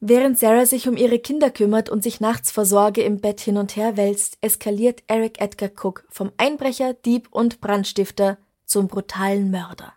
Während 0.00 0.38
Sarah 0.38 0.64
sich 0.64 0.88
um 0.88 0.96
ihre 0.96 1.18
Kinder 1.18 1.50
kümmert 1.50 1.90
und 1.90 2.02
sich 2.02 2.20
nachts 2.20 2.50
vor 2.50 2.64
Sorge 2.64 3.02
im 3.02 3.20
Bett 3.20 3.40
hin 3.40 3.58
und 3.58 3.76
her 3.76 3.98
wälzt, 3.98 4.38
eskaliert 4.40 5.02
Eric 5.06 5.42
Edgar 5.42 5.68
Cook 5.68 6.06
vom 6.08 6.32
Einbrecher, 6.38 6.94
Dieb 6.94 7.28
und 7.30 7.60
Brandstifter 7.60 8.38
zum 8.64 8.88
brutalen 8.88 9.50
Mörder. 9.50 9.92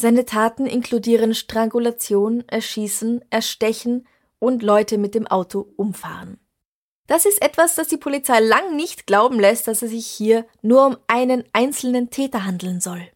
Seine 0.00 0.24
Taten 0.24 0.66
inkludieren 0.66 1.34
Strangulation, 1.34 2.44
Erschießen, 2.46 3.24
Erstechen 3.30 4.06
und 4.38 4.62
Leute 4.62 4.96
mit 4.96 5.16
dem 5.16 5.26
Auto 5.26 5.72
umfahren. 5.74 6.38
Das 7.08 7.26
ist 7.26 7.42
etwas, 7.42 7.74
das 7.74 7.88
die 7.88 7.96
Polizei 7.96 8.38
lang 8.38 8.76
nicht 8.76 9.08
glauben 9.08 9.40
lässt, 9.40 9.66
dass 9.66 9.82
es 9.82 9.90
sich 9.90 10.06
hier 10.06 10.46
nur 10.62 10.86
um 10.86 10.98
einen 11.08 11.42
einzelnen 11.52 12.10
Täter 12.10 12.44
handeln 12.44 12.80
soll. 12.80 13.08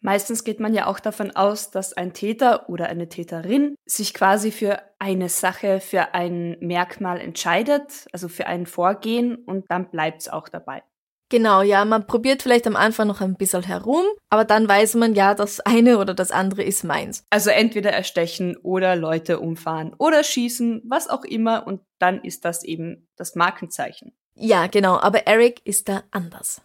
Meistens 0.00 0.42
geht 0.42 0.60
man 0.60 0.72
ja 0.72 0.86
auch 0.86 0.98
davon 0.98 1.30
aus, 1.32 1.72
dass 1.72 1.92
ein 1.92 2.14
Täter 2.14 2.70
oder 2.70 2.86
eine 2.86 3.10
Täterin 3.10 3.74
sich 3.84 4.14
quasi 4.14 4.50
für 4.50 4.80
eine 4.98 5.28
Sache, 5.28 5.78
für 5.78 6.14
ein 6.14 6.56
Merkmal 6.60 7.20
entscheidet, 7.20 8.06
also 8.12 8.28
für 8.28 8.46
ein 8.46 8.64
Vorgehen 8.64 9.36
und 9.44 9.66
dann 9.68 9.90
bleibt 9.90 10.22
es 10.22 10.30
auch 10.30 10.48
dabei. 10.48 10.82
Genau, 11.30 11.62
ja, 11.62 11.84
man 11.84 12.08
probiert 12.08 12.42
vielleicht 12.42 12.66
am 12.66 12.74
Anfang 12.74 13.06
noch 13.06 13.20
ein 13.20 13.36
bisschen 13.36 13.62
herum, 13.62 14.04
aber 14.30 14.44
dann 14.44 14.68
weiß 14.68 14.96
man 14.96 15.14
ja, 15.14 15.34
das 15.34 15.60
eine 15.60 15.98
oder 15.98 16.12
das 16.12 16.32
andere 16.32 16.64
ist 16.64 16.82
meins. 16.82 17.24
Also 17.30 17.50
entweder 17.50 17.92
erstechen 17.92 18.56
oder 18.56 18.96
Leute 18.96 19.38
umfahren 19.38 19.94
oder 19.96 20.24
schießen, 20.24 20.82
was 20.84 21.08
auch 21.08 21.24
immer, 21.24 21.68
und 21.68 21.82
dann 22.00 22.20
ist 22.22 22.44
das 22.44 22.64
eben 22.64 23.06
das 23.16 23.36
Markenzeichen. 23.36 24.12
Ja, 24.34 24.66
genau, 24.66 24.98
aber 24.98 25.28
Eric 25.28 25.64
ist 25.64 25.88
da 25.88 26.02
anders. 26.10 26.62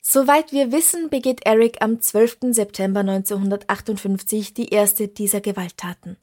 Soweit 0.00 0.52
wir 0.52 0.72
wissen, 0.72 1.10
begeht 1.10 1.44
Eric 1.44 1.82
am 1.82 2.00
12. 2.00 2.38
September 2.52 3.00
1958 3.00 4.54
die 4.54 4.70
erste 4.70 5.08
dieser 5.08 5.42
Gewalttaten. 5.42 6.16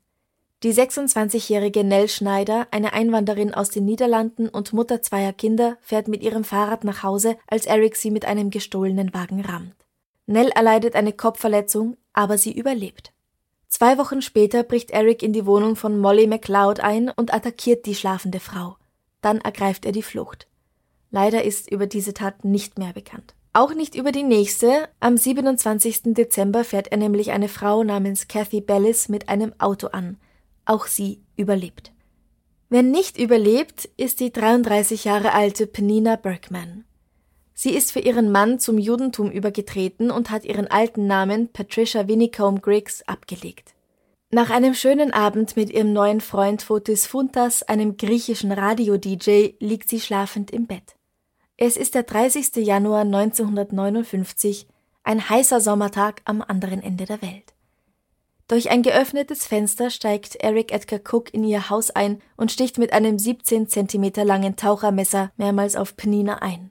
Die 0.63 0.73
26-jährige 0.73 1.83
Nell 1.83 2.07
Schneider, 2.07 2.67
eine 2.71 2.93
Einwanderin 2.93 3.53
aus 3.53 3.69
den 3.69 3.85
Niederlanden 3.85 4.47
und 4.47 4.73
Mutter 4.73 5.01
zweier 5.01 5.33
Kinder, 5.33 5.77
fährt 5.81 6.07
mit 6.07 6.23
ihrem 6.23 6.43
Fahrrad 6.43 6.83
nach 6.83 7.03
Hause, 7.03 7.37
als 7.47 7.65
Eric 7.65 7.95
sie 7.95 8.09
mit 8.09 8.25
einem 8.25 8.49
gestohlenen 8.49 9.13
Wagen 9.13 9.41
rammt. 9.41 9.75
Nell 10.25 10.49
erleidet 10.49 10.95
eine 10.95 11.13
Kopfverletzung, 11.13 11.97
aber 12.13 12.37
sie 12.37 12.57
überlebt. 12.57 13.11
Zwei 13.67 13.97
Wochen 13.97 14.21
später 14.21 14.63
bricht 14.63 14.91
Eric 14.91 15.21
in 15.21 15.33
die 15.33 15.45
Wohnung 15.45 15.75
von 15.75 15.99
Molly 15.99 16.27
McLeod 16.27 16.79
ein 16.79 17.09
und 17.09 17.33
attackiert 17.33 17.85
die 17.85 17.95
schlafende 17.95 18.39
Frau. 18.39 18.77
Dann 19.21 19.41
ergreift 19.41 19.85
er 19.85 19.91
die 19.91 20.03
Flucht. 20.03 20.47
Leider 21.11 21.43
ist 21.43 21.69
über 21.69 21.85
diese 21.85 22.13
Tat 22.13 22.45
nicht 22.45 22.79
mehr 22.79 22.93
bekannt. 22.93 23.35
Auch 23.53 23.73
nicht 23.73 23.95
über 23.95 24.11
die 24.11 24.23
nächste. 24.23 24.89
Am 24.99 25.17
27. 25.17 26.13
Dezember 26.13 26.63
fährt 26.63 26.87
er 26.91 26.97
nämlich 26.97 27.31
eine 27.31 27.47
Frau 27.49 27.83
namens 27.83 28.27
Kathy 28.27 28.61
Bellis 28.61 29.09
mit 29.09 29.29
einem 29.29 29.53
Auto 29.59 29.87
an. 29.87 30.17
Auch 30.65 30.87
sie 30.87 31.21
überlebt. 31.37 31.91
Wer 32.69 32.83
nicht 32.83 33.17
überlebt, 33.17 33.85
ist 33.97 34.19
die 34.19 34.33
33 34.33 35.05
Jahre 35.05 35.33
alte 35.33 35.67
Penina 35.67 36.15
Bergman. 36.15 36.83
Sie 37.53 37.69
ist 37.69 37.93
für 37.93 37.99
ihren 37.99 38.31
Mann 38.31 38.59
zum 38.59 38.77
Judentum 38.77 39.31
übergetreten 39.31 40.11
und 40.11 40.29
hat 40.29 40.43
ihren 40.43 40.67
alten 40.67 41.07
Namen 41.07 41.47
Patricia 41.53 42.07
Winnicombe 42.07 42.59
Griggs 42.59 43.01
abgelegt. 43.07 43.75
Nach 44.29 44.49
einem 44.49 44.73
schönen 44.73 45.13
Abend 45.13 45.55
mit 45.55 45.71
ihrem 45.71 45.93
neuen 45.93 46.19
Freund 46.19 46.61
Fotis 46.61 47.07
Funtas, 47.07 47.63
einem 47.63 47.95
griechischen 47.95 48.51
Radio-DJ, 48.51 49.53
liegt 49.59 49.87
sie 49.87 50.01
schlafend 50.01 50.51
im 50.51 50.67
Bett. 50.67 50.95
Es 51.55 51.77
ist 51.77 51.95
der 51.95 52.03
30. 52.03 52.57
Januar 52.57 53.01
1959, 53.01 54.67
ein 55.03 55.29
heißer 55.29 55.61
Sommertag 55.61 56.21
am 56.25 56.41
anderen 56.41 56.83
Ende 56.83 57.05
der 57.05 57.21
Welt. 57.21 57.54
Durch 58.47 58.69
ein 58.69 58.83
geöffnetes 58.83 59.47
Fenster 59.47 59.89
steigt 59.89 60.35
Eric 60.35 60.71
Edgar 60.71 60.99
Cook 60.99 61.33
in 61.33 61.43
ihr 61.43 61.71
Haus 61.71 61.89
ein 61.89 62.21
und 62.37 62.51
sticht 62.51 62.77
mit 62.77 62.93
einem 62.93 63.17
17 63.17 63.67
Zentimeter 63.67 64.23
langen 64.23 64.55
Tauchermesser 64.55 65.31
mehrmals 65.37 65.75
auf 65.75 65.97
Penina 65.97 66.35
ein. 66.39 66.69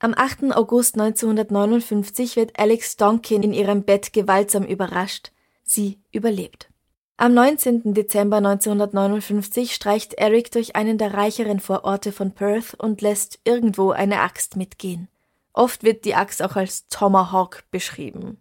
Am 0.00 0.14
8. 0.16 0.52
August 0.52 0.98
1959 0.98 2.34
wird 2.34 2.58
Alex 2.58 2.96
Donkin 2.96 3.44
in 3.44 3.52
ihrem 3.52 3.84
Bett 3.84 4.12
gewaltsam 4.12 4.64
überrascht. 4.64 5.30
Sie 5.62 6.00
überlebt. 6.10 6.70
Am 7.18 7.34
19. 7.34 7.94
Dezember 7.94 8.38
1959 8.38 9.74
streicht 9.74 10.14
Eric 10.14 10.50
durch 10.50 10.74
einen 10.74 10.96
der 10.96 11.14
reicheren 11.14 11.60
Vororte 11.60 12.12
von 12.12 12.32
Perth 12.32 12.74
und 12.74 13.02
lässt 13.02 13.38
irgendwo 13.44 13.90
eine 13.90 14.20
Axt 14.20 14.56
mitgehen. 14.56 15.06
Oft 15.52 15.84
wird 15.84 16.06
die 16.06 16.14
Axt 16.14 16.42
auch 16.42 16.56
als 16.56 16.88
Tomahawk 16.88 17.64
beschrieben. 17.70 18.39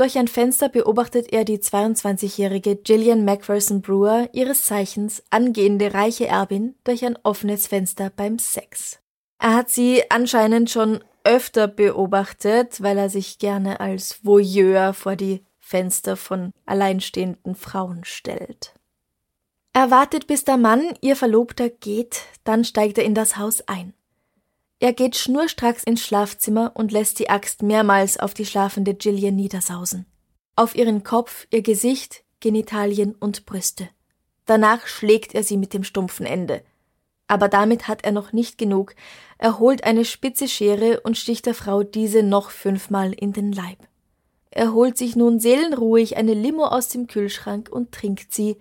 Durch 0.00 0.16
ein 0.16 0.28
Fenster 0.28 0.70
beobachtet 0.70 1.30
er 1.30 1.44
die 1.44 1.58
22-jährige 1.58 2.76
Gillian 2.76 3.26
Macpherson 3.26 3.82
Brewer, 3.82 4.30
ihres 4.32 4.64
Zeichens 4.64 5.22
angehende 5.28 5.92
reiche 5.92 6.26
Erbin, 6.26 6.74
durch 6.84 7.04
ein 7.04 7.18
offenes 7.22 7.66
Fenster 7.66 8.08
beim 8.08 8.38
Sex. 8.38 8.98
Er 9.38 9.54
hat 9.54 9.68
sie 9.68 10.10
anscheinend 10.10 10.70
schon 10.70 11.04
öfter 11.22 11.68
beobachtet, 11.68 12.82
weil 12.82 12.96
er 12.96 13.10
sich 13.10 13.38
gerne 13.38 13.80
als 13.80 14.24
Voyeur 14.24 14.94
vor 14.94 15.16
die 15.16 15.44
Fenster 15.58 16.16
von 16.16 16.54
alleinstehenden 16.64 17.54
Frauen 17.54 18.02
stellt. 18.04 18.72
Er 19.74 19.90
wartet, 19.90 20.26
bis 20.26 20.44
der 20.44 20.56
Mann, 20.56 20.94
ihr 21.02 21.14
Verlobter, 21.14 21.68
geht, 21.68 22.22
dann 22.44 22.64
steigt 22.64 22.96
er 22.96 23.04
in 23.04 23.14
das 23.14 23.36
Haus 23.36 23.60
ein. 23.68 23.92
Er 24.82 24.94
geht 24.94 25.14
schnurstracks 25.14 25.84
ins 25.84 26.00
Schlafzimmer 26.00 26.72
und 26.74 26.90
lässt 26.90 27.18
die 27.18 27.28
Axt 27.28 27.62
mehrmals 27.62 28.18
auf 28.18 28.32
die 28.32 28.46
schlafende 28.46 28.94
Gillian 28.94 29.36
niedersausen. 29.36 30.06
Auf 30.56 30.74
ihren 30.74 31.04
Kopf, 31.04 31.46
ihr 31.50 31.60
Gesicht, 31.60 32.24
Genitalien 32.40 33.14
und 33.14 33.44
Brüste. 33.44 33.90
Danach 34.46 34.86
schlägt 34.86 35.34
er 35.34 35.44
sie 35.44 35.58
mit 35.58 35.74
dem 35.74 35.84
stumpfen 35.84 36.24
Ende. 36.24 36.62
Aber 37.28 37.48
damit 37.48 37.88
hat 37.88 38.04
er 38.04 38.12
noch 38.12 38.32
nicht 38.32 38.56
genug. 38.56 38.94
Er 39.36 39.58
holt 39.58 39.84
eine 39.84 40.06
spitze 40.06 40.48
Schere 40.48 41.00
und 41.02 41.18
sticht 41.18 41.44
der 41.44 41.54
Frau 41.54 41.82
diese 41.82 42.22
noch 42.22 42.50
fünfmal 42.50 43.12
in 43.12 43.34
den 43.34 43.52
Leib. 43.52 43.86
Er 44.50 44.72
holt 44.72 44.96
sich 44.96 45.14
nun 45.14 45.40
seelenruhig 45.40 46.16
eine 46.16 46.32
Limo 46.32 46.64
aus 46.64 46.88
dem 46.88 47.06
Kühlschrank 47.06 47.68
und 47.70 47.92
trinkt 47.92 48.32
sie. 48.32 48.56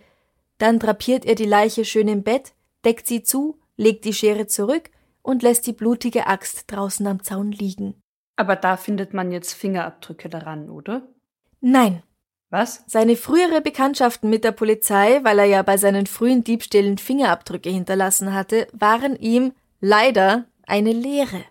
Dann 0.57 0.79
drapiert 0.79 1.23
er 1.23 1.35
die 1.35 1.45
Leiche 1.45 1.85
schön 1.85 2.09
im 2.09 2.23
Bett, 2.23 2.51
deckt 2.83 3.07
sie 3.07 3.23
zu, 3.23 3.57
legt 3.77 4.03
die 4.03 4.13
Schere 4.13 4.47
zurück 4.47 4.91
und 5.21 5.43
lässt 5.43 5.67
die 5.67 5.73
blutige 5.73 6.27
Axt 6.27 6.71
draußen 6.71 7.05
am 7.07 7.23
Zaun 7.23 7.51
liegen. 7.51 8.01
Aber 8.35 8.55
da 8.55 8.77
findet 8.77 9.13
man 9.13 9.31
jetzt 9.31 9.53
Fingerabdrücke 9.53 10.29
daran, 10.29 10.69
oder? 10.69 11.07
Nein. 11.61 12.03
Was? 12.51 12.83
Seine 12.87 13.15
frühere 13.15 13.61
Bekanntschaften 13.61 14.29
mit 14.29 14.43
der 14.43 14.51
Polizei, 14.51 15.19
weil 15.23 15.37
er 15.37 15.45
ja 15.45 15.61
bei 15.61 15.77
seinen 15.77 16.07
frühen 16.07 16.43
Diebstählen 16.43 16.97
Fingerabdrücke 16.97 17.69
hinterlassen 17.69 18.33
hatte, 18.33 18.67
waren 18.71 19.15
ihm 19.15 19.53
leider 19.81 20.45
eine 20.65 20.91
Lehre. 20.91 21.43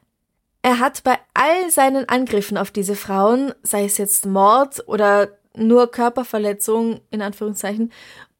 Er 0.62 0.80
hat 0.80 1.04
bei 1.04 1.18
all 1.34 1.70
seinen 1.70 2.08
Angriffen 2.08 2.58
auf 2.58 2.72
diese 2.72 2.96
Frauen, 2.96 3.54
sei 3.62 3.84
es 3.84 3.96
jetzt 3.98 4.26
Mord 4.26 4.88
oder 4.88 5.38
nur 5.54 5.90
Körperverletzung 5.90 7.00
in 7.10 7.22
Anführungszeichen 7.22 7.92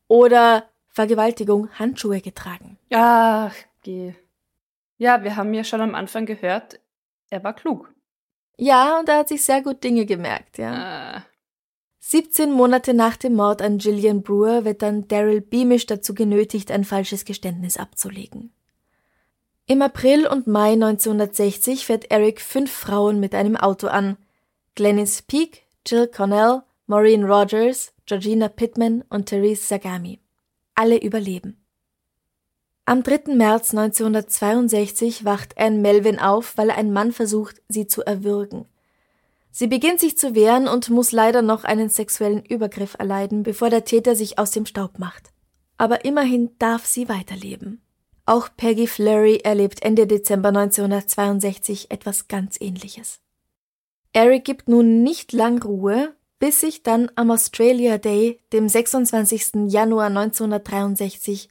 oder 0.09 0.65
Vergewaltigung 0.89 1.69
Handschuhe 1.79 2.21
getragen. 2.21 2.77
Ach, 2.93 3.55
geh. 3.83 4.15
Ja, 4.99 5.23
wir 5.23 5.37
haben 5.37 5.55
ja 5.55 5.65
schon 5.65 5.81
am 5.81 5.95
Anfang 5.95 6.27
gehört, 6.27 6.81
er 7.31 7.43
war 7.45 7.55
klug. 7.55 7.93
Ja, 8.57 8.99
und 8.99 9.09
er 9.09 9.19
hat 9.19 9.29
sich 9.29 9.45
sehr 9.45 9.63
gut 9.63 9.83
Dinge 9.83 10.05
gemerkt, 10.05 10.59
ja. 10.59 10.73
Ah. 11.17 11.25
17 12.01 12.51
Monate 12.53 12.95
nach 12.95 13.17
dem 13.17 13.35
Mord 13.35 13.63
an 13.63 13.79
Gillian 13.79 14.23
Brewer 14.23 14.65
wird 14.65 14.83
dann 14.83 15.09
Daryl 15.09 15.41
Beamish 15.41 15.87
dazu 15.87 16.15
genötigt, 16.15 16.71
ein 16.71 16.85
falsches 16.85 17.25
Geständnis 17.25 17.77
abzulegen. 17.77 18.53
Im 19.67 19.83
April 19.83 20.27
und 20.27 20.47
Mai 20.47 20.73
1960 20.73 21.85
fährt 21.85 22.11
Eric 22.11 22.41
fünf 22.41 22.73
Frauen 22.73 23.21
mit 23.21 23.35
einem 23.35 23.57
Auto 23.57 23.89
an. 23.89 24.17
Glennis 24.75 25.21
Peake, 25.21 25.59
Jill 25.87 26.09
Connell, 26.09 26.63
Maureen 26.87 27.25
Rogers, 27.25 27.93
Georgina 28.07 28.49
Pittman 28.49 29.05
und 29.11 29.27
Therese 29.27 29.67
Sagami. 29.67 30.21
Alle 30.75 30.99
überleben. 30.99 31.63
Am 32.89 33.03
3. 33.03 33.35
März 33.35 33.75
1962 33.75 35.27
wacht 35.27 35.59
Anne 35.59 35.77
Melvin 35.77 36.19
auf, 36.19 36.57
weil 36.57 36.71
ein 36.71 36.91
Mann 36.91 37.13
versucht, 37.13 37.61
sie 37.69 37.87
zu 37.87 38.01
erwürgen. 38.03 38.65
Sie 39.51 39.67
beginnt 39.67 40.01
sich 40.01 40.17
zu 40.17 40.35
wehren 40.35 40.67
und 40.67 40.89
muss 40.89 41.13
leider 41.13 41.43
noch 41.43 41.65
einen 41.65 41.91
sexuellen 41.91 42.43
Übergriff 42.47 42.97
erleiden, 42.99 43.43
bevor 43.43 43.69
der 43.69 43.85
Täter 43.85 44.15
sich 44.15 44.39
aus 44.39 44.53
dem 44.53 44.65
Staub 44.65 44.99
macht. 44.99 45.35
Aber 45.77 46.07
immerhin 46.07 46.49
darf 46.59 46.87
sie 46.87 47.11
weiterleben. 47.11 47.83
Auch 48.25 48.49
Peggy 48.57 48.87
Flurry 48.87 49.41
erlebt 49.45 49.83
Ende 49.83 50.07
Dezember 50.07 50.49
1962 50.49 51.91
etwas 51.91 52.27
ganz 52.27 52.57
ähnliches. 52.59 53.21
Eric 54.15 54.47
gibt 54.47 54.67
nun 54.67 55.03
nicht 55.03 55.35
lang 55.35 55.63
Ruhe, 55.63 56.15
bis 56.39 56.61
sich 56.61 56.85
dann 56.85 57.11
am 57.17 57.31
Australia 57.31 57.99
Day, 57.99 58.41
dem 58.55 58.67
26. 58.67 59.67
Januar 59.67 60.07
1963, 60.07 61.51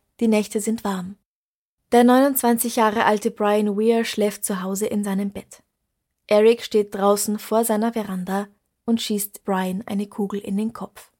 die 0.21 0.27
Nächte 0.27 0.61
sind 0.61 0.85
warm. 0.85 1.17
Der 1.91 2.05
29 2.05 2.77
Jahre 2.77 3.03
alte 3.03 3.31
Brian 3.31 3.75
Weir 3.75 4.05
schläft 4.05 4.45
zu 4.45 4.61
Hause 4.61 4.85
in 4.85 5.03
seinem 5.03 5.31
Bett. 5.31 5.61
Eric 6.27 6.61
steht 6.61 6.95
draußen 6.95 7.37
vor 7.39 7.65
seiner 7.65 7.91
Veranda 7.91 8.47
und 8.85 9.01
schießt 9.01 9.43
Brian 9.43 9.83
eine 9.85 10.07
Kugel 10.07 10.39
in 10.39 10.55
den 10.55 10.71
Kopf. 10.71 11.11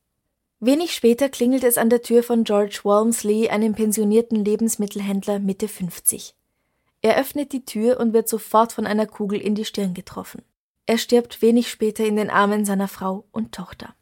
Wenig 0.60 0.94
später 0.94 1.28
klingelt 1.28 1.64
es 1.64 1.78
an 1.78 1.90
der 1.90 2.04
Tür 2.04 2.24
von 2.24 2.44
George 2.46 2.82
Walmsley, 2.84 3.50
einem 3.50 3.74
pensionierten 3.74 4.46
Lebensmittelhändler 4.46 5.40
Mitte 5.40 5.68
50. 5.68 6.36
Er 7.02 7.18
öffnet 7.18 7.52
die 7.52 7.66
Tür 7.66 8.00
und 8.00 8.14
wird 8.14 8.30
sofort 8.30 8.72
von 8.72 8.86
einer 8.86 9.08
Kugel 9.08 9.42
in 9.42 9.56
die 9.56 9.66
Stirn 9.66 9.96
getroffen. 9.96 10.44
Er 10.86 11.00
stirbt 11.00 11.42
wenig 11.42 11.70
später 11.70 12.06
in 12.06 12.16
den 12.16 12.30
Armen 12.30 12.64
seiner 12.64 12.88
Frau 12.88 13.26
und 13.32 13.54
Tochter. 13.54 13.96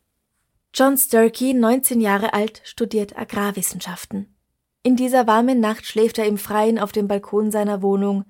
John 0.73 0.97
Sturkey, 0.97 1.53
19 1.53 2.01
Jahre 2.01 2.33
alt, 2.33 2.61
studiert 2.65 3.17
Agrarwissenschaften. 3.17 4.35
In 4.81 4.95
dieser 4.95 5.27
warmen 5.27 5.59
Nacht 5.59 5.85
schläft 5.85 6.17
er 6.17 6.25
im 6.25 6.37
Freien 6.37 6.79
auf 6.79 6.91
dem 6.91 7.07
Balkon 7.07 7.51
seiner 7.51 7.81
Wohnung, 7.81 8.23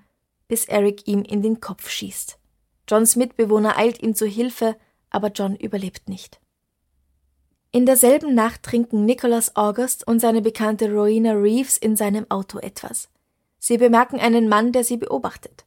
bis 0.47 0.65
Eric 0.65 1.07
ihm 1.07 1.21
in 1.21 1.41
den 1.41 1.62
Kopf 1.62 1.89
schießt. 1.89 2.39
Johns 2.89 3.15
Mitbewohner 3.15 3.77
eilt 3.77 4.01
ihm 4.01 4.15
zu 4.15 4.25
Hilfe, 4.25 4.75
aber 5.12 5.29
John 5.29 5.55
überlebt 5.55 6.09
nicht. 6.09 6.39
In 7.71 7.85
derselben 7.85 8.33
Nacht 8.33 8.63
trinken 8.63 9.05
Nicholas 9.05 9.55
August 9.55 10.07
und 10.07 10.19
seine 10.19 10.41
Bekannte 10.41 10.91
Rowena 10.91 11.33
Reeves 11.33 11.77
in 11.77 11.95
seinem 11.95 12.29
Auto 12.31 12.57
etwas. 12.57 13.09
Sie 13.59 13.77
bemerken 13.77 14.19
einen 14.19 14.49
Mann, 14.49 14.71
der 14.71 14.83
sie 14.83 14.97
beobachtet. 14.97 15.65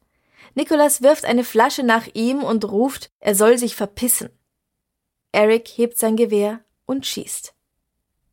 Nicholas 0.56 1.00
wirft 1.00 1.24
eine 1.24 1.44
Flasche 1.44 1.84
nach 1.84 2.08
ihm 2.14 2.42
und 2.42 2.64
ruft, 2.64 3.12
er 3.20 3.36
soll 3.36 3.56
sich 3.56 3.76
verpissen. 3.76 4.30
Eric 5.30 5.68
hebt 5.68 5.96
sein 5.96 6.16
Gewehr 6.16 6.60
und 6.86 7.06
schießt. 7.06 7.54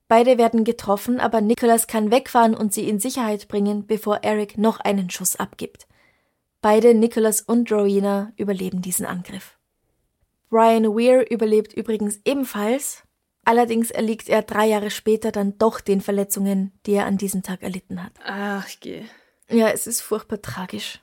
Beide 0.10 0.39
werden 0.39 0.63
getroffen, 0.63 1.19
aber 1.19 1.39
Nicholas 1.39 1.86
kann 1.86 2.12
wegfahren 2.12 2.56
und 2.56 2.74
sie 2.74 2.89
in 2.89 3.00
Sicherheit 3.00 3.48
bringen, 3.48 3.86
bevor 3.86 4.24
Eric 4.24 4.58
noch 4.58 4.80
einen 4.80 5.12
Schuss 5.12 5.36
abgibt. 5.36 5.88
Beide, 6.62 6.95
Nicholas 6.95 7.41
und 7.41 7.72
Rowena, 7.72 8.34
überleben 8.36 8.82
diesen 8.82 9.06
Angriff. 9.06 9.60
Brian 10.50 10.86
Weir 10.86 11.30
überlebt 11.30 11.74
übrigens 11.74 12.19
ebenfalls, 12.26 13.04
allerdings 13.45 13.91
erliegt 13.91 14.30
er 14.30 14.41
drei 14.41 14.65
Jahre 14.65 14.89
später 14.89 15.32
dann 15.32 15.60
doch 15.60 15.80
den 15.80 16.02
Verletzungen, 16.02 16.72
die 16.88 16.93
er 16.93 17.06
an 17.06 17.17
diesem 17.17 17.43
Tag 17.43 17.62
erlitten 17.62 18.04
hat. 18.04 18.13
Ach, 18.26 18.67
geh. 18.80 19.04
Ja, 19.48 19.69
es 19.69 19.86
ist 19.86 20.02
furchtbar 20.02 20.41
tragisch. 20.41 21.02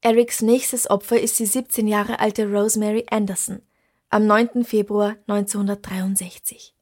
Erics 0.00 0.42
nächstes 0.42 0.88
Opfer 0.88 1.20
ist 1.20 1.40
die 1.40 1.46
17 1.46 1.88
Jahre 1.88 2.20
alte 2.20 2.48
Rosemary 2.48 3.04
Anderson 3.10 3.62
am 4.10 4.26
9. 4.26 4.64
Februar 4.64 5.16
1963. 5.26 6.77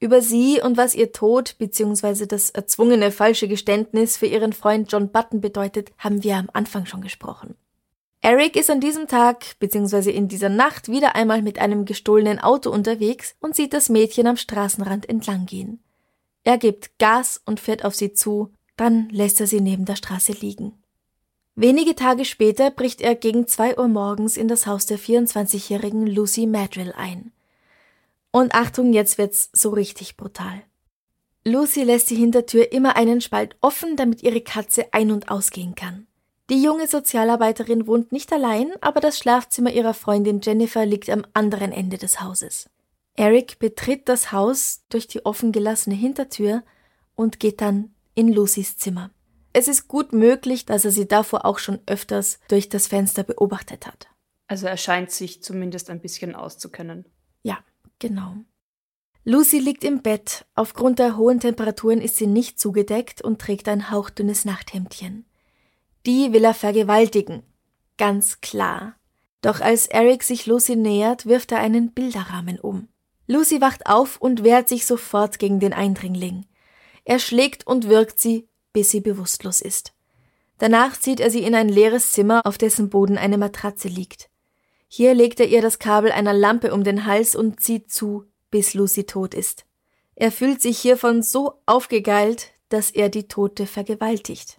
Über 0.00 0.22
sie 0.22 0.62
und 0.62 0.78
was 0.78 0.94
ihr 0.94 1.12
Tod 1.12 1.56
bzw. 1.58 2.24
das 2.24 2.48
erzwungene 2.48 3.12
falsche 3.12 3.48
Geständnis 3.48 4.16
für 4.16 4.26
ihren 4.26 4.54
Freund 4.54 4.90
John 4.90 5.12
Button 5.12 5.42
bedeutet, 5.42 5.90
haben 5.98 6.24
wir 6.24 6.36
am 6.36 6.48
Anfang 6.54 6.86
schon 6.86 7.02
gesprochen. 7.02 7.54
Eric 8.22 8.56
ist 8.56 8.70
an 8.70 8.80
diesem 8.80 9.08
Tag 9.08 9.58
bzw. 9.60 10.10
in 10.10 10.28
dieser 10.28 10.48
Nacht 10.48 10.88
wieder 10.88 11.16
einmal 11.16 11.42
mit 11.42 11.58
einem 11.58 11.84
gestohlenen 11.84 12.38
Auto 12.38 12.70
unterwegs 12.70 13.34
und 13.40 13.54
sieht 13.54 13.74
das 13.74 13.90
Mädchen 13.90 14.26
am 14.26 14.36
Straßenrand 14.36 15.06
entlang 15.06 15.44
gehen. 15.44 15.82
Er 16.44 16.56
gibt 16.56 16.98
Gas 16.98 17.40
und 17.44 17.60
fährt 17.60 17.84
auf 17.84 17.94
sie 17.94 18.14
zu, 18.14 18.52
dann 18.76 19.10
lässt 19.10 19.40
er 19.40 19.46
sie 19.46 19.60
neben 19.60 19.84
der 19.84 19.96
Straße 19.96 20.32
liegen. 20.32 20.72
Wenige 21.54 21.94
Tage 21.94 22.24
später 22.24 22.70
bricht 22.70 23.02
er 23.02 23.14
gegen 23.14 23.46
zwei 23.46 23.76
Uhr 23.76 23.88
morgens 23.88 24.38
in 24.38 24.48
das 24.48 24.66
Haus 24.66 24.86
der 24.86 24.98
24-jährigen 24.98 26.06
Lucy 26.06 26.46
Madrill 26.46 26.94
ein. 26.96 27.32
Und 28.32 28.54
Achtung, 28.54 28.92
jetzt 28.92 29.18
wird's 29.18 29.50
so 29.52 29.70
richtig 29.70 30.16
brutal. 30.16 30.62
Lucy 31.44 31.82
lässt 31.82 32.10
die 32.10 32.16
Hintertür 32.16 32.70
immer 32.72 32.96
einen 32.96 33.20
Spalt 33.20 33.56
offen, 33.60 33.96
damit 33.96 34.22
ihre 34.22 34.42
Katze 34.42 34.92
ein- 34.92 35.10
und 35.10 35.30
ausgehen 35.30 35.74
kann. 35.74 36.06
Die 36.50 36.62
junge 36.62 36.86
Sozialarbeiterin 36.86 37.86
wohnt 37.86 38.12
nicht 38.12 38.32
allein, 38.32 38.72
aber 38.80 39.00
das 39.00 39.18
Schlafzimmer 39.18 39.72
ihrer 39.72 39.94
Freundin 39.94 40.40
Jennifer 40.42 40.84
liegt 40.84 41.08
am 41.08 41.24
anderen 41.32 41.72
Ende 41.72 41.96
des 41.96 42.20
Hauses. 42.20 42.68
Eric 43.14 43.58
betritt 43.58 44.08
das 44.08 44.32
Haus 44.32 44.82
durch 44.88 45.06
die 45.06 45.24
offen 45.24 45.52
gelassene 45.52 45.94
Hintertür 45.94 46.62
und 47.14 47.40
geht 47.40 47.60
dann 47.60 47.94
in 48.14 48.32
Lucys 48.32 48.76
Zimmer. 48.76 49.10
Es 49.52 49.68
ist 49.68 49.88
gut 49.88 50.12
möglich, 50.12 50.66
dass 50.66 50.84
er 50.84 50.90
sie 50.90 51.08
davor 51.08 51.44
auch 51.44 51.58
schon 51.58 51.80
öfters 51.86 52.38
durch 52.48 52.68
das 52.68 52.86
Fenster 52.86 53.22
beobachtet 53.22 53.86
hat. 53.86 54.08
Also 54.46 54.66
er 54.66 54.76
scheint 54.76 55.10
sich 55.10 55.42
zumindest 55.42 55.90
ein 55.90 56.00
bisschen 56.00 56.34
auszukennen. 56.34 57.04
Ja, 57.42 57.58
Genau. 58.00 58.34
Lucy 59.24 59.58
liegt 59.58 59.84
im 59.84 60.02
Bett. 60.02 60.46
Aufgrund 60.54 60.98
der 60.98 61.16
hohen 61.16 61.38
Temperaturen 61.38 62.00
ist 62.00 62.16
sie 62.16 62.26
nicht 62.26 62.58
zugedeckt 62.58 63.22
und 63.22 63.40
trägt 63.40 63.68
ein 63.68 63.90
hauchdünnes 63.90 64.44
Nachthemdchen. 64.44 65.26
Die 66.06 66.32
will 66.32 66.42
er 66.42 66.54
vergewaltigen. 66.54 67.42
Ganz 67.98 68.40
klar. 68.40 68.96
Doch 69.42 69.60
als 69.60 69.86
Eric 69.86 70.22
sich 70.22 70.46
Lucy 70.46 70.74
nähert, 70.74 71.26
wirft 71.26 71.52
er 71.52 71.60
einen 71.60 71.92
Bilderrahmen 71.92 72.58
um. 72.58 72.88
Lucy 73.26 73.60
wacht 73.60 73.86
auf 73.86 74.16
und 74.16 74.42
wehrt 74.42 74.68
sich 74.68 74.86
sofort 74.86 75.38
gegen 75.38 75.60
den 75.60 75.74
Eindringling. 75.74 76.46
Er 77.04 77.18
schlägt 77.18 77.66
und 77.66 77.88
wirkt 77.88 78.18
sie, 78.18 78.48
bis 78.72 78.90
sie 78.90 79.00
bewusstlos 79.00 79.60
ist. 79.60 79.92
Danach 80.58 80.98
zieht 80.98 81.20
er 81.20 81.30
sie 81.30 81.42
in 81.42 81.54
ein 81.54 81.68
leeres 81.68 82.12
Zimmer, 82.12 82.40
auf 82.44 82.56
dessen 82.56 82.88
Boden 82.88 83.18
eine 83.18 83.38
Matratze 83.38 83.88
liegt. 83.88 84.29
Hier 84.92 85.14
legt 85.14 85.38
er 85.38 85.46
ihr 85.46 85.62
das 85.62 85.78
Kabel 85.78 86.10
einer 86.10 86.32
Lampe 86.32 86.74
um 86.74 86.82
den 86.82 87.06
Hals 87.06 87.36
und 87.36 87.60
zieht 87.60 87.92
zu, 87.92 88.24
bis 88.50 88.74
Lucy 88.74 89.04
tot 89.04 89.34
ist. 89.34 89.64
Er 90.16 90.32
fühlt 90.32 90.60
sich 90.60 90.80
hiervon 90.80 91.22
so 91.22 91.60
aufgegeilt, 91.64 92.48
dass 92.70 92.90
er 92.90 93.08
die 93.08 93.28
Tote 93.28 93.68
vergewaltigt. 93.68 94.58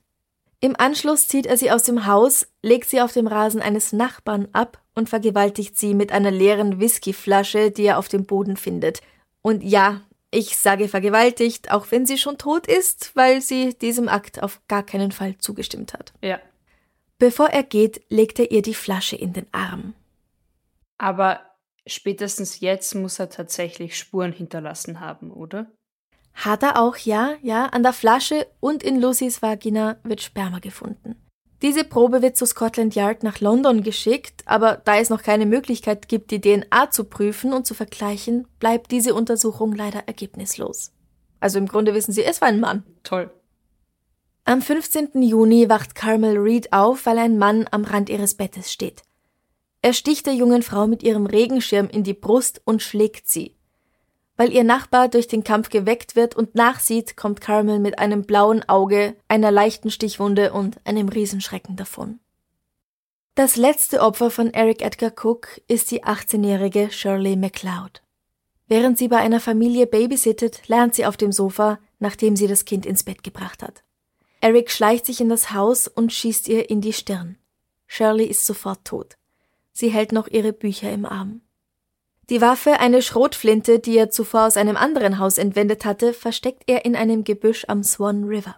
Im 0.62 0.78
Anschluss 0.80 1.28
zieht 1.28 1.46
er 1.48 1.58
sie 1.58 1.70
aus 1.70 1.84
dem 1.84 2.06
Haus, 2.06 2.48
legt 2.62 2.90
sie 2.90 3.02
auf 3.02 3.12
dem 3.12 3.28
Rasen 3.28 3.62
eines 3.62 3.92
Nachbarn 3.92 4.48
ab 4.54 4.82
und 4.96 5.10
vergewaltigt 5.10 5.78
sie 5.78 5.94
mit 5.94 6.14
einer 6.14 6.32
leeren 6.32 6.80
Whiskyflasche, 6.80 7.70
die 7.70 7.84
er 7.84 8.00
auf 8.00 8.08
dem 8.08 8.26
Boden 8.26 8.56
findet. 8.56 9.02
Und 9.42 9.64
ja, 9.64 10.00
ich 10.32 10.58
sage 10.58 10.88
vergewaltigt, 10.88 11.72
auch 11.72 11.88
wenn 11.90 12.06
sie 12.06 12.18
schon 12.18 12.38
tot 12.38 12.68
ist, 12.68 13.12
weil 13.16 13.42
sie 13.42 13.74
diesem 13.74 14.08
Akt 14.08 14.42
auf 14.42 14.62
gar 14.70 14.84
keinen 14.84 15.12
Fall 15.12 15.38
zugestimmt 15.40 15.94
hat. 15.94 16.14
Ja. 16.22 16.40
Bevor 17.20 17.48
er 17.48 17.64
geht, 17.64 18.02
legt 18.08 18.40
er 18.40 18.50
ihr 18.50 18.62
die 18.62 18.74
Flasche 18.74 19.18
in 19.18 19.34
den 19.34 19.48
Arm. 19.52 19.94
Aber 21.02 21.40
spätestens 21.88 22.60
jetzt 22.60 22.94
muss 22.94 23.18
er 23.18 23.32
tatsächlich 23.32 23.98
Spuren 23.98 24.32
hinterlassen 24.32 25.00
haben, 25.00 25.32
oder? 25.32 25.72
Hat 26.36 26.62
er 26.62 26.80
auch, 26.80 26.96
ja, 26.96 27.34
ja. 27.42 27.66
An 27.66 27.82
der 27.82 27.92
Flasche 27.92 28.46
und 28.60 28.84
in 28.84 29.02
Lucys 29.02 29.42
Vagina 29.42 29.98
wird 30.04 30.22
Sperma 30.22 30.60
gefunden. 30.60 31.16
Diese 31.64 31.86
Probe 31.86 32.22
wird 32.22 32.38
zu 32.38 32.46
Scotland 32.46 32.94
Yard 32.94 33.24
nach 33.24 33.40
London 33.40 33.82
geschickt, 33.82 34.44
aber 34.46 34.76
da 34.76 34.98
es 34.98 35.10
noch 35.10 35.24
keine 35.24 35.48
Möglichkeit 35.48 36.08
gibt, 36.08 36.30
die 36.30 36.40
DNA 36.40 36.92
zu 36.92 37.06
prüfen 37.06 37.52
und 37.52 37.66
zu 37.66 37.74
vergleichen, 37.74 38.48
bleibt 38.60 38.92
diese 38.92 39.16
Untersuchung 39.16 39.74
leider 39.74 40.04
ergebnislos. 40.06 40.94
Also 41.40 41.58
im 41.58 41.68
Grunde 41.68 41.96
wissen 41.96 42.12
sie, 42.12 42.24
es 42.24 42.42
war 42.42 42.48
ein 42.48 42.60
Mann. 42.60 42.84
Toll. 43.02 43.32
Am 44.44 44.62
15. 44.62 45.24
Juni 45.24 45.68
wacht 45.68 45.96
Carmel 45.96 46.38
Reed 46.38 46.72
auf, 46.74 47.08
weil 47.08 47.18
ein 47.18 47.40
Mann 47.40 47.68
am 47.72 47.86
Rand 47.86 48.12
ihres 48.12 48.36
Bettes 48.36 48.72
steht. 48.72 49.02
Er 49.82 49.94
sticht 49.94 50.28
der 50.28 50.34
jungen 50.36 50.62
Frau 50.62 50.86
mit 50.86 51.02
ihrem 51.02 51.26
Regenschirm 51.26 51.90
in 51.90 52.04
die 52.04 52.14
Brust 52.14 52.62
und 52.66 52.84
schlägt 52.84 53.28
sie. 53.28 53.56
Weil 54.38 54.54
ihr 54.54 54.64
Nachbar 54.64 55.08
durch 55.08 55.28
den 55.28 55.44
Kampf 55.44 55.70
geweckt 55.70 56.16
wird 56.16 56.36
und 56.36 56.56
nachsieht, 56.56 57.18
kommt 57.18 57.42
Carmel 57.42 57.80
mit 57.80 58.00
einem 58.00 58.24
blauen 58.24 58.68
Auge, 58.70 59.16
einer 59.28 59.52
leichten 59.52 59.90
Stichwunde 59.90 60.54
und 60.54 60.80
einem 60.86 61.10
Riesenschrecken 61.10 61.76
davon. 61.76 62.20
Das 63.36 63.56
letzte 63.56 64.02
Opfer 64.02 64.30
von 64.30 64.54
Eric 64.54 64.82
Edgar 64.82 65.12
Cook 65.12 65.62
ist 65.68 65.90
die 65.90 66.04
18-jährige 66.04 66.92
Shirley 66.92 67.36
MacLeod. 67.36 68.02
Während 68.68 68.98
sie 68.98 69.08
bei 69.08 69.18
einer 69.18 69.40
Familie 69.40 69.88
babysittet, 69.88 70.68
lernt 70.68 70.96
sie 70.96 71.06
auf 71.06 71.18
dem 71.18 71.32
Sofa, 71.32 71.80
nachdem 72.00 72.36
sie 72.36 72.48
das 72.48 72.66
Kind 72.66 72.86
ins 72.86 73.04
Bett 73.04 73.24
gebracht 73.24 73.64
hat. 73.64 73.84
Eric 74.42 74.72
schleicht 74.72 75.06
sich 75.06 75.22
in 75.22 75.30
das 75.30 75.54
Haus 75.54 75.88
und 75.88 76.14
schießt 76.14 76.48
ihr 76.48 76.70
in 76.70 76.82
die 76.82 76.94
Stirn. 76.94 77.38
Shirley 77.88 78.26
ist 78.26 78.46
sofort 78.46 78.86
tot. 78.86 79.18
Sie 79.72 79.90
hält 79.90 80.12
noch 80.12 80.28
ihre 80.28 80.54
Bücher 80.54 80.92
im 80.92 81.06
Arm. 81.06 81.42
Die 82.30 82.40
Waffe, 82.42 82.80
eine 82.80 83.02
Schrotflinte, 83.02 83.80
die 83.80 83.98
er 83.98 84.10
zuvor 84.10 84.48
aus 84.48 84.58
einem 84.58 84.78
anderen 84.78 85.20
Haus 85.20 85.38
entwendet 85.38 85.84
hatte, 85.84 86.14
versteckt 86.14 86.64
er 86.68 86.86
in 86.86 86.96
einem 86.96 87.24
Gebüsch 87.24 87.66
am 87.68 87.84
Swan 87.84 88.24
River. 88.24 88.56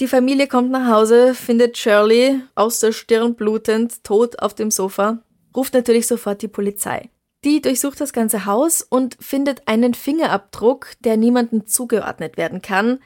Die 0.00 0.08
Familie 0.08 0.48
kommt 0.48 0.70
nach 0.70 0.90
Hause, 0.90 1.34
findet 1.34 1.78
Shirley 1.78 2.40
aus 2.54 2.80
der 2.80 2.92
Stirn 2.92 3.34
blutend, 3.34 4.02
tot 4.02 4.40
auf 4.40 4.54
dem 4.54 4.70
Sofa, 4.70 5.22
ruft 5.54 5.74
natürlich 5.74 6.06
sofort 6.06 6.42
die 6.42 6.48
Polizei. 6.48 7.10
Die 7.44 7.60
durchsucht 7.60 8.00
das 8.00 8.12
ganze 8.12 8.46
Haus 8.46 8.82
und 8.82 9.16
findet 9.20 9.68
einen 9.68 9.94
Fingerabdruck, 9.94 10.92
der 11.00 11.16
niemandem 11.16 11.66
zugeordnet 11.66 12.36
werden 12.36 12.62
kann, 12.62 13.00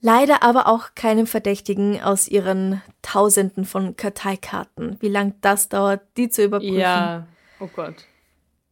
leider 0.00 0.42
aber 0.42 0.66
auch 0.66 0.94
keinem 0.94 1.26
Verdächtigen 1.26 2.00
aus 2.00 2.28
ihren 2.28 2.82
Tausenden 3.02 3.64
von 3.64 3.96
Karteikarten. 3.96 4.96
Wie 5.00 5.08
lang 5.08 5.34
das 5.40 5.68
dauert, 5.68 6.02
die 6.16 6.28
zu 6.28 6.44
überprüfen. 6.44 6.78
Ja, 6.78 7.26
oh 7.60 7.68
Gott. 7.74 7.94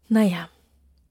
Naja. 0.09 0.49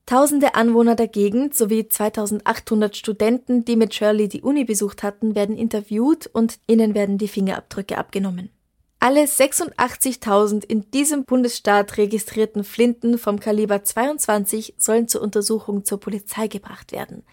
Tausende 0.06 0.54
Anwohner 0.54 0.95
der 0.95 1.08
Gegend 1.08 1.56
sowie 1.56 1.89
2800 1.89 2.95
Studenten, 2.95 3.65
die 3.65 3.75
mit 3.75 3.95
Shirley 3.95 4.30
die 4.30 4.43
Uni 4.43 4.63
besucht 4.63 5.01
hatten, 5.01 5.34
werden 5.34 5.58
interviewt 5.58 6.28
und 6.28 6.60
ihnen 6.67 6.93
werden 6.93 7.17
die 7.17 7.28
Fingerabdrücke 7.28 7.97
abgenommen. 7.97 8.51
Alle 8.99 9.23
86.000 9.23 10.63
in 10.63 10.89
diesem 10.91 11.25
Bundesstaat 11.25 11.97
registrierten 11.97 12.63
Flinten 12.63 13.17
vom 13.17 13.39
Kaliber 13.39 13.84
22 13.84 14.75
sollen 14.78 15.08
zur 15.08 15.21
Untersuchung 15.21 15.86
zur 15.86 15.99
Polizei 15.99 16.47
gebracht 16.47 16.91
werden. 16.91 17.23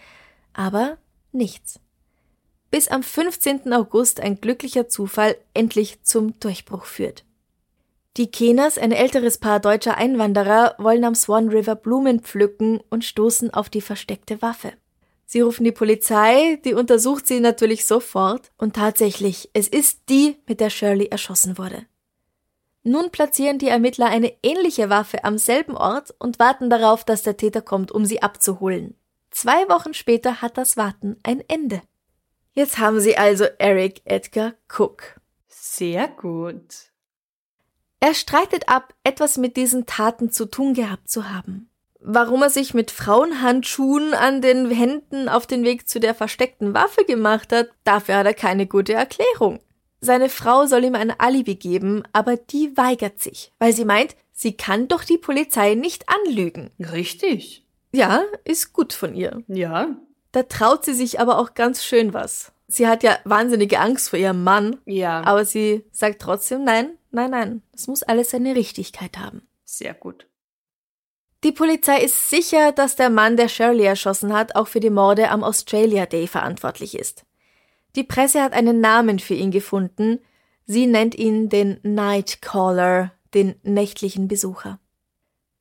Aber 0.54 0.96
nichts. 1.30 1.78
Bis 2.72 2.88
am 2.88 3.02
15. 3.02 3.70
August 3.74 4.18
ein 4.20 4.40
glücklicher 4.40 4.88
Zufall 4.88 5.36
endlich 5.52 6.02
zum 6.04 6.40
Durchbruch 6.40 6.86
führt. 6.86 7.22
Die 8.16 8.30
Keners, 8.30 8.78
ein 8.78 8.92
älteres 8.92 9.36
Paar 9.36 9.60
deutscher 9.60 9.98
Einwanderer, 9.98 10.74
wollen 10.78 11.04
am 11.04 11.14
Swan 11.14 11.50
River 11.50 11.74
Blumen 11.74 12.20
pflücken 12.20 12.80
und 12.88 13.04
stoßen 13.04 13.52
auf 13.52 13.68
die 13.68 13.82
versteckte 13.82 14.40
Waffe. 14.40 14.72
Sie 15.26 15.42
rufen 15.42 15.64
die 15.64 15.72
Polizei, 15.72 16.58
die 16.64 16.72
untersucht 16.72 17.26
sie 17.26 17.40
natürlich 17.40 17.84
sofort 17.84 18.50
und 18.56 18.74
tatsächlich, 18.74 19.50
es 19.52 19.68
ist 19.68 20.08
die, 20.08 20.38
mit 20.48 20.58
der 20.58 20.70
Shirley 20.70 21.08
erschossen 21.08 21.58
wurde. 21.58 21.84
Nun 22.84 23.10
platzieren 23.10 23.58
die 23.58 23.68
Ermittler 23.68 24.06
eine 24.06 24.32
ähnliche 24.42 24.88
Waffe 24.88 25.24
am 25.24 25.36
selben 25.36 25.76
Ort 25.76 26.14
und 26.18 26.38
warten 26.38 26.70
darauf, 26.70 27.04
dass 27.04 27.22
der 27.22 27.36
Täter 27.36 27.60
kommt, 27.60 27.92
um 27.92 28.06
sie 28.06 28.22
abzuholen. 28.22 28.96
Zwei 29.30 29.68
Wochen 29.68 29.92
später 29.92 30.40
hat 30.40 30.56
das 30.56 30.78
Warten 30.78 31.18
ein 31.22 31.44
Ende. 31.48 31.82
Jetzt 32.54 32.78
haben 32.78 33.00
sie 33.00 33.16
also 33.16 33.44
Eric 33.58 34.02
Edgar 34.04 34.54
Cook. 34.68 35.20
Sehr 35.48 36.08
gut. 36.08 36.90
Er 38.00 38.14
streitet 38.14 38.68
ab, 38.68 38.94
etwas 39.04 39.38
mit 39.38 39.56
diesen 39.56 39.86
Taten 39.86 40.30
zu 40.30 40.46
tun 40.46 40.74
gehabt 40.74 41.08
zu 41.08 41.30
haben. 41.30 41.70
Warum 42.00 42.42
er 42.42 42.50
sich 42.50 42.74
mit 42.74 42.90
Frauenhandschuhen 42.90 44.12
an 44.12 44.42
den 44.42 44.70
Händen 44.70 45.28
auf 45.28 45.46
den 45.46 45.64
Weg 45.64 45.88
zu 45.88 46.00
der 46.00 46.14
versteckten 46.14 46.74
Waffe 46.74 47.04
gemacht 47.04 47.52
hat, 47.52 47.68
dafür 47.84 48.16
hat 48.16 48.26
er 48.26 48.34
keine 48.34 48.66
gute 48.66 48.92
Erklärung. 48.92 49.60
Seine 50.00 50.28
Frau 50.28 50.66
soll 50.66 50.82
ihm 50.82 50.96
ein 50.96 51.14
Alibi 51.16 51.54
geben, 51.54 52.02
aber 52.12 52.36
die 52.36 52.76
weigert 52.76 53.20
sich, 53.20 53.52
weil 53.60 53.72
sie 53.72 53.84
meint, 53.84 54.16
sie 54.32 54.56
kann 54.56 54.88
doch 54.88 55.04
die 55.04 55.16
Polizei 55.16 55.74
nicht 55.74 56.06
anlügen. 56.08 56.70
Richtig. 56.80 57.64
Ja, 57.92 58.24
ist 58.42 58.72
gut 58.72 58.92
von 58.92 59.14
ihr. 59.14 59.44
Ja. 59.46 59.96
Da 60.32 60.42
traut 60.44 60.84
sie 60.84 60.94
sich 60.94 61.20
aber 61.20 61.38
auch 61.38 61.54
ganz 61.54 61.84
schön 61.84 62.12
was. 62.14 62.52
Sie 62.68 62.86
hat 62.88 63.02
ja 63.02 63.18
wahnsinnige 63.24 63.78
Angst 63.80 64.10
vor 64.10 64.18
ihrem 64.18 64.42
Mann, 64.44 64.78
Ja. 64.86 65.22
aber 65.24 65.44
sie 65.44 65.84
sagt 65.92 66.22
trotzdem 66.22 66.64
nein, 66.64 66.90
nein, 67.10 67.30
nein. 67.30 67.62
Es 67.74 67.86
muss 67.86 68.02
alles 68.02 68.30
seine 68.30 68.54
Richtigkeit 68.56 69.18
haben. 69.18 69.46
Sehr 69.64 69.92
gut. 69.94 70.26
Die 71.44 71.52
Polizei 71.52 72.00
ist 72.02 72.30
sicher, 72.30 72.72
dass 72.72 72.96
der 72.96 73.10
Mann, 73.10 73.36
der 73.36 73.48
Shirley 73.48 73.84
erschossen 73.84 74.32
hat, 74.32 74.54
auch 74.54 74.68
für 74.68 74.80
die 74.80 74.90
Morde 74.90 75.28
am 75.30 75.42
Australia 75.44 76.06
Day 76.06 76.26
verantwortlich 76.28 76.96
ist. 76.96 77.24
Die 77.96 78.04
Presse 78.04 78.40
hat 78.42 78.52
einen 78.54 78.80
Namen 78.80 79.18
für 79.18 79.34
ihn 79.34 79.50
gefunden. 79.50 80.20
Sie 80.64 80.86
nennt 80.86 81.14
ihn 81.16 81.48
den 81.48 81.78
Nightcaller, 81.82 83.12
den 83.34 83.56
nächtlichen 83.64 84.28
Besucher. 84.28 84.78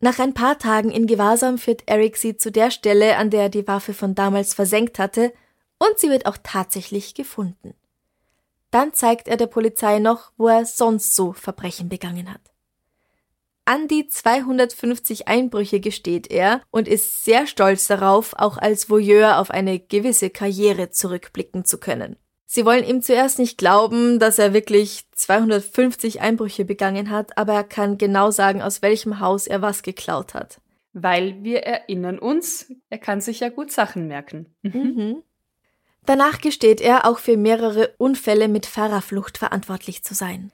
Nach 0.04 0.18
ein 0.18 0.34
paar 0.34 0.58
Tagen 0.58 0.90
in 0.90 1.06
Gewahrsam 1.06 1.60
führt 1.60 1.84
Eric 1.86 2.18
sie 2.18 2.36
zu 2.36 2.52
der 2.52 2.72
Stelle, 2.72 3.18
an 3.18 3.30
der 3.30 3.44
er 3.44 3.50
die 3.50 3.68
Waffe 3.68 3.94
von 3.94 4.16
damals 4.16 4.56
versenkt 4.56 4.98
hatte, 4.98 5.32
und 5.78 6.00
sie 6.00 6.10
wird 6.10 6.26
auch 6.26 6.38
tatsächlich 6.42 7.14
gefunden. 7.14 7.76
Dann 8.72 8.94
zeigt 8.94 9.28
er 9.28 9.38
der 9.38 9.48
Polizei 9.48 10.00
noch, 10.00 10.32
wo 10.38 10.48
er 10.48 10.66
sonst 10.66 11.16
so 11.16 11.34
Verbrechen 11.34 11.88
begangen 11.88 12.34
hat. 12.34 12.42
An 13.66 13.88
die 13.88 14.08
250 14.08 15.28
Einbrüche 15.28 15.80
gesteht 15.80 16.32
er 16.32 16.62
und 16.72 16.88
ist 16.88 17.24
sehr 17.24 17.46
stolz 17.46 17.86
darauf, 17.86 18.34
auch 18.38 18.58
als 18.58 18.90
Voyeur 18.90 19.38
auf 19.38 19.52
eine 19.52 19.80
gewisse 19.80 20.32
Karriere 20.32 20.90
zurückblicken 20.90 21.64
zu 21.64 21.80
können. 21.80 22.16
Sie 22.54 22.66
wollen 22.66 22.84
ihm 22.84 23.02
zuerst 23.02 23.40
nicht 23.40 23.58
glauben, 23.58 24.20
dass 24.20 24.38
er 24.38 24.52
wirklich 24.52 25.06
250 25.16 26.20
Einbrüche 26.20 26.66
begangen 26.66 27.10
hat, 27.10 27.38
aber 27.38 27.54
er 27.54 27.64
kann 27.64 27.98
genau 27.98 28.30
sagen, 28.30 28.62
aus 28.62 28.82
welchem 28.82 29.22
Haus 29.22 29.48
er 29.48 29.62
was 29.62 29.84
geklaut 29.84 30.34
hat. 30.34 30.60
Weil 30.92 31.42
wir 31.46 31.64
erinnern 31.64 32.20
uns, 32.20 32.70
er 32.90 32.98
kann 32.98 33.22
sich 33.22 33.40
ja 33.40 33.48
gut 33.48 33.72
Sachen 33.72 34.06
merken. 34.08 34.54
Mhm. 34.64 35.24
Danach 36.06 36.42
gesteht 36.42 36.82
er, 36.82 37.06
auch 37.06 37.20
für 37.20 37.38
mehrere 37.38 37.94
Unfälle 37.98 38.50
mit 38.50 38.66
Fahrerflucht 38.66 39.38
verantwortlich 39.38 40.04
zu 40.04 40.14
sein. 40.14 40.52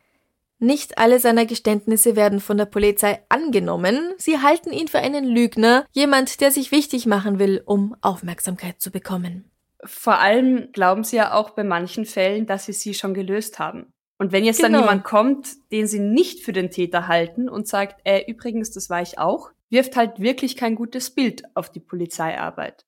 Nicht 0.60 1.00
alle 1.00 1.20
seiner 1.20 1.48
Geständnisse 1.48 2.16
werden 2.16 2.42
von 2.42 2.60
der 2.60 2.66
Polizei 2.66 3.24
angenommen. 3.30 4.14
Sie 4.20 4.38
halten 4.38 4.72
ihn 4.72 4.88
für 4.88 5.00
einen 5.00 5.26
Lügner, 5.26 5.84
jemand, 5.94 6.42
der 6.42 6.52
sich 6.52 6.72
wichtig 6.72 7.08
machen 7.08 7.40
will, 7.40 7.64
um 7.66 7.96
Aufmerksamkeit 8.02 8.80
zu 8.82 8.92
bekommen. 8.92 9.50
Vor 9.88 10.20
allem 10.20 10.72
glauben 10.74 11.04
sie 11.04 11.16
ja 11.18 11.34
auch 11.34 11.52
bei 11.52 11.64
manchen 11.64 12.06
Fällen, 12.06 12.46
dass 12.46 12.66
sie 12.66 12.74
sie 12.74 12.94
schon 12.94 13.14
gelöst 13.14 13.60
haben. 13.60 13.94
Und 14.20 14.32
wenn 14.32 14.44
jetzt 14.44 14.62
dann 14.62 14.72
Genau. 14.72 14.84
jemand 14.84 15.04
kommt, 15.04 15.50
den 15.72 15.88
sie 15.88 16.00
nicht 16.00 16.44
für 16.44 16.54
den 16.54 16.72
Täter 16.72 17.08
halten 17.08 17.50
und 17.50 17.68
sagt, 17.68 18.02
äh, 18.04 18.24
übrigens, 18.28 18.72
das 18.72 18.90
war 18.90 19.02
ich 19.02 19.20
auch, 19.20 19.52
wirft 19.70 19.96
halt 19.96 20.20
wirklich 20.20 20.56
kein 20.56 20.76
gutes 20.76 21.12
Bild 21.12 21.44
auf 21.54 21.72
die 21.72 21.80
Polizeiarbeit. 21.80 22.86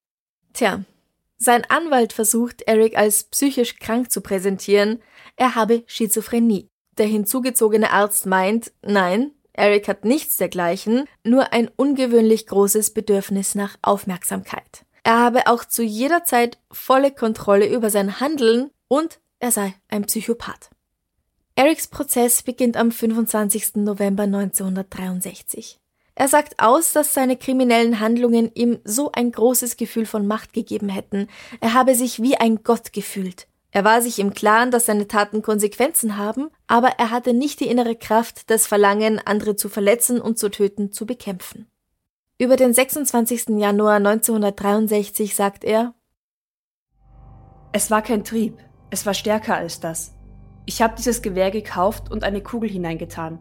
Tja, 0.53 0.83
sein 1.37 1.63
Anwalt 1.69 2.13
versucht, 2.13 2.63
Eric 2.63 2.97
als 2.97 3.25
psychisch 3.25 3.77
krank 3.77 4.11
zu 4.11 4.21
präsentieren, 4.21 5.01
er 5.35 5.55
habe 5.55 5.83
Schizophrenie. 5.85 6.69
Der 6.97 7.05
hinzugezogene 7.05 7.91
Arzt 7.91 8.25
meint, 8.25 8.73
nein, 8.81 9.31
Eric 9.53 9.87
hat 9.87 10.05
nichts 10.05 10.37
dergleichen, 10.37 11.05
nur 11.23 11.53
ein 11.53 11.69
ungewöhnlich 11.75 12.47
großes 12.47 12.93
Bedürfnis 12.93 13.55
nach 13.55 13.77
Aufmerksamkeit. 13.81 14.85
Er 15.09 15.17
habe 15.17 15.47
auch 15.47 15.65
zu 15.65 15.81
jeder 15.81 16.23
Zeit 16.23 16.59
volle 16.71 17.09
Kontrolle 17.09 17.67
über 17.67 17.89
sein 17.89 18.19
Handeln 18.19 18.69
und 18.87 19.19
er 19.39 19.49
sei 19.49 19.73
ein 19.87 20.03
Psychopath. 20.03 20.69
Erics 21.55 21.87
Prozess 21.87 22.43
beginnt 22.43 22.77
am 22.77 22.91
25. 22.91 23.77
November 23.77 24.21
1963. 24.21 25.79
Er 26.13 26.27
sagt 26.27 26.59
aus, 26.59 26.93
dass 26.93 27.15
seine 27.15 27.37
kriminellen 27.37 27.99
Handlungen 27.99 28.51
ihm 28.53 28.81
so 28.83 29.11
ein 29.11 29.31
großes 29.31 29.77
Gefühl 29.77 30.05
von 30.05 30.27
Macht 30.27 30.53
gegeben 30.53 30.89
hätten. 30.89 31.27
Er 31.59 31.73
habe 31.73 31.95
sich 31.95 32.21
wie 32.21 32.35
ein 32.35 32.61
Gott 32.61 32.93
gefühlt. 32.93 33.47
Er 33.71 33.83
war 33.83 34.03
sich 34.03 34.19
im 34.19 34.35
Klaren, 34.35 34.69
dass 34.69 34.85
seine 34.85 35.07
Taten 35.07 35.41
Konsequenzen 35.41 36.17
haben, 36.17 36.51
aber 36.67 36.99
er 36.99 37.09
hatte 37.09 37.33
nicht 37.33 37.61
die 37.61 37.67
innere 37.67 37.95
Kraft, 37.95 38.51
das 38.51 38.67
Verlangen, 38.67 39.17
andere 39.17 39.55
zu 39.55 39.69
verletzen 39.69 40.21
und 40.21 40.37
zu 40.37 40.49
töten, 40.49 40.91
zu 40.91 41.07
bekämpfen. 41.07 41.65
Über 42.41 42.55
den 42.55 42.73
26. 42.73 43.49
Januar 43.57 43.95
1963 43.95 45.35
sagt 45.35 45.65
er, 45.65 45.93
Es 47.73 47.91
war 47.91 48.01
kein 48.01 48.23
Trieb, 48.23 48.57
es 48.89 49.05
war 49.05 49.13
stärker 49.13 49.55
als 49.55 49.81
das. 49.81 50.15
Ich 50.65 50.81
habe 50.81 50.95
dieses 50.95 51.21
Gewehr 51.21 51.51
gekauft 51.51 52.09
und 52.09 52.23
eine 52.23 52.41
Kugel 52.41 52.69
hineingetan. 52.69 53.39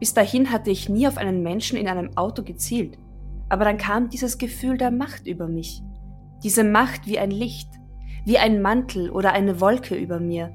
Bis 0.00 0.12
dahin 0.12 0.52
hatte 0.52 0.70
ich 0.70 0.90
nie 0.90 1.08
auf 1.08 1.16
einen 1.16 1.42
Menschen 1.42 1.78
in 1.78 1.88
einem 1.88 2.14
Auto 2.18 2.42
gezielt, 2.42 2.98
aber 3.48 3.64
dann 3.64 3.78
kam 3.78 4.10
dieses 4.10 4.36
Gefühl 4.36 4.76
der 4.76 4.90
Macht 4.90 5.26
über 5.26 5.48
mich. 5.48 5.80
Diese 6.42 6.62
Macht 6.62 7.06
wie 7.06 7.18
ein 7.18 7.30
Licht, 7.30 7.70
wie 8.26 8.36
ein 8.36 8.60
Mantel 8.60 9.08
oder 9.08 9.32
eine 9.32 9.62
Wolke 9.62 9.94
über 9.94 10.20
mir. 10.20 10.54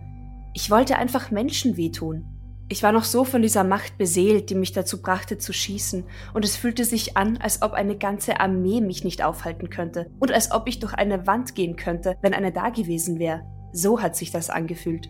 Ich 0.53 0.69
wollte 0.69 0.97
einfach 0.97 1.31
Menschen 1.31 1.77
wehtun. 1.77 2.27
Ich 2.67 2.81
war 2.81 2.91
noch 2.91 3.03
so 3.03 3.23
von 3.23 3.43
dieser 3.43 3.63
Macht 3.63 3.99
beseelt, 3.99 4.49
die 4.49 4.55
mich 4.55 4.71
dazu 4.71 4.99
brachte 4.99 5.37
zu 5.37 5.53
schießen, 5.53 6.03
und 6.33 6.43
es 6.43 6.55
fühlte 6.55 6.83
sich 6.83 7.15
an, 7.15 7.37
als 7.37 7.61
ob 7.61 7.73
eine 7.73 7.95
ganze 7.95 8.39
Armee 8.39 8.81
mich 8.81 9.03
nicht 9.03 9.23
aufhalten 9.23 9.69
könnte, 9.69 10.09
und 10.19 10.31
als 10.31 10.51
ob 10.51 10.67
ich 10.67 10.79
durch 10.79 10.95
eine 10.95 11.27
Wand 11.27 11.53
gehen 11.53 11.75
könnte, 11.75 12.17
wenn 12.21 12.33
eine 12.33 12.51
da 12.51 12.69
gewesen 12.69 13.19
wäre. 13.19 13.43
So 13.71 14.01
hat 14.01 14.15
sich 14.15 14.31
das 14.31 14.49
angefühlt. 14.49 15.09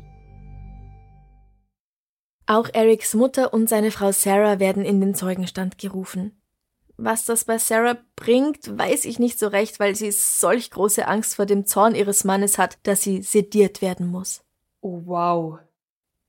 Auch 2.46 2.68
Erics 2.74 3.14
Mutter 3.14 3.54
und 3.54 3.70
seine 3.70 3.90
Frau 3.90 4.12
Sarah 4.12 4.60
werden 4.60 4.84
in 4.84 5.00
den 5.00 5.16
Zeugenstand 5.16 5.78
gerufen. 5.78 6.42
Was 6.98 7.26
das 7.26 7.46
bei 7.46 7.58
Sarah 7.58 7.98
bringt, 8.16 8.78
weiß 8.78 9.06
ich 9.06 9.18
nicht 9.18 9.40
so 9.40 9.48
recht, 9.48 9.80
weil 9.80 9.96
sie 9.96 10.12
solch 10.12 10.72
große 10.72 11.08
Angst 11.08 11.36
vor 11.36 11.46
dem 11.46 11.66
Zorn 11.66 11.96
ihres 11.96 12.24
Mannes 12.26 12.58
hat, 12.58 12.78
dass 12.84 13.02
sie 13.02 13.22
sediert 13.22 13.82
werden 13.82 14.08
muss. 14.08 14.44
Oh 14.82 15.02
wow. 15.06 15.60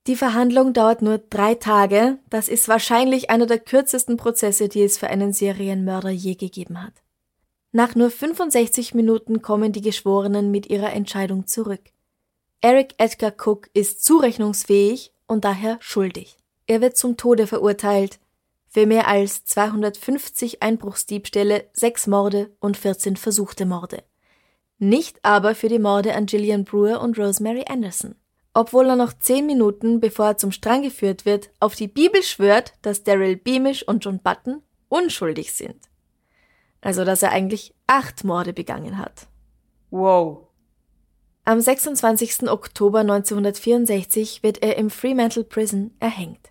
Die 0.07 0.15
Verhandlung 0.15 0.73
dauert 0.73 1.03
nur 1.03 1.19
drei 1.19 1.57
Tage. 1.57 2.19
Das 2.31 2.49
ist 2.49 2.69
wahrscheinlich 2.69 3.29
einer 3.29 3.47
der 3.47 3.59
kürzesten 3.59 4.17
Prozesse, 4.17 4.69
die 4.69 4.83
es 4.83 4.99
für 4.99 5.09
einen 5.09 5.33
Serienmörder 5.33 6.11
je 6.11 6.35
gegeben 6.35 6.81
hat. 6.81 6.93
Nach 7.73 7.97
nur 7.97 8.11
65 8.11 8.95
Minuten 8.95 9.43
kommen 9.43 9.73
die 9.73 9.81
Geschworenen 9.81 10.53
mit 10.53 10.67
ihrer 10.71 10.93
Entscheidung 10.93 11.47
zurück. 11.47 11.81
Eric 12.61 12.95
Edgar 12.99 13.33
Cook 13.37 13.69
ist 13.75 14.05
zurechnungsfähig 14.05 15.13
und 15.27 15.45
daher 15.45 15.77
schuldig. 15.81 16.37
Er 16.69 16.81
wird 16.81 16.97
zum 16.97 17.17
Tode 17.17 17.49
verurteilt 17.49 18.21
für 18.69 18.87
mehr 18.87 19.09
als 19.09 19.45
250 19.45 20.63
Einbruchsdiebstähle, 20.63 21.69
sechs 21.73 22.07
Morde 22.07 22.51
und 22.61 22.77
14 22.77 23.17
versuchte 23.17 23.67
Morde. 23.67 24.05
Nicht 24.79 25.19
aber 25.25 25.55
für 25.55 25.69
die 25.69 25.79
Morde 25.79 26.15
an 26.15 26.27
Gillian 26.27 26.65
Brewer 26.65 27.01
und 27.01 27.19
Rosemary 27.19 27.65
Anderson 27.67 28.15
obwohl 28.57 28.89
er 28.89 28.97
noch 28.97 29.13
zehn 29.13 29.45
Minuten, 29.45 30.01
bevor 30.01 30.29
er 30.29 30.39
zum 30.39 30.51
Strang 30.51 30.83
geführt 30.83 31.27
wird, 31.27 31.51
auf 31.61 31.75
die 31.75 31.89
Bibel 31.89 32.23
schwört, 32.23 32.73
dass 32.81 33.05
Daryl 33.05 33.37
Beamish 33.37 33.83
und 33.83 34.03
John 34.03 34.19
Button 34.19 34.63
unschuldig 34.89 35.53
sind. 35.53 35.77
Also, 36.81 37.05
dass 37.05 37.23
er 37.23 37.33
eigentlich 37.33 37.75
acht 37.87 38.25
Morde 38.25 38.55
begangen 38.55 38.97
hat. 38.97 39.27
Wow. 39.91 40.47
Am 41.45 41.61
26. 41.61 42.49
Oktober 42.49 43.01
1964 43.01 44.43
wird 44.43 44.63
er 44.63 44.77
im 44.77 44.89
Fremantle 44.89 45.45
Prison 45.45 45.91
erhängt. 46.01 46.51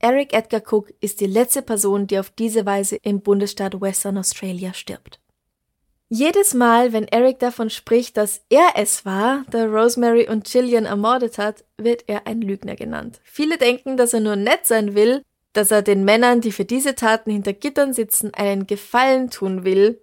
Eric 0.00 0.34
Edgar 0.34 0.62
Cook 0.68 0.92
ist 1.00 1.20
die 1.20 1.26
letzte 1.26 1.62
Person, 1.62 2.08
die 2.08 2.18
auf 2.18 2.30
diese 2.30 2.66
Weise 2.66 2.96
im 2.96 3.20
Bundesstaat 3.20 3.80
Western 3.80 4.18
Australia 4.18 4.74
stirbt. 4.74 5.20
Jedes 6.08 6.54
Mal, 6.54 6.92
wenn 6.92 7.08
Eric 7.08 7.40
davon 7.40 7.68
spricht, 7.68 8.16
dass 8.16 8.40
er 8.48 8.74
es 8.76 9.04
war, 9.04 9.44
der 9.52 9.66
Rosemary 9.68 10.28
und 10.28 10.44
Gillian 10.44 10.84
ermordet 10.84 11.36
hat, 11.36 11.64
wird 11.76 12.04
er 12.06 12.28
ein 12.28 12.40
Lügner 12.40 12.76
genannt. 12.76 13.20
Viele 13.24 13.58
denken, 13.58 13.96
dass 13.96 14.12
er 14.12 14.20
nur 14.20 14.36
nett 14.36 14.66
sein 14.66 14.94
will, 14.94 15.22
dass 15.52 15.72
er 15.72 15.82
den 15.82 16.04
Männern, 16.04 16.40
die 16.40 16.52
für 16.52 16.64
diese 16.64 16.94
Taten 16.94 17.32
hinter 17.32 17.54
Gittern 17.54 17.92
sitzen, 17.92 18.32
einen 18.34 18.68
Gefallen 18.68 19.30
tun 19.30 19.64
will. 19.64 20.00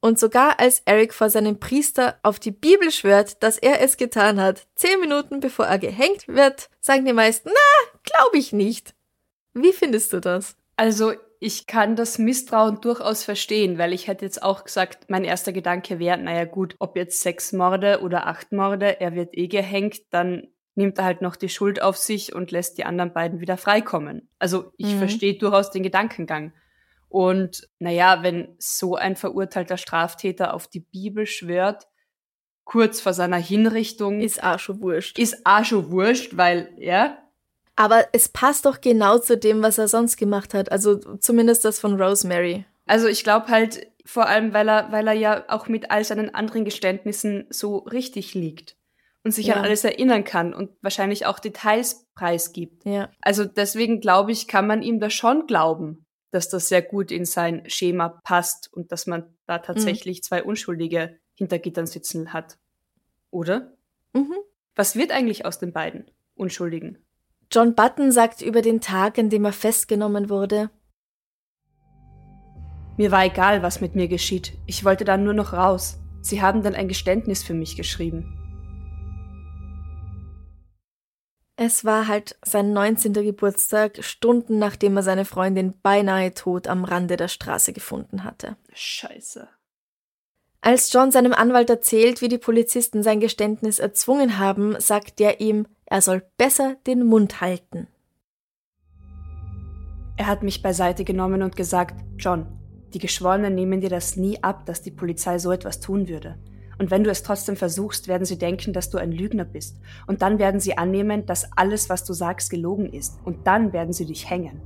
Und 0.00 0.18
sogar 0.18 0.60
als 0.60 0.82
Eric 0.84 1.12
vor 1.12 1.28
seinem 1.28 1.58
Priester 1.58 2.18
auf 2.22 2.38
die 2.38 2.50
Bibel 2.52 2.92
schwört, 2.92 3.42
dass 3.42 3.58
er 3.58 3.80
es 3.80 3.96
getan 3.96 4.40
hat, 4.40 4.66
zehn 4.76 5.00
Minuten 5.00 5.40
bevor 5.40 5.66
er 5.66 5.78
gehängt 5.78 6.28
wird, 6.28 6.68
sagen 6.80 7.04
die 7.04 7.12
meisten, 7.12 7.50
na, 7.52 7.98
glaube 8.04 8.38
ich 8.38 8.52
nicht. 8.52 8.94
Wie 9.54 9.72
findest 9.72 10.12
du 10.12 10.20
das? 10.20 10.56
Also 10.76 11.14
ich 11.42 11.66
kann 11.66 11.96
das 11.96 12.18
Misstrauen 12.18 12.80
durchaus 12.80 13.24
verstehen, 13.24 13.76
weil 13.76 13.92
ich 13.92 14.06
hätte 14.06 14.24
jetzt 14.24 14.44
auch 14.44 14.62
gesagt, 14.62 15.10
mein 15.10 15.24
erster 15.24 15.52
Gedanke 15.52 15.98
wäre, 15.98 16.16
naja 16.16 16.44
gut, 16.44 16.76
ob 16.78 16.96
jetzt 16.96 17.20
sechs 17.20 17.52
Morde 17.52 18.00
oder 18.00 18.28
acht 18.28 18.52
Morde, 18.52 19.00
er 19.00 19.16
wird 19.16 19.36
eh 19.36 19.48
gehängt, 19.48 20.02
dann 20.10 20.46
nimmt 20.76 20.98
er 20.98 21.04
halt 21.04 21.20
noch 21.20 21.34
die 21.34 21.48
Schuld 21.48 21.82
auf 21.82 21.96
sich 21.96 22.32
und 22.32 22.52
lässt 22.52 22.78
die 22.78 22.84
anderen 22.84 23.12
beiden 23.12 23.40
wieder 23.40 23.56
freikommen. 23.56 24.28
Also 24.38 24.72
ich 24.76 24.94
mhm. 24.94 24.98
verstehe 24.98 25.34
durchaus 25.34 25.72
den 25.72 25.82
Gedankengang. 25.82 26.52
Und 27.08 27.68
naja, 27.80 28.22
wenn 28.22 28.54
so 28.58 28.94
ein 28.94 29.16
verurteilter 29.16 29.78
Straftäter 29.78 30.54
auf 30.54 30.68
die 30.68 30.80
Bibel 30.80 31.26
schwört, 31.26 31.88
kurz 32.64 33.00
vor 33.00 33.14
seiner 33.14 33.36
Hinrichtung. 33.36 34.20
Ist 34.20 34.44
auch 34.44 34.60
schon 34.60 34.80
wurscht. 34.80 35.18
Ist 35.18 35.44
auch 35.44 35.64
schon 35.64 35.90
wurscht, 35.90 36.36
weil, 36.36 36.72
ja, 36.78 37.18
aber 37.76 38.06
es 38.12 38.28
passt 38.28 38.66
doch 38.66 38.80
genau 38.80 39.18
zu 39.18 39.36
dem, 39.36 39.62
was 39.62 39.78
er 39.78 39.88
sonst 39.88 40.16
gemacht 40.16 40.54
hat. 40.54 40.70
Also 40.70 40.96
zumindest 41.18 41.64
das 41.64 41.80
von 41.80 42.00
Rosemary. 42.00 42.64
Also 42.86 43.06
ich 43.06 43.24
glaube 43.24 43.48
halt 43.48 43.86
vor 44.04 44.26
allem, 44.26 44.52
weil 44.52 44.68
er, 44.68 44.90
weil 44.92 45.06
er 45.06 45.14
ja 45.14 45.44
auch 45.48 45.68
mit 45.68 45.90
all 45.90 46.04
seinen 46.04 46.34
anderen 46.34 46.64
Geständnissen 46.64 47.46
so 47.50 47.78
richtig 47.78 48.34
liegt 48.34 48.76
und 49.24 49.32
sich 49.32 49.46
ja. 49.46 49.54
an 49.54 49.64
alles 49.64 49.84
erinnern 49.84 50.24
kann 50.24 50.52
und 50.52 50.70
wahrscheinlich 50.82 51.26
auch 51.26 51.38
Details 51.38 52.06
preisgibt. 52.14 52.84
Ja. 52.84 53.10
Also 53.20 53.44
deswegen 53.44 54.00
glaube 54.00 54.32
ich, 54.32 54.48
kann 54.48 54.66
man 54.66 54.82
ihm 54.82 54.98
da 54.98 55.10
schon 55.10 55.46
glauben, 55.46 56.04
dass 56.30 56.48
das 56.48 56.68
sehr 56.68 56.82
gut 56.82 57.12
in 57.12 57.24
sein 57.24 57.62
Schema 57.68 58.08
passt 58.24 58.72
und 58.72 58.90
dass 58.90 59.06
man 59.06 59.34
da 59.46 59.58
tatsächlich 59.58 60.18
mhm. 60.18 60.22
zwei 60.22 60.42
Unschuldige 60.42 61.18
hinter 61.34 61.58
Gittern 61.58 61.86
sitzen 61.86 62.32
hat. 62.32 62.58
Oder? 63.30 63.72
Mhm. 64.12 64.34
Was 64.74 64.96
wird 64.96 65.12
eigentlich 65.12 65.46
aus 65.46 65.58
den 65.58 65.72
beiden 65.72 66.10
Unschuldigen? 66.34 66.98
John 67.52 67.74
Button 67.74 68.12
sagt 68.12 68.40
über 68.40 68.62
den 68.62 68.80
Tag, 68.80 69.18
an 69.18 69.28
dem 69.28 69.44
er 69.44 69.52
festgenommen 69.52 70.30
wurde. 70.30 70.70
Mir 72.96 73.10
war 73.10 73.26
egal, 73.26 73.62
was 73.62 73.82
mit 73.82 73.94
mir 73.94 74.08
geschieht. 74.08 74.54
Ich 74.66 74.84
wollte 74.84 75.04
dann 75.04 75.24
nur 75.24 75.34
noch 75.34 75.52
raus. 75.52 75.98
Sie 76.22 76.40
haben 76.40 76.62
dann 76.62 76.74
ein 76.74 76.88
Geständnis 76.88 77.42
für 77.42 77.52
mich 77.52 77.76
geschrieben. 77.76 78.38
Es 81.56 81.84
war 81.84 82.08
halt 82.08 82.38
sein 82.42 82.72
19. 82.72 83.12
Geburtstag, 83.12 84.02
Stunden 84.02 84.58
nachdem 84.58 84.96
er 84.96 85.02
seine 85.02 85.26
Freundin 85.26 85.74
beinahe 85.82 86.32
tot 86.32 86.66
am 86.66 86.84
Rande 86.84 87.16
der 87.16 87.28
Straße 87.28 87.74
gefunden 87.74 88.24
hatte. 88.24 88.56
Scheiße. 88.72 89.46
Als 90.64 90.92
John 90.92 91.10
seinem 91.10 91.32
Anwalt 91.32 91.68
erzählt, 91.70 92.20
wie 92.22 92.28
die 92.28 92.38
Polizisten 92.38 93.02
sein 93.02 93.20
Geständnis 93.20 93.80
erzwungen 93.80 94.38
haben, 94.38 94.80
sagt 94.80 95.20
er 95.20 95.40
ihm, 95.40 95.66
er 95.92 96.00
soll 96.00 96.22
besser 96.38 96.76
den 96.86 97.04
Mund 97.04 97.42
halten. 97.42 97.86
Er 100.16 100.26
hat 100.26 100.42
mich 100.42 100.62
beiseite 100.62 101.04
genommen 101.04 101.42
und 101.42 101.54
gesagt, 101.54 102.02
John, 102.16 102.46
die 102.94 102.98
Geschworenen 102.98 103.54
nehmen 103.54 103.82
dir 103.82 103.90
das 103.90 104.16
nie 104.16 104.42
ab, 104.42 104.64
dass 104.64 104.80
die 104.80 104.90
Polizei 104.90 105.38
so 105.38 105.52
etwas 105.52 105.80
tun 105.80 106.08
würde. 106.08 106.38
Und 106.78 106.90
wenn 106.90 107.04
du 107.04 107.10
es 107.10 107.22
trotzdem 107.22 107.56
versuchst, 107.56 108.08
werden 108.08 108.24
sie 108.24 108.38
denken, 108.38 108.72
dass 108.72 108.88
du 108.88 108.96
ein 108.96 109.12
Lügner 109.12 109.44
bist. 109.44 109.82
Und 110.06 110.22
dann 110.22 110.38
werden 110.38 110.60
sie 110.60 110.78
annehmen, 110.78 111.26
dass 111.26 111.52
alles, 111.58 111.90
was 111.90 112.04
du 112.04 112.14
sagst, 112.14 112.48
gelogen 112.48 112.90
ist. 112.90 113.18
Und 113.26 113.46
dann 113.46 113.74
werden 113.74 113.92
sie 113.92 114.06
dich 114.06 114.30
hängen. 114.30 114.62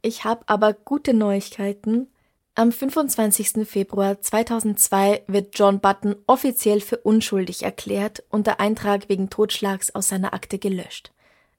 Ich 0.00 0.24
habe 0.24 0.44
aber 0.46 0.72
gute 0.72 1.12
Neuigkeiten. 1.12 2.08
Am 2.56 2.70
25. 2.70 3.66
Februar 3.68 4.20
2002 4.20 5.24
wird 5.26 5.58
John 5.58 5.80
Button 5.80 6.14
offiziell 6.28 6.80
für 6.80 6.98
unschuldig 6.98 7.64
erklärt 7.64 8.22
und 8.30 8.46
der 8.46 8.60
Eintrag 8.60 9.08
wegen 9.08 9.28
Totschlags 9.28 9.92
aus 9.92 10.06
seiner 10.06 10.34
Akte 10.34 10.60
gelöscht. 10.60 11.12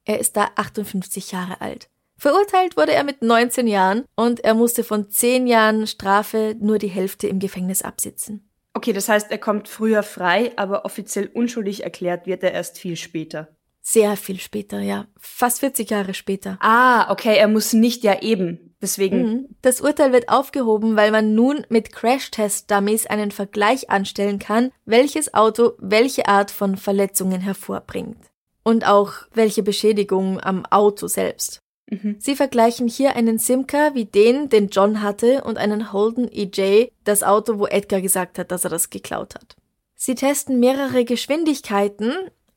Er 0.06 0.22
ist 0.22 0.38
da 0.38 0.52
58 0.56 1.34
Jahre 1.34 1.60
alt. 1.60 1.90
Verurteilt 2.18 2.78
wurde 2.78 2.94
er 2.94 3.04
mit 3.04 3.22
19 3.22 3.68
Jahren 3.68 4.06
und 4.16 4.40
er 4.46 4.54
musste 4.54 4.86
von 4.86 5.10
10 5.10 5.48
Jahren 5.48 5.86
Strafe 5.86 6.56
nur 6.62 6.78
die 6.78 6.88
Hälfte 6.88 7.28
im 7.28 7.40
Gefängnis 7.40 7.82
absitzen. 7.82 8.50
Okay, 8.74 8.94
das 8.94 9.10
heißt, 9.10 9.32
er 9.32 9.38
kommt 9.38 9.68
früher 9.68 10.02
frei, 10.02 10.54
aber 10.56 10.86
offiziell 10.86 11.28
unschuldig 11.28 11.84
erklärt 11.84 12.26
wird 12.26 12.42
er 12.42 12.54
erst 12.54 12.80
viel 12.80 12.96
später. 12.96 13.50
Sehr 13.88 14.18
viel 14.18 14.40
später, 14.40 14.80
ja. 14.80 15.06
Fast 15.20 15.60
40 15.60 15.92
Jahre 15.92 16.16
später. 16.16 16.58
Ah, 16.60 17.12
okay, 17.12 17.38
er 17.38 17.48
muss 17.48 17.72
nicht 17.72 18.04
ja 18.04 18.20
eben. 18.24 18.76
Deswegen. 18.82 19.22
Mhm. 19.22 19.46
Das 19.62 19.80
Urteil 19.80 20.12
wird 20.12 20.28
aufgehoben, 20.28 20.96
weil 20.96 21.12
man 21.12 21.36
nun 21.36 21.68
mit 21.70 21.94
Crash-Test-Dummies 21.94 23.06
einen 23.06 23.30
Vergleich 23.30 23.92
anstellen 23.92 24.40
kann, 24.40 24.72
welches 24.86 25.36
Auto 25.36 25.74
welche 25.78 26.28
Art 26.28 26.50
von 26.50 26.78
Verletzungen 26.78 27.42
hervorbringt. 27.42 28.18
Und 28.64 28.88
auch 28.88 29.12
welche 29.36 29.62
Beschädigung 29.62 30.40
am 30.40 30.66
Auto 30.66 31.06
selbst. 31.06 31.60
Mhm. 31.88 32.16
Sie 32.18 32.36
vergleichen 32.36 32.88
hier 32.88 33.16
einen 33.16 33.38
Simca 33.38 33.94
wie 33.94 34.06
den, 34.06 34.50
den 34.50 34.70
John 34.70 35.04
hatte, 35.04 35.44
und 35.44 35.60
einen 35.60 35.94
Holden 35.94 36.28
EJ, 36.28 36.88
das 37.04 37.22
Auto, 37.22 37.60
wo 37.60 37.68
Edgar 37.68 38.02
gesagt 38.02 38.40
hat, 38.40 38.52
dass 38.52 38.64
er 38.64 38.72
das 38.72 38.90
geklaut 38.90 39.36
hat. 39.36 39.56
Sie 39.94 40.16
testen 40.16 40.60
mehrere 40.60 41.06
Geschwindigkeiten, 41.06 42.14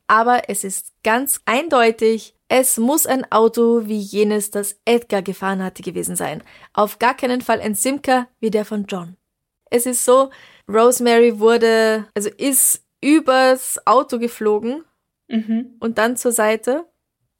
aber 0.09 0.49
es 0.49 0.63
ist 0.63 0.93
ganz 1.03 1.39
eindeutig, 1.45 2.33
es 2.47 2.77
muss 2.77 3.05
ein 3.05 3.31
Auto 3.31 3.83
wie 3.85 3.99
jenes, 3.99 4.49
das 4.49 4.79
Edgar 4.83 5.21
gefahren 5.21 5.63
hatte, 5.63 5.83
gewesen 5.83 6.15
sein. 6.15 6.43
Auf 6.73 6.97
gar 6.97 7.15
keinen 7.15 7.41
Fall 7.41 7.61
ein 7.61 7.75
Simca 7.75 8.27
wie 8.39 8.49
der 8.49 8.65
von 8.65 8.85
John. 8.87 9.17
Es 9.69 9.85
ist 9.85 10.03
so, 10.03 10.31
Rosemary 10.67 11.39
wurde, 11.39 12.07
also 12.15 12.29
ist 12.37 12.83
übers 13.01 13.79
Auto 13.85 14.17
geflogen 14.17 14.83
mhm. 15.27 15.75
und 15.79 15.99
dann 15.99 16.17
zur 16.17 16.31
Seite. 16.31 16.85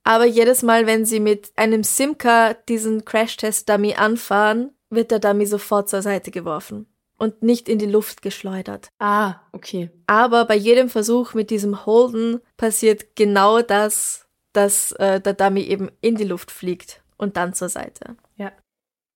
Aber 0.03 0.25
jedes 0.25 0.61
Mal, 0.61 0.85
wenn 0.85 1.05
sie 1.05 1.19
mit 1.19 1.51
einem 1.55 1.83
Simca 1.83 2.53
diesen 2.53 3.03
Crashtest-Dummy 3.03 3.95
anfahren, 3.95 4.71
wird 4.91 5.09
der 5.09 5.19
Dummy 5.19 5.47
sofort 5.47 5.89
zur 5.89 6.03
Seite 6.03 6.29
geworfen. 6.29 6.85
Und 7.19 7.43
nicht 7.43 7.69
in 7.69 7.77
die 7.77 7.85
Luft 7.85 8.21
geschleudert. 8.21 8.89
Ah, 8.99 9.35
okay. 9.51 9.91
Aber 10.07 10.45
bei 10.45 10.55
jedem 10.55 10.89
Versuch 10.89 11.33
mit 11.33 11.49
diesem 11.51 11.85
Holden 11.85 12.39
passiert 12.57 13.15
genau 13.15 13.61
das, 13.61 14.27
dass 14.53 14.93
äh, 14.93 15.21
der 15.21 15.33
Dummy 15.33 15.61
eben 15.61 15.91
in 16.01 16.15
die 16.15 16.23
Luft 16.23 16.49
fliegt 16.49 17.03
und 17.17 17.37
dann 17.37 17.53
zur 17.53 17.69
Seite. 17.69 18.15
Ja. 18.37 18.51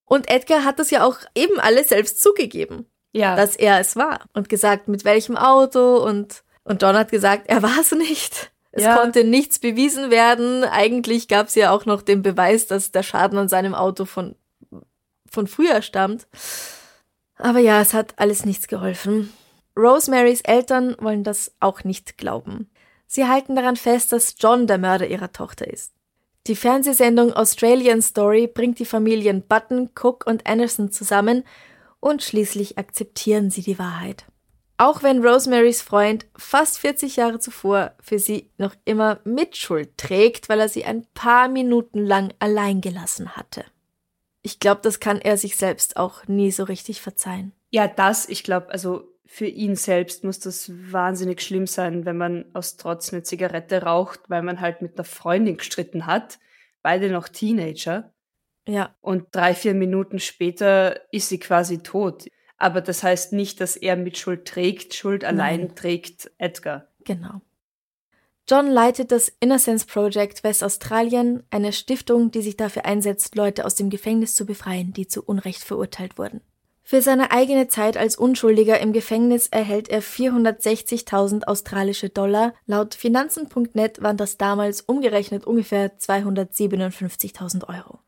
Und 0.05 0.29
Edgar 0.29 0.63
hat 0.65 0.77
das 0.79 0.91
ja 0.91 1.03
auch 1.05 1.17
eben 1.33 1.59
alles 1.59 1.89
selbst 1.89 2.21
zugegeben, 2.21 2.85
Ja. 3.13 3.35
dass 3.35 3.55
er 3.55 3.79
es 3.79 3.95
war 3.95 4.25
und 4.33 4.49
gesagt, 4.49 4.87
mit 4.87 5.05
welchem 5.05 5.37
Auto 5.37 5.97
und, 6.05 6.43
und 6.65 6.81
John 6.81 6.95
hat 6.95 7.09
gesagt, 7.09 7.45
er 7.47 7.63
war 7.63 7.79
es 7.79 7.91
nicht. 7.93 8.51
Es 8.75 8.83
Ja. 8.83 8.97
konnte 8.97 9.23
nichts 9.23 9.59
bewiesen 9.59 10.11
werden. 10.11 10.63
Eigentlich 10.63 11.27
gab 11.27 11.47
es 11.47 11.55
ja 11.55 11.71
auch 11.71 11.85
noch 11.85 12.01
den 12.01 12.21
Beweis, 12.21 12.67
dass 12.67 12.91
der 12.91 13.03
Schaden 13.03 13.37
an 13.37 13.47
seinem 13.47 13.75
Auto 13.75 14.05
von, 14.05 14.35
von 15.31 15.47
früher 15.47 15.81
stammt. 15.83 16.27
Aber 17.37 17.59
ja, 17.59 17.81
es 17.81 17.93
hat 17.93 18.13
alles 18.17 18.45
nichts 18.45 18.67
geholfen. 18.67 19.31
Rosemarys 19.77 20.41
Eltern 20.41 20.95
wollen 20.99 21.23
das 21.23 21.53
auch 21.59 21.83
nicht 21.83 22.17
glauben. 22.17 22.69
Sie 23.07 23.27
halten 23.27 23.55
daran 23.55 23.75
fest, 23.75 24.11
dass 24.11 24.35
John 24.39 24.67
der 24.67 24.77
Mörder 24.77 25.07
ihrer 25.07 25.31
Tochter 25.31 25.67
ist. 25.67 25.93
Die 26.47 26.55
Fernsehsendung 26.55 27.33
Australian 27.33 28.01
Story 28.01 28.47
bringt 28.47 28.79
die 28.79 28.85
Familien 28.85 29.43
Button, 29.47 29.89
Cook 29.95 30.25
und 30.27 30.45
Anderson 30.45 30.91
zusammen 30.91 31.43
und 31.99 32.21
schließlich 32.21 32.77
akzeptieren 32.77 33.49
sie 33.49 33.61
die 33.61 33.79
Wahrheit. 33.79 34.25
Auch 34.77 35.03
wenn 35.03 35.25
Rosemarys 35.25 35.81
Freund 35.81 36.25
fast 36.35 36.79
40 36.79 37.15
Jahre 37.15 37.39
zuvor 37.39 37.93
für 38.01 38.19
sie 38.19 38.49
noch 38.57 38.75
immer 38.83 39.19
Mitschuld 39.23 39.97
trägt, 39.97 40.49
weil 40.49 40.59
er 40.59 40.67
sie 40.67 40.83
ein 40.83 41.05
paar 41.13 41.47
Minuten 41.47 42.05
lang 42.05 42.33
allein 42.39 42.81
gelassen 42.81 43.37
hatte. 43.37 43.63
Ich 44.43 44.59
glaube, 44.59 44.81
das 44.83 44.99
kann 44.99 45.19
er 45.19 45.37
sich 45.37 45.55
selbst 45.55 45.97
auch 45.97 46.27
nie 46.27 46.51
so 46.51 46.63
richtig 46.63 47.01
verzeihen. 47.01 47.53
Ja, 47.71 47.87
das, 47.87 48.29
ich 48.29 48.43
glaube, 48.43 48.69
also 48.69 49.09
für 49.25 49.47
ihn 49.47 49.75
selbst 49.75 50.23
muss 50.23 50.39
das 50.39 50.71
wahnsinnig 50.91 51.41
schlimm 51.41 51.65
sein, 51.65 52.05
wenn 52.05 52.17
man 52.17 52.45
aus 52.53 52.77
Trotz 52.77 53.11
eine 53.11 53.23
Zigarette 53.23 53.81
raucht, 53.81 54.19
weil 54.27 54.43
man 54.43 54.61
halt 54.61 54.81
mit 54.81 54.95
einer 54.95 55.05
Freundin 55.05 55.57
gestritten 55.57 56.05
hat, 56.05 56.37
beide 56.83 57.09
noch 57.09 57.29
Teenager. 57.29 58.13
Ja, 58.67 58.95
Und 59.01 59.27
drei, 59.31 59.55
vier 59.55 59.73
Minuten 59.73 60.19
später 60.19 61.01
ist 61.11 61.29
sie 61.29 61.39
quasi 61.39 61.79
tot. 61.79 62.27
Aber 62.57 62.81
das 62.81 63.03
heißt 63.03 63.33
nicht, 63.33 63.59
dass 63.59 63.75
er 63.75 63.95
mit 63.95 64.17
Schuld 64.17 64.45
trägt. 64.45 64.93
Schuld 64.93 65.25
allein 65.25 65.61
Nein. 65.61 65.75
trägt 65.75 66.31
Edgar. 66.37 66.87
Genau. 67.03 67.41
John 68.49 68.69
leitet 68.69 69.11
das 69.11 69.31
Innocence 69.39 69.85
Project 69.85 70.43
Westaustralien, 70.43 71.43
eine 71.49 71.71
Stiftung, 71.71 72.29
die 72.31 72.41
sich 72.41 72.57
dafür 72.57 72.85
einsetzt, 72.85 73.35
Leute 73.35 73.65
aus 73.65 73.75
dem 73.75 73.89
Gefängnis 73.89 74.35
zu 74.35 74.45
befreien, 74.45 74.91
die 74.91 75.07
zu 75.07 75.23
Unrecht 75.23 75.63
verurteilt 75.63 76.17
wurden. 76.17 76.41
Für 76.85 77.01
seine 77.01 77.31
eigene 77.31 77.69
Zeit 77.69 77.95
als 77.95 78.17
Unschuldiger 78.17 78.81
im 78.81 78.91
Gefängnis 78.91 79.47
erhält 79.47 79.87
er 79.87 80.03
460.000 80.03 81.45
australische 81.45 82.09
Dollar. 82.09 82.53
Laut 82.65 82.93
Finanzen.net 82.93 84.01
waren 84.01 84.17
das 84.17 84.37
damals 84.37 84.81
umgerechnet 84.81 85.47
ungefähr 85.47 85.97
257.000 85.97 87.69
Euro. 87.69 87.99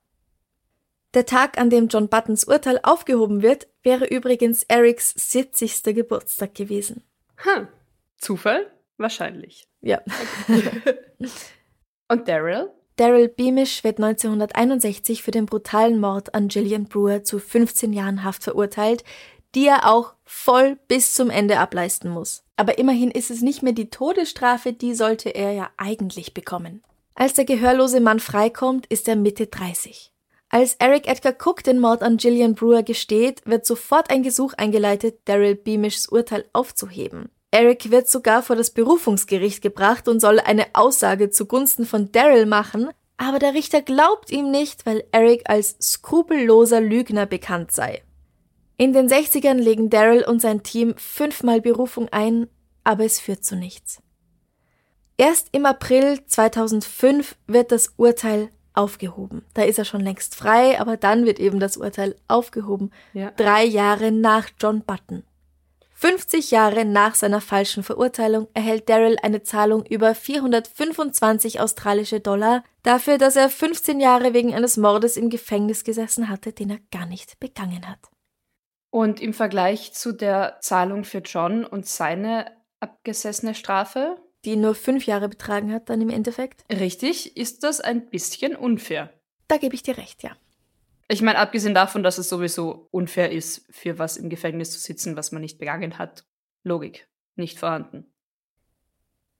Der 1.13 1.25
Tag, 1.25 1.57
an 1.57 1.69
dem 1.69 1.87
John 1.87 2.09
Buttons 2.09 2.43
Urteil 2.43 2.81
aufgehoben 2.83 3.41
wird, 3.41 3.67
wäre 3.83 4.05
übrigens 4.05 4.63
Erics 4.63 5.13
70. 5.15 5.81
Geburtstag 5.95 6.53
gewesen. 6.53 7.03
Hm. 7.37 7.69
Zufall? 8.17 8.74
Wahrscheinlich. 8.97 9.67
Ja. 9.81 10.01
Und 12.07 12.27
Daryl? 12.27 12.71
Daryl 12.97 13.27
Beamish 13.27 13.83
wird 13.83 13.97
1961 13.97 15.21
für 15.21 15.31
den 15.31 15.45
brutalen 15.45 15.99
Mord 15.99 16.33
an 16.33 16.47
Gillian 16.47 16.85
Brewer 16.85 17.23
zu 17.23 17.39
15 17.39 17.91
Jahren 17.91 18.23
Haft 18.23 18.43
verurteilt, 18.43 19.03
die 19.53 19.67
er 19.67 19.89
auch 19.89 20.13
voll 20.23 20.77
bis 20.87 21.13
zum 21.13 21.29
Ende 21.29 21.59
ableisten 21.59 22.09
muss. 22.09 22.43
Aber 22.57 22.77
immerhin 22.77 23.11
ist 23.11 23.31
es 23.31 23.41
nicht 23.41 23.63
mehr 23.63 23.73
die 23.73 23.89
Todesstrafe, 23.89 24.71
die 24.71 24.93
sollte 24.93 25.29
er 25.29 25.51
ja 25.51 25.69
eigentlich 25.77 26.33
bekommen. 26.33 26.83
Als 27.15 27.33
der 27.33 27.45
gehörlose 27.45 27.99
Mann 27.99 28.19
freikommt, 28.19 28.85
ist 28.87 29.07
er 29.07 29.15
Mitte 29.15 29.47
30. 29.47 30.11
Als 30.49 30.75
Eric 30.75 31.07
Edgar 31.07 31.33
Cook 31.33 31.63
den 31.63 31.79
Mord 31.79 32.01
an 32.01 32.17
Gillian 32.17 32.55
Brewer 32.55 32.83
gesteht, 32.83 33.41
wird 33.45 33.65
sofort 33.65 34.09
ein 34.09 34.23
Gesuch 34.23 34.53
eingeleitet, 34.53 35.19
Daryl 35.25 35.55
Beamishs 35.55 36.07
Urteil 36.07 36.45
aufzuheben. 36.53 37.29
Eric 37.55 37.89
wird 37.89 38.09
sogar 38.09 38.43
vor 38.43 38.57
das 38.57 38.69
Berufungsgericht 38.69 39.61
gebracht 39.61 40.09
und 40.09 40.19
soll 40.19 40.41
eine 40.41 40.65
Aussage 40.73 41.29
zugunsten 41.29 41.85
von 41.85 42.11
Daryl 42.11 42.45
machen, 42.45 42.89
aber 43.15 43.39
der 43.39 43.53
Richter 43.53 43.81
glaubt 43.81 44.29
ihm 44.29 44.51
nicht, 44.51 44.85
weil 44.85 45.05
Eric 45.13 45.43
als 45.49 45.77
skrupelloser 45.81 46.81
Lügner 46.81 47.25
bekannt 47.25 47.71
sei. 47.71 48.03
In 48.75 48.91
den 48.91 49.07
60ern 49.07 49.53
legen 49.53 49.89
Daryl 49.89 50.25
und 50.25 50.41
sein 50.41 50.63
Team 50.63 50.95
fünfmal 50.97 51.61
Berufung 51.61 52.09
ein, 52.11 52.49
aber 52.83 53.05
es 53.05 53.21
führt 53.21 53.45
zu 53.45 53.55
nichts. 53.55 54.01
Erst 55.15 55.47
im 55.53 55.65
April 55.65 56.25
2005 56.25 57.37
wird 57.47 57.71
das 57.71 57.93
Urteil 57.95 58.49
aufgehoben. 58.73 59.45
Da 59.53 59.63
ist 59.63 59.79
er 59.79 59.85
schon 59.85 60.01
längst 60.01 60.35
frei, 60.35 60.77
aber 60.77 60.97
dann 60.97 61.25
wird 61.25 61.39
eben 61.39 61.61
das 61.61 61.77
Urteil 61.77 62.17
aufgehoben. 62.27 62.91
Ja. 63.13 63.31
Drei 63.31 63.63
Jahre 63.63 64.11
nach 64.11 64.49
John 64.59 64.81
Button. 64.81 65.23
50 66.05 66.51
Jahre 66.51 66.85
nach 66.85 67.15
seiner 67.15 67.41
falschen 67.41 67.81
Verurteilung 67.81 68.47
erhält 68.53 68.89
Daryl 68.89 69.17
eine 69.23 69.41
Zahlung 69.41 69.83
über 69.87 70.13
425 70.13 71.59
australische 71.59 72.19
Dollar 72.19 72.63
dafür, 72.83 73.17
dass 73.17 73.35
er 73.35 73.49
15 73.49 73.99
Jahre 73.99 74.35
wegen 74.35 74.53
eines 74.53 74.77
Mordes 74.77 75.17
im 75.17 75.31
Gefängnis 75.31 75.83
gesessen 75.83 76.29
hatte, 76.29 76.53
den 76.53 76.69
er 76.69 76.79
gar 76.91 77.07
nicht 77.07 77.39
begangen 77.39 77.89
hat. 77.89 77.97
Und 78.91 79.19
im 79.19 79.33
Vergleich 79.33 79.93
zu 79.93 80.11
der 80.11 80.59
Zahlung 80.61 81.05
für 81.05 81.23
John 81.25 81.65
und 81.65 81.87
seine 81.87 82.51
abgesessene 82.79 83.55
Strafe, 83.55 84.17
Die 84.45 84.57
nur 84.57 84.75
fünf 84.75 85.07
Jahre 85.07 85.27
betragen 85.27 85.73
hat, 85.73 85.89
dann 85.89 86.01
im 86.01 86.11
Endeffekt. 86.11 86.65
richtig, 86.71 87.35
ist 87.35 87.63
das 87.63 87.81
ein 87.81 88.11
bisschen 88.11 88.55
unfair. 88.55 89.11
Da 89.47 89.57
gebe 89.57 89.73
ich 89.73 89.81
dir 89.81 89.97
recht, 89.97 90.21
ja. 90.21 90.37
Ich 91.07 91.21
meine, 91.21 91.37
abgesehen 91.37 91.75
davon, 91.75 92.01
dass 92.03 92.17
es 92.17 92.29
sowieso 92.29 92.87
unfair 92.91 93.31
ist, 93.31 93.65
für 93.69 93.99
was 93.99 94.17
im 94.17 94.29
Gefängnis 94.29 94.71
zu 94.71 94.79
sitzen, 94.79 95.15
was 95.15 95.31
man 95.31 95.41
nicht 95.41 95.59
begangen 95.59 95.97
hat. 95.99 96.25
Logik. 96.63 97.07
Nicht 97.35 97.59
vorhanden. 97.59 98.11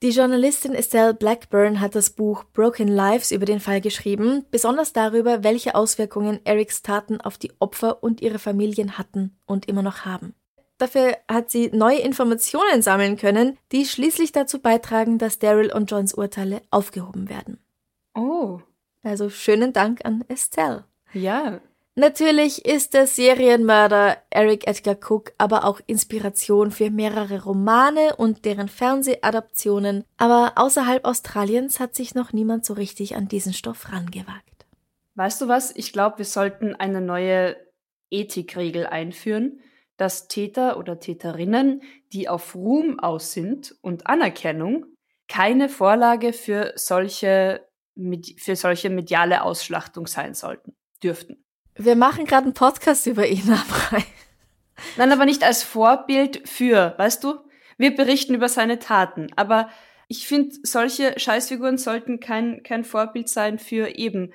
Die 0.03 0.09
Journalistin 0.09 0.76
Estelle 0.76 1.13
Blackburn 1.13 1.80
hat 1.80 1.95
das 1.95 2.11
Buch 2.11 2.43
Broken 2.43 2.88
Lives 2.88 3.32
über 3.32 3.45
den 3.45 3.59
Fall 3.59 3.82
geschrieben, 3.82 4.45
besonders 4.51 4.93
darüber, 4.93 5.43
welche 5.43 5.74
Auswirkungen 5.74 6.41
Erics 6.43 6.82
Taten 6.84 7.22
auf 7.22 7.38
die 7.38 7.53
Opfer 7.59 8.03
und 8.03 8.22
ihre 8.22 8.38
Familien 8.38 8.97
hatten 8.97 9.39
und 9.45 9.68
immer 9.68 9.82
noch 9.82 10.05
haben. 10.05 10.36
Dafür 10.78 11.18
hat 11.30 11.49
sie 11.49 11.70
neue 11.70 11.99
Informationen 11.99 12.82
sammeln 12.82 13.16
können, 13.16 13.57
die 13.72 13.86
schließlich 13.86 14.34
dazu 14.34 14.59
beitragen, 14.59 15.18
dass 15.18 15.39
Daryl 15.39 15.72
und 15.72 15.89
Johns 15.89 16.13
Urteile 16.13 16.61
aufgehoben 16.70 17.30
werden. 17.30 17.57
Oh, 18.13 18.59
Also 19.01 19.30
schönen 19.30 19.72
Dank 19.72 20.03
an 20.03 20.26
Estelle. 20.28 20.84
Ja. 21.14 21.60
Natürlich 21.97 22.66
ist 22.66 22.93
der 22.93 23.08
Serienmörder 23.08 24.18
Eric 24.30 24.68
Edgar 24.68 24.97
Cook 24.97 25.32
aber 25.38 25.64
auch 25.64 25.80
Inspiration 25.88 26.72
für 26.72 26.89
mehrere 26.89 27.43
Romane 27.43 28.18
und 28.18 28.43
deren 28.43 28.68
Fernsehadaptionen, 28.68 30.03
aber 30.18 30.53
außerhalb 30.58 31.06
Australiens 31.06 31.80
hat 31.80 31.95
sich 31.95 32.14
noch 32.14 32.34
niemand 32.34 32.66
so 32.66 32.74
richtig 32.74 33.16
an 33.16 33.30
diesen 33.30 33.53
Stoff 33.53 33.93
rangewagt. 33.93 34.66
Weißt 35.16 35.39
du 35.39 35.47
was? 35.47 35.74
Ich 35.74 35.93
glaube, 35.93 36.18
wir 36.18 36.26
sollten 36.26 36.76
eine 36.76 36.99
neue 36.99 37.56
Ethikregel 38.12 38.86
einführen, 38.86 39.62
dass 39.97 40.28
Täter 40.28 40.78
oder 40.78 40.99
Täterinnen, 40.99 41.82
die 42.12 42.28
auf 42.28 42.56
Ruhm 42.56 42.99
aus 42.99 43.32
sind 43.32 43.76
und 43.82 44.08
Anerkennung, 44.08 44.86
keine 45.28 45.70
Vorlage 45.70 46.34
für 46.34 46.74
solche, 46.76 47.66
für 48.38 48.56
solche 48.58 48.89
mediale 48.89 49.43
Ausschlachtung 49.43 50.08
sein 50.08 50.34
sollten, 50.34 50.76
dürften. 51.04 51.43
Wir 51.76 51.96
machen 51.96 52.26
gerade 52.26 52.46
einen 52.46 52.54
Podcast 52.54 53.06
über 53.08 53.28
ihn, 53.28 53.52
Abrei. 53.52 54.04
Nein, 54.98 55.12
aber 55.12 55.26
nicht 55.26 55.43
als 55.43 55.64
Vorbild 55.64 56.48
für, 56.48 56.93
weißt 56.98 57.24
du? 57.24 57.39
Wir 57.78 57.96
berichten 57.96 58.34
über 58.34 58.50
seine 58.50 58.80
Taten, 58.80 59.28
aber 59.36 59.70
ich 60.08 60.28
finde, 60.28 60.56
solche 60.64 61.20
Scheißfiguren 61.20 61.78
sollten 61.78 62.20
kein, 62.20 62.64
kein 62.64 62.84
Vorbild 62.84 63.28
sein 63.28 63.60
für 63.60 63.96
eben 63.96 64.34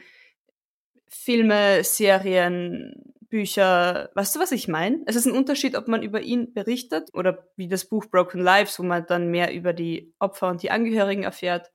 Filme, 1.08 1.84
Serien, 1.84 3.14
Bücher. 3.30 4.10
Weißt 4.14 4.34
du, 4.34 4.40
was 4.40 4.52
ich 4.52 4.68
meine? 4.68 5.02
Es 5.06 5.16
ist 5.16 5.26
ein 5.26 5.36
Unterschied, 5.36 5.76
ob 5.76 5.88
man 5.88 6.02
über 6.02 6.20
ihn 6.20 6.52
berichtet 6.52 7.08
oder 7.14 7.46
wie 7.56 7.68
das 7.68 7.84
Buch 7.84 8.06
Broken 8.06 8.40
Lives, 8.40 8.78
wo 8.78 8.82
man 8.82 9.06
dann 9.06 9.30
mehr 9.30 9.54
über 9.54 9.72
die 9.72 10.12
Opfer 10.18 10.48
und 10.48 10.62
die 10.62 10.70
Angehörigen 10.70 11.22
erfährt. 11.22 11.70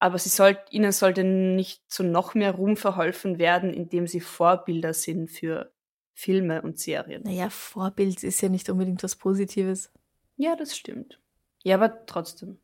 Aber 0.00 0.18
sie 0.18 0.30
sollt, 0.30 0.58
ihnen 0.70 0.92
sollte 0.92 1.22
nicht 1.22 1.90
zu 1.90 2.02
noch 2.02 2.34
mehr 2.34 2.52
Ruhm 2.52 2.76
verholfen 2.76 3.38
werden, 3.38 3.72
indem 3.72 4.06
sie 4.06 4.20
Vorbilder 4.20 4.94
sind 4.94 5.30
für 5.30 5.70
Filme 6.14 6.62
und 6.62 6.78
Serien. 6.78 7.22
Naja, 7.22 7.50
Vorbild 7.50 8.24
ist 8.24 8.40
ja 8.40 8.48
nicht 8.48 8.68
unbedingt 8.68 9.02
was 9.02 9.14
Positives. 9.14 9.92
Ja, 10.36 10.56
das 10.56 10.76
stimmt. 10.76 11.20
Ja, 11.62 11.76
aber 11.76 12.06
trotzdem. 12.06 12.58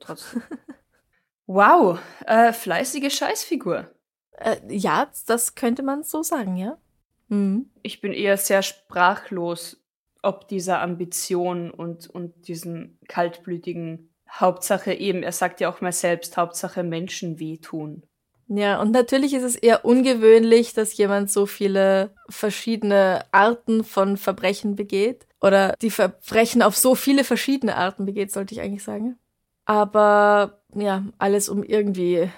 Trotzdem. 0.00 0.42
wow, 1.46 1.98
äh, 2.26 2.52
fleißige 2.52 3.12
Scheißfigur. 3.12 3.90
Äh, 4.32 4.56
ja, 4.68 5.10
das 5.26 5.54
könnte 5.54 5.82
man 5.82 6.02
so 6.02 6.22
sagen, 6.22 6.56
ja. 6.56 6.76
Mhm. 7.28 7.70
Ich 7.82 8.00
bin 8.00 8.12
eher 8.12 8.36
sehr 8.36 8.62
sprachlos 8.62 9.84
ob 10.24 10.48
dieser 10.48 10.80
Ambition 10.80 11.70
und, 11.70 12.08
und 12.08 12.48
diesen 12.48 12.98
kaltblütigen 13.08 14.10
Hauptsache 14.40 14.92
eben, 14.92 15.22
er 15.22 15.32
sagt 15.32 15.60
ja 15.60 15.70
auch 15.70 15.80
mal 15.80 15.92
selbst, 15.92 16.36
Hauptsache 16.36 16.82
Menschen 16.82 17.38
wehtun. 17.38 18.02
Ja, 18.48 18.80
und 18.80 18.90
natürlich 18.90 19.32
ist 19.32 19.42
es 19.42 19.56
eher 19.56 19.84
ungewöhnlich, 19.84 20.74
dass 20.74 20.96
jemand 20.96 21.30
so 21.30 21.46
viele 21.46 22.14
verschiedene 22.28 23.24
Arten 23.32 23.84
von 23.84 24.16
Verbrechen 24.16 24.76
begeht. 24.76 25.26
Oder 25.40 25.74
die 25.80 25.90
Verbrechen 25.90 26.62
auf 26.62 26.76
so 26.76 26.94
viele 26.94 27.24
verschiedene 27.24 27.76
Arten 27.76 28.04
begeht, 28.04 28.32
sollte 28.32 28.54
ich 28.54 28.60
eigentlich 28.60 28.82
sagen. 28.82 29.18
Aber 29.64 30.62
ja, 30.74 31.04
alles 31.18 31.48
um 31.48 31.62
irgendwie 31.62 32.30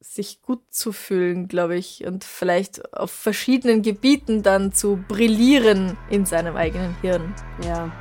sich 0.00 0.40
gut 0.40 0.62
zu 0.70 0.92
fühlen, 0.92 1.46
glaube 1.46 1.76
ich, 1.76 2.06
und 2.06 2.24
vielleicht 2.24 2.94
auf 2.94 3.10
verschiedenen 3.10 3.82
Gebieten 3.82 4.42
dann 4.42 4.72
zu 4.72 5.04
brillieren 5.08 5.98
in 6.08 6.24
seinem 6.24 6.56
eigenen 6.56 6.96
Hirn. 7.02 7.34
Ja. 7.62 7.92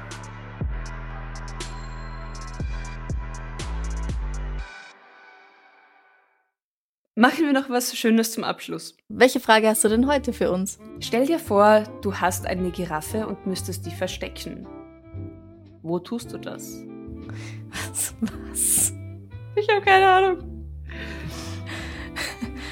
Machen 7.19 7.47
wir 7.47 7.51
noch 7.51 7.69
was 7.69 7.97
Schönes 7.97 8.31
zum 8.31 8.45
Abschluss. 8.45 8.95
Welche 9.09 9.41
Frage 9.41 9.67
hast 9.67 9.83
du 9.83 9.89
denn 9.89 10.07
heute 10.07 10.31
für 10.31 10.51
uns? 10.51 10.79
Stell 11.01 11.25
dir 11.25 11.37
vor, 11.37 11.83
du 12.01 12.15
hast 12.15 12.45
eine 12.45 12.71
Giraffe 12.71 13.27
und 13.27 13.45
müsstest 13.45 13.85
die 13.85 13.91
verstecken. 13.91 14.65
Wo 15.81 15.99
tust 15.99 16.31
du 16.31 16.37
das? 16.37 16.81
Was? 17.71 18.13
Was? 18.21 18.93
Ich 19.57 19.67
habe 19.67 19.81
keine 19.81 20.07
Ahnung. 20.07 20.65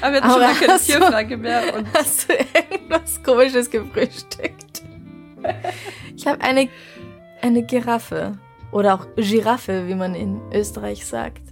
Aber 0.00 0.14
jetzt 0.14 0.32
schon 0.32 0.66
keine 0.66 0.78
Tierfrage 0.78 1.36
mehr. 1.36 1.74
Und 1.76 1.86
hast 1.92 2.30
du 2.30 2.32
irgendwas 2.32 3.22
Komisches 3.22 3.68
gefrühstückt? 3.68 4.82
Ich 6.16 6.26
habe 6.26 6.40
eine, 6.40 6.70
eine 7.42 7.64
Giraffe. 7.64 8.38
Oder 8.72 8.94
auch 8.94 9.06
Giraffe, 9.14 9.88
wie 9.88 9.94
man 9.94 10.14
in 10.14 10.40
Österreich 10.54 11.04
sagt. 11.04 11.42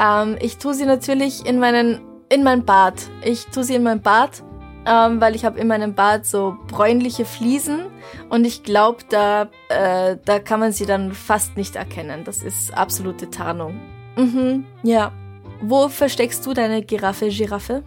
Ähm, 0.00 0.36
ich 0.40 0.58
tue 0.58 0.74
sie 0.74 0.86
natürlich 0.86 1.44
in 1.44 1.58
meinen 1.58 2.13
in 2.28 2.42
mein 2.42 2.64
Bad. 2.64 2.94
Ich 3.24 3.46
tue 3.46 3.64
sie 3.64 3.74
in 3.74 3.82
mein 3.82 4.00
Bad, 4.00 4.42
ähm, 4.86 5.20
weil 5.20 5.34
ich 5.34 5.44
habe 5.44 5.58
in 5.58 5.66
meinem 5.68 5.94
Bad 5.94 6.26
so 6.26 6.56
bräunliche 6.68 7.24
Fliesen 7.24 7.86
und 8.28 8.44
ich 8.44 8.62
glaube, 8.62 8.98
da, 9.08 9.48
äh, 9.68 10.16
da 10.24 10.38
kann 10.38 10.60
man 10.60 10.72
sie 10.72 10.86
dann 10.86 11.12
fast 11.12 11.56
nicht 11.56 11.76
erkennen. 11.76 12.24
Das 12.24 12.42
ist 12.42 12.76
absolute 12.76 13.30
Tarnung. 13.30 13.80
Mhm, 14.16 14.64
ja. 14.82 15.12
Wo 15.60 15.88
versteckst 15.88 16.44
du 16.46 16.52
deine 16.52 16.82
Giraffe, 16.82 17.28
Giraffe? 17.28 17.82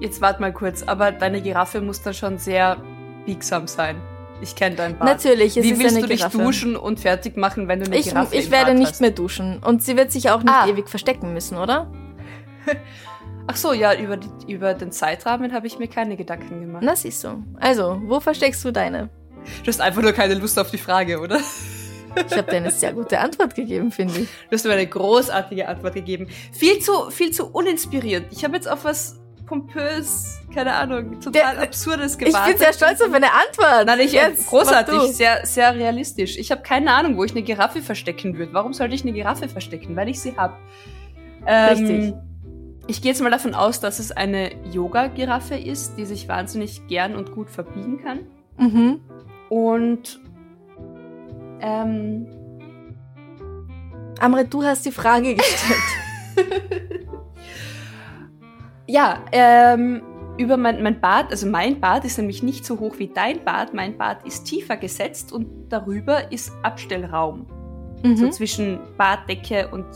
Jetzt 0.00 0.20
warte 0.20 0.40
mal 0.40 0.52
kurz, 0.52 0.82
aber 0.82 1.12
deine 1.12 1.40
Giraffe 1.40 1.80
muss 1.80 2.02
dann 2.02 2.14
schon 2.14 2.38
sehr 2.38 2.76
biegsam 3.24 3.68
sein. 3.68 3.96
Ich 4.40 4.56
kenne 4.56 4.74
dein 4.74 4.98
Bad. 4.98 5.06
Natürlich, 5.06 5.56
es 5.56 5.62
Wie 5.64 5.70
ist 5.70 5.78
willst 5.78 5.92
eine 5.96 6.00
du 6.02 6.08
dich 6.08 6.18
Giraffe. 6.20 6.38
duschen 6.38 6.74
und 6.74 6.98
fertig 6.98 7.36
machen, 7.36 7.68
wenn 7.68 7.78
du 7.78 7.86
eine 7.86 7.96
Ich, 7.96 8.06
Giraffe 8.08 8.34
ich 8.34 8.50
werde 8.50 8.74
nicht 8.74 8.88
hast? 8.90 9.00
mehr 9.00 9.12
duschen 9.12 9.58
und 9.64 9.84
sie 9.84 9.96
wird 9.96 10.10
sich 10.10 10.30
auch 10.30 10.42
nicht 10.42 10.52
Ah. 10.52 10.66
ewig 10.66 10.88
verstecken 10.88 11.32
müssen, 11.32 11.56
oder? 11.56 11.86
Ach 13.46 13.56
so, 13.56 13.72
ja, 13.72 13.94
über, 13.94 14.16
die, 14.16 14.52
über 14.52 14.74
den 14.74 14.92
Zeitrahmen 14.92 15.52
habe 15.52 15.66
ich 15.66 15.78
mir 15.78 15.88
keine 15.88 16.16
Gedanken 16.16 16.60
gemacht. 16.60 16.82
Na 16.84 16.94
siehst 16.96 17.24
du. 17.24 17.42
Also, 17.60 18.00
wo 18.06 18.20
versteckst 18.20 18.64
du 18.64 18.70
deine? 18.72 19.10
Du 19.64 19.66
hast 19.68 19.80
einfach 19.80 20.02
nur 20.02 20.12
keine 20.12 20.34
Lust 20.34 20.58
auf 20.58 20.70
die 20.70 20.78
Frage, 20.78 21.18
oder? 21.20 21.38
Ich 22.14 22.36
habe 22.36 22.50
dir 22.50 22.58
eine 22.58 22.70
sehr 22.70 22.92
gute 22.92 23.18
Antwort 23.18 23.54
gegeben, 23.54 23.90
finde 23.90 24.20
ich. 24.20 24.28
Du 24.50 24.54
hast 24.54 24.64
mir 24.66 24.72
eine 24.74 24.86
großartige 24.86 25.66
Antwort 25.66 25.94
gegeben. 25.94 26.28
Viel 26.52 26.78
zu, 26.78 27.10
viel 27.10 27.30
zu 27.32 27.46
uninspiriert. 27.50 28.26
Ich 28.30 28.44
habe 28.44 28.54
jetzt 28.54 28.68
auf 28.70 28.84
was 28.84 29.18
pompös, 29.46 30.38
keine 30.54 30.72
Ahnung, 30.74 31.20
total 31.20 31.54
Der- 31.56 31.62
absurdes 31.62 32.12
Ich 32.14 32.18
gewartet. 32.26 32.58
bin 32.58 32.58
sehr 32.58 32.72
stolz 32.74 33.00
auf 33.00 33.08
meine 33.10 33.32
Antwort. 33.32 33.86
Nein, 33.86 34.00
ich 34.00 34.12
Jetzt, 34.12 34.46
großartig, 34.48 35.00
sehr, 35.16 35.44
sehr 35.44 35.74
realistisch. 35.74 36.36
Ich 36.38 36.50
habe 36.50 36.62
keine 36.62 36.92
Ahnung, 36.92 37.16
wo 37.16 37.24
ich 37.24 37.32
eine 37.32 37.42
Giraffe 37.42 37.82
verstecken 37.82 38.36
würde. 38.38 38.52
Warum 38.52 38.72
sollte 38.72 38.94
ich 38.94 39.02
eine 39.02 39.12
Giraffe 39.12 39.48
verstecken? 39.48 39.96
Weil 39.96 40.08
ich 40.10 40.20
sie 40.20 40.36
habe. 40.36 40.54
Ähm, 41.46 41.68
Richtig. 41.78 42.14
Ich 42.92 43.00
gehe 43.00 43.10
jetzt 43.10 43.22
mal 43.22 43.30
davon 43.30 43.54
aus, 43.54 43.80
dass 43.80 43.98
es 44.00 44.12
eine 44.12 44.50
Yoga-Giraffe 44.70 45.54
ist, 45.54 45.96
die 45.96 46.04
sich 46.04 46.28
wahnsinnig 46.28 46.86
gern 46.88 47.16
und 47.16 47.32
gut 47.32 47.48
verbiegen 47.48 48.02
kann. 48.04 48.18
Mhm. 48.58 49.00
Und 49.48 50.20
ähm, 51.62 52.26
Amre, 54.20 54.44
du 54.44 54.62
hast 54.62 54.84
die 54.84 54.92
Frage 54.92 55.36
gestellt. 55.36 55.80
ja, 58.86 59.24
ähm, 59.32 60.02
über 60.36 60.58
mein, 60.58 60.82
mein 60.82 61.00
Bad, 61.00 61.30
also 61.30 61.46
mein 61.46 61.80
Bad 61.80 62.04
ist 62.04 62.18
nämlich 62.18 62.42
nicht 62.42 62.66
so 62.66 62.78
hoch 62.78 62.98
wie 62.98 63.08
dein 63.08 63.42
Bad. 63.42 63.72
Mein 63.72 63.96
Bad 63.96 64.26
ist 64.26 64.44
tiefer 64.44 64.76
gesetzt 64.76 65.32
und 65.32 65.70
darüber 65.70 66.30
ist 66.30 66.52
Abstellraum. 66.62 67.46
so 68.02 68.26
mhm. 68.26 68.32
zwischen 68.32 68.80
Baddecke 68.98 69.68
und 69.68 69.86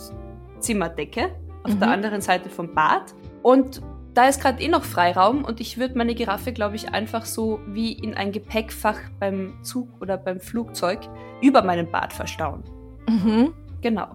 Zimmerdecke 0.60 1.30
auf 1.66 1.74
Mhm. 1.74 1.80
der 1.80 1.90
anderen 1.90 2.20
Seite 2.20 2.48
vom 2.48 2.74
Bad. 2.74 3.14
Und 3.42 3.82
da 4.14 4.28
ist 4.28 4.40
gerade 4.40 4.62
eh 4.62 4.68
noch 4.68 4.84
Freiraum 4.84 5.44
und 5.44 5.60
ich 5.60 5.76
würde 5.78 5.98
meine 5.98 6.14
Giraffe, 6.14 6.52
glaube 6.52 6.76
ich, 6.76 6.94
einfach 6.94 7.26
so 7.26 7.60
wie 7.68 7.92
in 7.92 8.14
ein 8.14 8.32
Gepäckfach 8.32 8.98
beim 9.20 9.62
Zug 9.62 9.88
oder 10.00 10.16
beim 10.16 10.40
Flugzeug 10.40 11.00
über 11.42 11.62
meinem 11.62 11.90
Bad 11.90 12.12
verstauen. 12.14 12.62
Mhm. 13.08 13.52
Genau. 13.82 14.08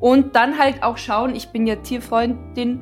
Und 0.00 0.34
dann 0.34 0.58
halt 0.58 0.82
auch 0.82 0.98
schauen, 0.98 1.36
ich 1.36 1.48
bin 1.50 1.66
ja 1.68 1.76
Tierfreundin, 1.76 2.80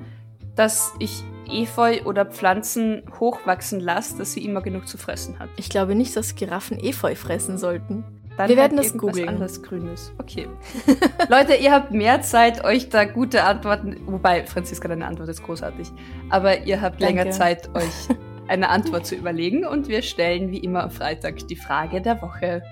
dass 0.54 0.94
ich 0.98 1.22
Efeu 1.48 2.00
oder 2.04 2.24
Pflanzen 2.24 3.02
hochwachsen 3.20 3.80
lasse, 3.80 4.16
dass 4.16 4.32
sie 4.32 4.44
immer 4.44 4.62
genug 4.62 4.88
zu 4.88 4.96
fressen 4.96 5.38
hat. 5.38 5.50
Ich 5.56 5.68
glaube 5.68 5.94
nicht, 5.94 6.16
dass 6.16 6.34
Giraffen 6.34 6.78
Efeu 6.78 7.14
fressen 7.14 7.58
sollten. 7.58 8.04
Dann 8.36 8.48
Wir 8.48 8.56
werden 8.56 8.78
halt 8.78 8.88
das 8.90 8.96
googeln. 8.98 9.28
anderes 9.28 9.62
Grünes. 9.62 10.12
Okay. 10.18 10.48
Leute, 11.28 11.54
ihr 11.54 11.70
habt 11.72 11.90
mehr 11.92 12.22
Zeit, 12.22 12.64
euch 12.64 12.88
da 12.88 13.04
gute 13.04 13.44
Antworten. 13.44 13.96
Wobei, 14.06 14.46
Franziska, 14.46 14.88
deine 14.88 15.06
Antwort 15.06 15.28
ist 15.28 15.42
großartig. 15.42 15.90
Aber 16.30 16.60
ihr 16.62 16.80
habt 16.80 17.00
Danke. 17.02 17.14
länger 17.16 17.30
Zeit, 17.30 17.68
euch 17.76 18.16
eine 18.48 18.70
Antwort 18.70 19.06
zu 19.06 19.14
überlegen. 19.16 19.66
Und 19.66 19.88
wir 19.88 20.02
stellen 20.02 20.50
wie 20.50 20.58
immer 20.58 20.84
am 20.84 20.90
Freitag 20.90 21.46
die 21.48 21.56
Frage 21.56 22.00
der 22.00 22.20
Woche 22.22 22.62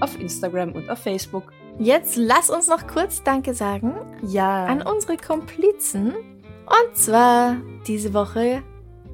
auf 0.00 0.18
Instagram 0.18 0.72
und 0.72 0.88
auf 0.90 0.98
Facebook. 0.98 1.52
Jetzt 1.78 2.16
lass 2.16 2.50
uns 2.50 2.68
noch 2.68 2.86
kurz 2.86 3.22
Danke 3.22 3.54
sagen 3.54 3.94
Ja. 4.22 4.64
an 4.66 4.82
unsere 4.82 5.16
Komplizen. 5.16 6.14
Und 6.66 6.96
zwar 6.96 7.56
diese 7.86 8.14
Woche 8.14 8.62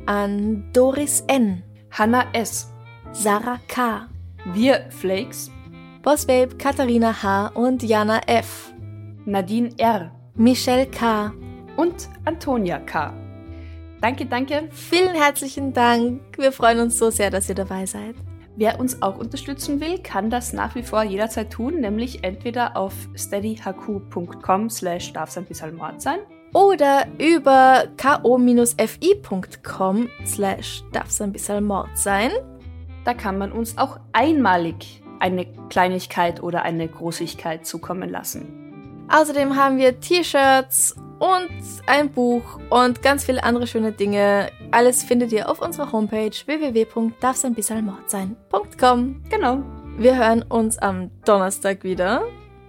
an 0.06 0.70
Doris 0.72 1.24
N., 1.26 1.62
Hannah 1.90 2.26
S. 2.32 2.72
Sarah 3.12 3.58
K., 3.68 4.06
Wir 4.54 4.86
Flakes. 4.90 5.50
Bossbabe 6.08 6.56
Katharina 6.56 7.22
H. 7.22 7.48
und 7.48 7.82
Jana 7.82 8.22
F., 8.26 8.72
Nadine 9.26 9.74
R. 9.76 10.10
Michelle 10.36 10.86
K. 10.86 11.34
und 11.76 12.08
Antonia 12.24 12.78
K. 12.78 13.12
Danke, 14.00 14.24
danke. 14.24 14.70
Vielen 14.70 15.14
herzlichen 15.14 15.74
Dank. 15.74 16.22
Wir 16.38 16.50
freuen 16.50 16.80
uns 16.80 16.96
so 16.96 17.10
sehr, 17.10 17.28
dass 17.30 17.50
ihr 17.50 17.54
dabei 17.54 17.84
seid. 17.84 18.14
Wer 18.56 18.80
uns 18.80 19.02
auch 19.02 19.18
unterstützen 19.18 19.82
will, 19.82 19.98
kann 19.98 20.30
das 20.30 20.54
nach 20.54 20.74
wie 20.74 20.82
vor 20.82 21.02
jederzeit 21.02 21.50
tun, 21.50 21.78
nämlich 21.80 22.24
entweder 22.24 22.74
auf 22.74 22.94
steadyhq.com 23.14 24.70
slash 24.70 25.12
darf's 25.12 25.36
ein 25.36 25.44
bisschen 25.44 25.76
Mord 25.76 26.00
sein 26.00 26.20
Oder 26.54 27.06
über 27.18 27.84
ko-fi.com 28.00 29.28
slash 30.24 30.82
darf's 30.90 31.20
ein 31.20 31.32
bisschen 31.32 31.66
Mord 31.66 31.98
sein. 31.98 32.30
Da 33.04 33.12
kann 33.12 33.36
man 33.36 33.52
uns 33.52 33.76
auch 33.76 34.00
einmalig 34.14 35.02
eine 35.20 35.46
Kleinigkeit 35.68 36.42
oder 36.42 36.62
eine 36.62 36.88
Großigkeit 36.88 37.64
zukommen 37.66 38.10
lassen. 38.10 39.04
Außerdem 39.08 39.56
haben 39.56 39.76
wir 39.78 40.00
T-Shirts 40.00 40.96
und 41.18 41.48
ein 41.86 42.10
Buch 42.10 42.60
und 42.70 43.02
ganz 43.02 43.24
viele 43.24 43.42
andere 43.42 43.66
schöne 43.66 43.90
Dinge. 43.92 44.50
Alles 44.70 45.02
findet 45.02 45.32
ihr 45.32 45.50
auf 45.50 45.62
unserer 45.62 45.90
Homepage 45.92 46.30
www.darfseinbissalmordsein.com. 46.30 49.22
Genau. 49.30 49.62
Wir 49.96 50.16
hören 50.16 50.42
uns 50.42 50.76
am 50.78 51.10
Donnerstag 51.24 51.82
wieder 51.82 52.22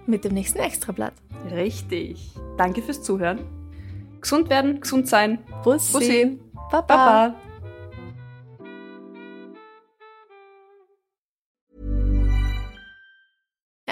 mit 0.06 0.24
dem 0.24 0.32
nächsten 0.34 0.58
Extrablatt. 0.58 1.12
Richtig. 1.54 2.32
Danke 2.56 2.82
fürs 2.82 3.00
Zuhören. 3.02 3.38
Gesund 4.20 4.50
werden, 4.50 4.80
gesund 4.80 5.06
sein. 5.08 5.38
Bussi. 5.62 5.92
Bussi. 5.92 6.40
Baba. 6.70 6.82
Baba. 6.82 7.34